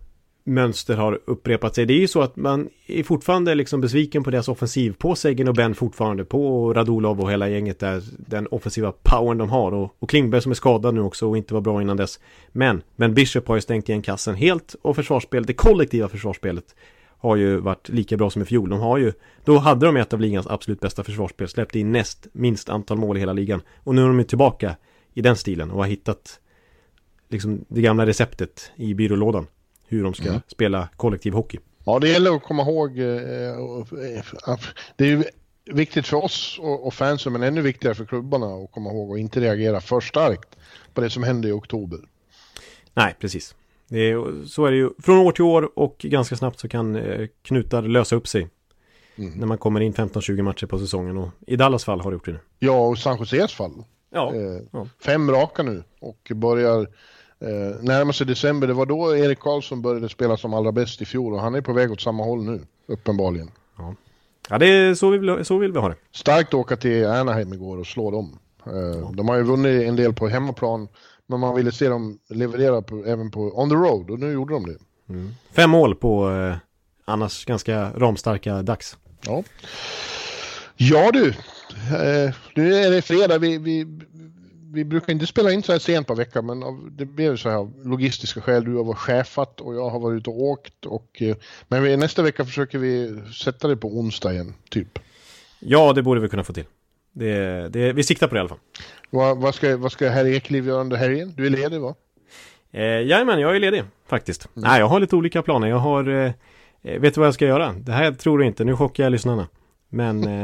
mönster 0.44 0.96
har 0.96 1.20
upprepat 1.24 1.74
sig. 1.74 1.86
Det 1.86 1.94
är 1.94 1.98
ju 1.98 2.08
så 2.08 2.22
att 2.22 2.36
man 2.36 2.68
är 2.86 3.02
fortfarande 3.02 3.54
liksom 3.54 3.80
besviken 3.80 4.24
på 4.24 4.30
deras 4.30 4.48
offensiv. 4.48 4.94
På 4.98 5.14
Segen 5.14 5.48
och 5.48 5.54
Ben 5.54 5.74
fortfarande. 5.74 6.24
På 6.24 6.72
Radulov 6.74 7.20
och 7.20 7.30
hela 7.30 7.48
gänget 7.48 7.78
där. 7.78 8.02
Den 8.16 8.46
offensiva 8.46 8.92
powern 8.92 9.38
de 9.38 9.50
har. 9.50 9.72
Och, 9.72 9.96
och 9.98 10.10
Klingberg 10.10 10.42
som 10.42 10.50
är 10.50 10.54
skadad 10.54 10.94
nu 10.94 11.00
också 11.00 11.28
och 11.28 11.36
inte 11.36 11.54
var 11.54 11.60
bra 11.60 11.82
innan 11.82 11.96
dess. 11.96 12.20
Men, 12.52 12.82
men 12.96 13.14
Bishop 13.14 13.48
har 13.48 13.54
ju 13.54 13.60
stängt 13.60 13.88
igen 13.88 14.02
kassen 14.02 14.34
helt. 14.34 14.76
Och 14.82 14.96
försvarsspelet, 14.96 15.46
det 15.46 15.54
kollektiva 15.54 16.08
försvarsspelet 16.08 16.74
har 17.18 17.36
ju 17.36 17.56
varit 17.56 17.88
lika 17.88 18.16
bra 18.16 18.30
som 18.30 18.42
i 18.42 18.44
fjol. 18.44 18.70
De 18.70 18.80
har 18.80 18.98
ju, 18.98 19.12
då 19.44 19.58
hade 19.58 19.86
de 19.86 19.96
ett 19.96 20.12
av 20.12 20.20
ligans 20.20 20.46
absolut 20.46 20.80
bästa 20.80 21.04
försvarsspel. 21.04 21.48
Släppte 21.48 21.78
in 21.78 21.92
näst 21.92 22.26
minst 22.32 22.68
antal 22.68 22.98
mål 22.98 23.16
i 23.16 23.20
hela 23.20 23.32
ligan. 23.32 23.62
Och 23.76 23.94
nu 23.94 24.02
är 24.02 24.06
de 24.06 24.18
ju 24.18 24.24
tillbaka 24.24 24.76
i 25.14 25.22
den 25.22 25.36
stilen 25.36 25.70
och 25.70 25.78
har 25.78 25.86
hittat 25.86 26.40
liksom 27.28 27.64
det 27.68 27.80
gamla 27.80 28.06
receptet 28.06 28.72
i 28.76 28.94
byrålådan. 28.94 29.46
Hur 29.96 30.04
de 30.04 30.14
ska 30.14 30.28
Mm. 30.28 30.40
spela 30.46 30.88
kollektiv 30.96 31.32
hockey. 31.32 31.58
ja, 31.84 31.98
det 31.98 32.08
gäller 32.08 32.36
att 32.36 32.42
komma 32.42 32.62
ihåg 32.62 32.98
eh, 32.98 33.06
eh, 33.06 34.56
det 34.96 35.04
är 35.04 35.08
ju 35.08 35.24
viktigt 35.72 36.06
för 36.06 36.16
oss 36.24 36.58
och, 36.62 36.94
fansen, 36.94 37.32
men 37.32 37.42
ännu 37.42 37.60
viktigare 37.60 37.94
för 37.94 38.04
klubbarna 38.04 38.46
att 38.46 38.72
komma 38.72 38.90
ihåg 38.90 39.10
och 39.10 39.18
inte 39.18 39.40
reagera 39.40 39.80
för 39.80 40.00
starkt 40.00 40.56
på 40.94 41.00
det 41.00 41.10
som 41.10 41.22
hände 41.22 41.48
i 41.48 41.52
oktober. 41.52 41.98
Nej, 42.94 43.14
precis. 43.20 43.54
Är, 43.90 44.44
så 44.46 44.66
är 44.66 44.70
det 44.70 44.76
ju 44.76 44.90
från 45.02 45.18
år 45.18 45.32
till 45.32 45.44
år 45.44 45.78
och 45.78 45.96
ganska 45.98 46.36
snabbt 46.36 46.60
så 46.60 46.68
kan 46.68 46.96
eh, 46.96 47.26
knutar 47.42 47.82
lösa 47.82 48.16
upp 48.16 48.28
sig. 48.28 48.48
Mm. 49.16 49.32
När 49.38 49.46
man 49.46 49.58
kommer 49.58 49.80
in 49.80 49.92
15-20 49.94 50.42
matcher 50.42 50.66
på 50.66 50.78
säsongen 50.78 51.16
och 51.16 51.28
i 51.46 51.56
Dallas 51.56 51.84
fall 51.84 52.00
har 52.00 52.10
det 52.10 52.14
gjort 52.14 52.24
det 52.26 52.32
nu. 52.32 52.38
Ja, 52.58 52.86
och 52.88 52.98
San 52.98 53.18
Joses 53.18 53.52
fall. 53.52 53.84
Ja, 54.10 54.34
Eh, 54.34 54.60
ja. 54.72 54.86
Fem 55.04 55.30
raka 55.30 55.62
nu 55.62 55.82
och 56.00 56.30
börjar 56.34 56.88
eh, 57.40 57.82
närma 57.82 58.12
sig 58.12 58.26
december. 58.26 58.66
Det 58.66 58.74
var 58.74 58.86
då 58.86 59.16
Erik 59.16 59.38
Karlsson 59.38 59.82
började 59.82 60.08
spela 60.08 60.36
som 60.36 60.54
allra 60.54 60.72
bäst 60.72 61.02
i 61.02 61.04
fjol 61.04 61.32
och 61.34 61.40
han 61.40 61.54
är 61.54 61.60
på 61.60 61.72
väg 61.72 61.92
åt 61.92 62.00
samma 62.00 62.24
håll 62.24 62.44
nu, 62.44 62.60
uppenbarligen. 62.86 63.50
ja 64.48 64.58
det 64.58 64.66
är 64.66 64.94
så 64.94 65.10
vi 65.10 65.18
vill, 65.18 65.44
så 65.44 65.58
vill 65.58 65.72
vi 65.72 65.78
ha 65.78 65.88
det. 65.88 65.96
Starkt 66.12 66.48
att 66.48 66.54
åka 66.54 66.76
till 66.76 67.06
Anaheim 67.06 67.52
igår 67.52 67.78
och 67.78 67.86
slå 67.86 68.10
dem. 68.10 68.38
Eh, 68.66 69.10
De 69.12 69.28
har 69.28 69.36
ju 69.36 69.42
vunnit 69.42 69.88
en 69.88 69.96
del 69.96 70.12
på 70.12 70.28
hemmaplan, 70.28 70.88
men 71.26 71.40
man 71.40 71.54
ville 71.54 71.72
se 71.72 71.88
dem 71.88 72.18
leverera 72.30 72.82
på, 72.82 73.04
även 73.06 73.30
på 73.30 73.40
on 73.60 73.68
the 73.70 73.74
road 73.76 74.10
och 74.10 74.18
nu 74.20 74.32
gjorde 74.32 74.54
de 74.54 74.66
det. 74.66 74.78
Fem 75.52 75.70
mål 75.70 75.94
på 75.94 76.30
eh, 76.30 76.56
annars 77.04 77.44
ganska 77.44 77.90
ramstarka 77.96 78.62
dags. 78.62 78.96
Ja, 79.26 79.42
ja 80.76 81.10
du, 81.12 81.28
eh, 81.28 82.34
nu 82.54 82.74
är 82.74 82.90
det 82.90 83.02
fredag. 83.02 83.38
Vi, 83.38 83.58
vi, 83.58 83.86
vi 84.74 84.84
brukar 84.84 85.12
inte 85.12 85.26
spela 85.26 85.52
in 85.52 85.62
så 85.62 85.72
här 85.72 85.78
sent 85.78 86.06
på 86.06 86.14
veckan, 86.14 86.46
men 86.46 86.62
av, 86.62 86.88
det 86.90 87.04
blev 87.04 87.36
så 87.36 87.50
här 87.50 87.88
logistiska 87.88 88.40
skäl. 88.40 88.64
Du 88.64 88.74
har 88.76 88.84
varit 88.84 88.98
chefat 88.98 89.60
och 89.60 89.74
jag 89.74 89.90
har 89.90 90.00
varit 90.00 90.20
ute 90.20 90.30
och 90.30 90.42
åkt. 90.42 90.86
Och, 90.86 91.22
eh, 91.22 91.36
men 91.68 91.82
vi, 91.82 91.96
nästa 91.96 92.22
vecka 92.22 92.44
försöker 92.44 92.78
vi 92.78 93.20
sätta 93.44 93.68
det 93.68 93.76
på 93.76 93.88
onsdag 93.88 94.32
igen, 94.32 94.54
typ. 94.70 94.98
Ja, 95.58 95.92
det 95.92 96.02
borde 96.02 96.20
vi 96.20 96.28
kunna 96.28 96.44
få 96.44 96.52
till. 96.52 96.64
Det, 97.12 97.68
det, 97.68 97.92
vi 97.92 98.02
siktar 98.02 98.28
på 98.28 98.34
det 98.34 98.38
i 98.38 98.40
alla 98.40 98.48
fall. 98.48 98.58
Vad, 99.10 99.38
vad, 99.38 99.54
ska, 99.54 99.76
vad 99.76 99.92
ska 99.92 100.08
herr 100.08 100.26
Ekliv 100.26 100.66
göra 100.66 100.80
under 100.80 100.96
helgen? 100.96 101.32
Du 101.36 101.46
är 101.46 101.50
ledig 101.50 101.80
va? 101.80 101.94
Eh, 102.72 102.82
jajamän, 102.82 103.40
jag 103.40 103.56
är 103.56 103.60
ledig 103.60 103.82
faktiskt. 104.06 104.48
Nej, 104.54 104.80
jag 104.80 104.86
har 104.86 105.00
lite 105.00 105.16
olika 105.16 105.42
planer. 105.42 105.68
Jag 105.68 105.78
har... 105.78 106.08
Eh, 106.08 106.32
eh, 106.82 107.00
vet 107.00 107.14
du 107.14 107.20
vad 107.20 107.26
jag 107.26 107.34
ska 107.34 107.46
göra? 107.46 107.72
Det 107.72 107.92
här 107.92 108.12
tror 108.12 108.38
du 108.38 108.46
inte. 108.46 108.64
Nu 108.64 108.76
chockar 108.76 109.04
jag 109.04 109.10
lyssnarna. 109.10 109.48
Men... 109.88 110.24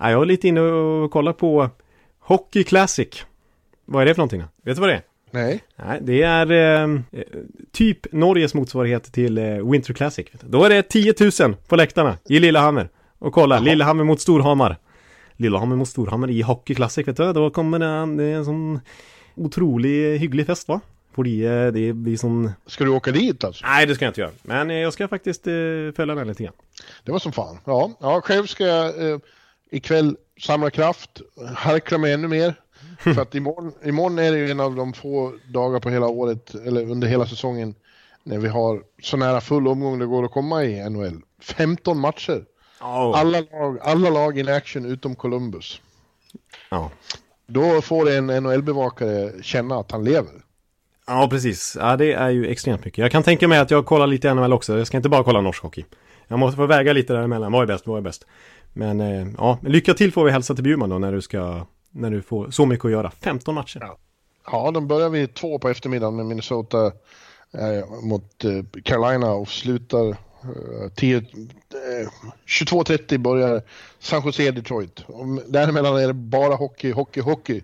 Eh, 0.00 0.06
ja, 0.06 0.10
jag 0.10 0.22
är 0.22 0.26
lite 0.26 0.48
inne 0.48 0.60
och 0.60 1.10
kollar 1.10 1.32
på 1.32 1.70
Hockey 2.18 2.64
Classic. 2.64 3.24
Vad 3.92 4.02
är 4.02 4.06
det 4.06 4.14
för 4.14 4.18
någonting 4.18 4.40
då? 4.40 4.46
Vet 4.62 4.76
du 4.76 4.80
vad 4.80 4.90
det 4.90 4.94
är? 4.94 5.02
Nej. 5.30 5.64
Nej, 5.76 5.98
det 6.02 6.22
är 6.22 6.50
eh, 6.50 7.00
eh, 7.12 7.24
typ 7.72 8.12
Norges 8.12 8.54
motsvarighet 8.54 9.12
till 9.12 9.38
eh, 9.38 9.70
Winter 9.70 9.94
Classic. 9.94 10.26
Då 10.40 10.64
är 10.64 10.70
det 10.70 10.82
10 10.82 11.14
000 11.40 11.56
på 11.68 11.76
läktarna 11.76 12.18
i 12.28 12.38
Lillehammer. 12.38 12.88
Och 13.18 13.32
kolla, 13.32 13.58
Lillehammer 13.58 14.04
mot 14.04 14.20
Storhamar. 14.20 14.76
Lillehammer 15.36 15.76
mot 15.76 15.88
Storhamar 15.88 16.30
i 16.30 16.42
Hockey 16.42 16.74
Classic, 16.74 17.08
vet 17.08 17.16
du. 17.16 17.32
Då 17.32 17.50
kommer 17.50 17.78
det, 17.78 18.16
det 18.16 18.30
är 18.30 18.36
en 18.36 18.44
sån 18.44 18.80
otrolig 19.34 20.18
hygglig 20.18 20.46
fest 20.46 20.68
va? 20.68 20.80
Fordi 21.14 21.46
eh, 21.46 21.66
det 21.66 21.92
blir 21.92 22.16
sån... 22.16 22.52
Ska 22.66 22.84
du 22.84 22.90
åka 22.90 23.10
dit 23.10 23.44
alltså? 23.44 23.66
Nej, 23.66 23.86
det 23.86 23.94
ska 23.94 24.04
jag 24.04 24.10
inte 24.10 24.20
göra. 24.20 24.32
Men 24.42 24.70
eh, 24.70 24.76
jag 24.76 24.92
ska 24.92 25.08
faktiskt 25.08 25.46
eh, 25.46 25.52
följa 25.96 26.14
den 26.14 26.28
lite 26.28 26.42
grann. 26.42 26.54
Det 27.04 27.12
var 27.12 27.18
som 27.18 27.32
fan. 27.32 27.58
Ja, 27.64 27.92
ja 28.00 28.20
själv 28.20 28.46
ska 28.46 28.66
jag 28.66 29.10
eh, 29.10 29.18
ikväll 29.70 30.16
samla 30.40 30.70
kraft, 30.70 31.20
harkla 31.54 31.98
mig 31.98 32.12
ännu 32.12 32.28
mer. 32.28 32.54
För 33.14 33.22
att 33.22 33.34
imorgon, 33.34 33.72
imorgon 33.84 34.18
är 34.18 34.32
det 34.32 34.38
ju 34.38 34.50
en 34.50 34.60
av 34.60 34.74
de 34.74 34.92
få 34.92 35.32
dagar 35.48 35.80
på 35.80 35.90
hela 35.90 36.06
året, 36.06 36.54
eller 36.54 36.90
under 36.90 37.08
hela 37.08 37.26
säsongen, 37.26 37.74
när 38.22 38.38
vi 38.38 38.48
har 38.48 38.82
så 39.02 39.16
nära 39.16 39.40
full 39.40 39.68
omgång 39.68 39.98
det 39.98 40.06
går 40.06 40.24
att 40.24 40.30
komma 40.30 40.64
i 40.64 40.90
NHL. 40.90 41.22
15 41.42 41.98
matcher. 41.98 42.44
Alla 42.78 43.40
lag, 43.40 43.78
alla 43.82 44.10
lag 44.10 44.38
in 44.38 44.48
action 44.48 44.84
utom 44.84 45.14
Columbus. 45.14 45.80
Ja. 46.68 46.90
Då 47.46 47.80
får 47.80 48.10
en 48.10 48.30
NHL-bevakare 48.30 49.42
känna 49.42 49.76
att 49.76 49.90
han 49.90 50.04
lever. 50.04 50.32
Ja, 51.06 51.28
precis. 51.30 51.76
Ja, 51.80 51.96
det 51.96 52.12
är 52.12 52.30
ju 52.30 52.46
extremt 52.46 52.84
mycket. 52.84 52.98
Jag 52.98 53.12
kan 53.12 53.22
tänka 53.22 53.48
mig 53.48 53.58
att 53.58 53.70
jag 53.70 53.86
kollar 53.86 54.06
lite 54.06 54.34
NHL 54.34 54.52
också. 54.52 54.78
Jag 54.78 54.86
ska 54.86 54.96
inte 54.96 55.08
bara 55.08 55.24
kolla 55.24 55.40
norsk 55.40 55.62
hockey. 55.62 55.84
Jag 56.28 56.38
måste 56.38 56.56
få 56.56 56.66
väga 56.66 56.92
lite 56.92 57.12
däremellan. 57.12 57.52
Vad 57.52 57.62
är 57.62 57.66
bäst? 57.66 57.86
Vad 57.86 57.98
är 57.98 58.02
bäst? 58.02 58.26
Men 58.72 59.00
eh, 59.00 59.28
ja, 59.38 59.58
lycka 59.62 59.94
till 59.94 60.12
får 60.12 60.24
vi 60.24 60.30
hälsa 60.30 60.54
till 60.54 60.64
Bjurman 60.64 60.90
då 60.90 60.98
när 60.98 61.12
du 61.12 61.22
ska 61.22 61.66
när 61.90 62.10
du 62.10 62.22
får 62.22 62.50
så 62.50 62.66
mycket 62.66 62.84
att 62.84 62.90
göra. 62.90 63.10
15 63.10 63.54
matcher. 63.54 63.78
Ja. 63.80 63.98
Ja, 64.46 64.70
de 64.70 64.88
börjar 64.88 65.08
vid 65.08 65.34
två 65.34 65.58
på 65.58 65.68
eftermiddagen 65.68 66.16
med 66.16 66.26
Minnesota 66.26 66.86
eh, 67.52 68.02
mot 68.02 68.44
eh, 68.44 68.82
Carolina 68.84 69.32
och 69.32 69.48
slutar 69.48 70.08
eh, 70.08 70.16
10, 70.96 71.16
eh, 71.16 71.22
22.30 72.46 73.18
börjar 73.18 73.62
San 73.98 74.22
Jose 74.24 74.50
Detroit. 74.50 75.04
Och 75.06 75.26
däremellan 75.46 75.96
är 75.96 76.06
det 76.06 76.12
bara 76.12 76.54
hockey, 76.54 76.92
hockey, 76.92 77.20
hockey. 77.20 77.62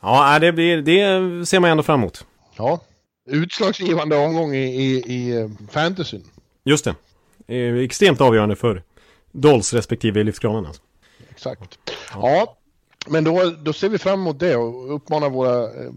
Ja, 0.00 0.38
det, 0.38 0.52
blir, 0.52 0.82
det 0.82 1.46
ser 1.46 1.60
man 1.60 1.70
ändå 1.70 1.82
fram 1.82 2.00
emot. 2.00 2.26
Ja, 2.56 2.80
utslagsgivande 3.26 4.16
omgång 4.16 4.54
i, 4.54 4.64
i, 4.64 5.02
i 5.06 5.36
eh, 5.36 5.48
fantasyn. 5.70 6.24
Just 6.64 6.84
det. 6.84 6.94
är 7.46 7.74
extremt 7.74 8.20
avgörande 8.20 8.56
för 8.56 8.82
Dolls 9.32 9.74
respektive 9.74 10.22
Lyftkranen 10.22 10.66
alltså. 10.66 10.82
Exakt. 11.30 11.78
Ja, 12.14 12.56
men 13.06 13.24
då, 13.24 13.52
då 13.62 13.72
ser 13.72 13.88
vi 13.88 13.98
fram 13.98 14.20
emot 14.20 14.40
det 14.40 14.56
och 14.56 14.94
uppmanar 14.94 15.30
våra 15.30 15.62
eh, 15.62 15.90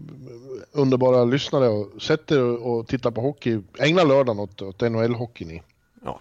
underbara 0.72 1.24
lyssnare 1.24 1.68
och 1.68 2.02
sätter 2.02 2.42
och, 2.42 2.78
och 2.78 2.88
tittar 2.88 3.10
på 3.10 3.20
hockey. 3.20 3.60
Ägna 3.78 4.04
lördagen 4.04 4.40
åt, 4.40 4.62
åt 4.62 4.80
NHL-hockeyn 4.80 5.50
i. 5.50 5.62
Ja. 6.04 6.20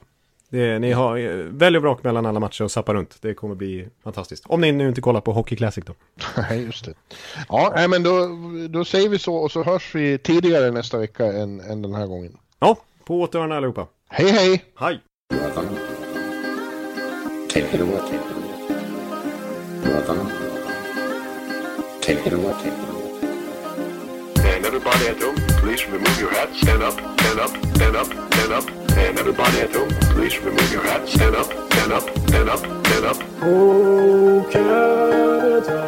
Det, 0.50 0.80
ni 0.80 0.92
har 0.92 1.18
eh, 1.18 1.32
välj 1.36 1.78
och 1.78 1.84
vrak 1.84 2.04
mellan 2.04 2.26
alla 2.26 2.40
matcher 2.40 2.64
och 2.64 2.72
sappa 2.72 2.94
runt. 2.94 3.18
Det 3.22 3.34
kommer 3.34 3.56
bli 3.56 3.88
fantastiskt. 4.04 4.44
Om 4.48 4.62
ni 4.62 4.72
nu 4.72 4.88
inte 4.88 5.02
kollar 5.02 5.22
på 5.22 5.32
Hockey 5.32 5.56
Classic 5.56 5.86
då. 5.86 5.94
Nej, 6.50 6.64
just 6.64 6.86
det. 6.86 6.94
Ja, 7.50 7.72
nej, 7.76 7.88
men 7.88 8.04
då, 8.04 8.30
då 8.70 8.86
säger 8.86 9.10
vi 9.10 9.20
så 9.20 9.36
och 9.36 9.52
så 9.52 9.64
hörs 9.64 9.96
vi 9.96 10.18
tidigare 10.18 10.72
nästa 10.72 10.98
vecka 10.98 11.26
än, 11.26 11.60
än 11.60 11.82
den 11.82 11.94
här 11.94 12.08
gången. 12.08 12.38
Ja, 12.60 12.78
på 13.06 13.22
återhörande 13.22 13.58
allihopa. 13.58 13.88
Hej, 14.08 14.32
hej! 14.32 14.64
Hej! 14.76 15.00
Brother. 15.30 15.70
Take 17.50 17.76
it 17.76 17.82
away. 17.82 18.39
Brother. 19.84 20.20
Take 22.02 22.26
it 22.26 22.34
away. 22.34 22.54
And 24.50 24.66
everybody 24.66 25.08
at 25.08 25.22
home, 25.22 25.36
please 25.62 25.86
remove 25.88 26.20
your 26.20 26.32
hat, 26.32 26.50
stand 26.56 26.84
up, 26.84 26.94
stand 26.94 27.40
up, 27.40 27.52
stand 27.76 27.96
up, 27.96 28.08
stand 28.08 28.52
up. 28.54 28.70
And 28.98 29.20
everybody 29.20 29.60
at 29.60 29.74
home, 29.74 29.90
please 30.14 30.38
remove 30.40 30.72
your 30.72 30.84
hat, 30.84 31.08
stand 31.08 31.36
up, 31.36 31.46
stand 31.46 31.94
up, 31.94 32.04
stand 32.28 32.50
up, 32.50 32.60
stand 32.60 33.06
up. 33.06 33.18
Oh 33.42 34.48
Canada, 34.52 35.80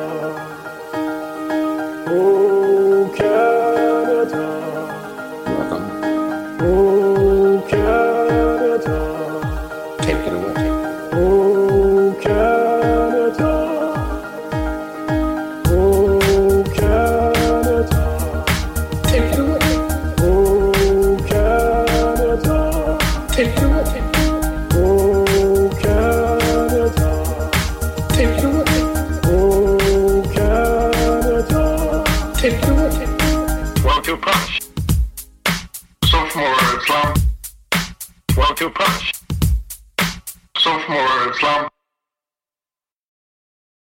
oh 2.08 2.41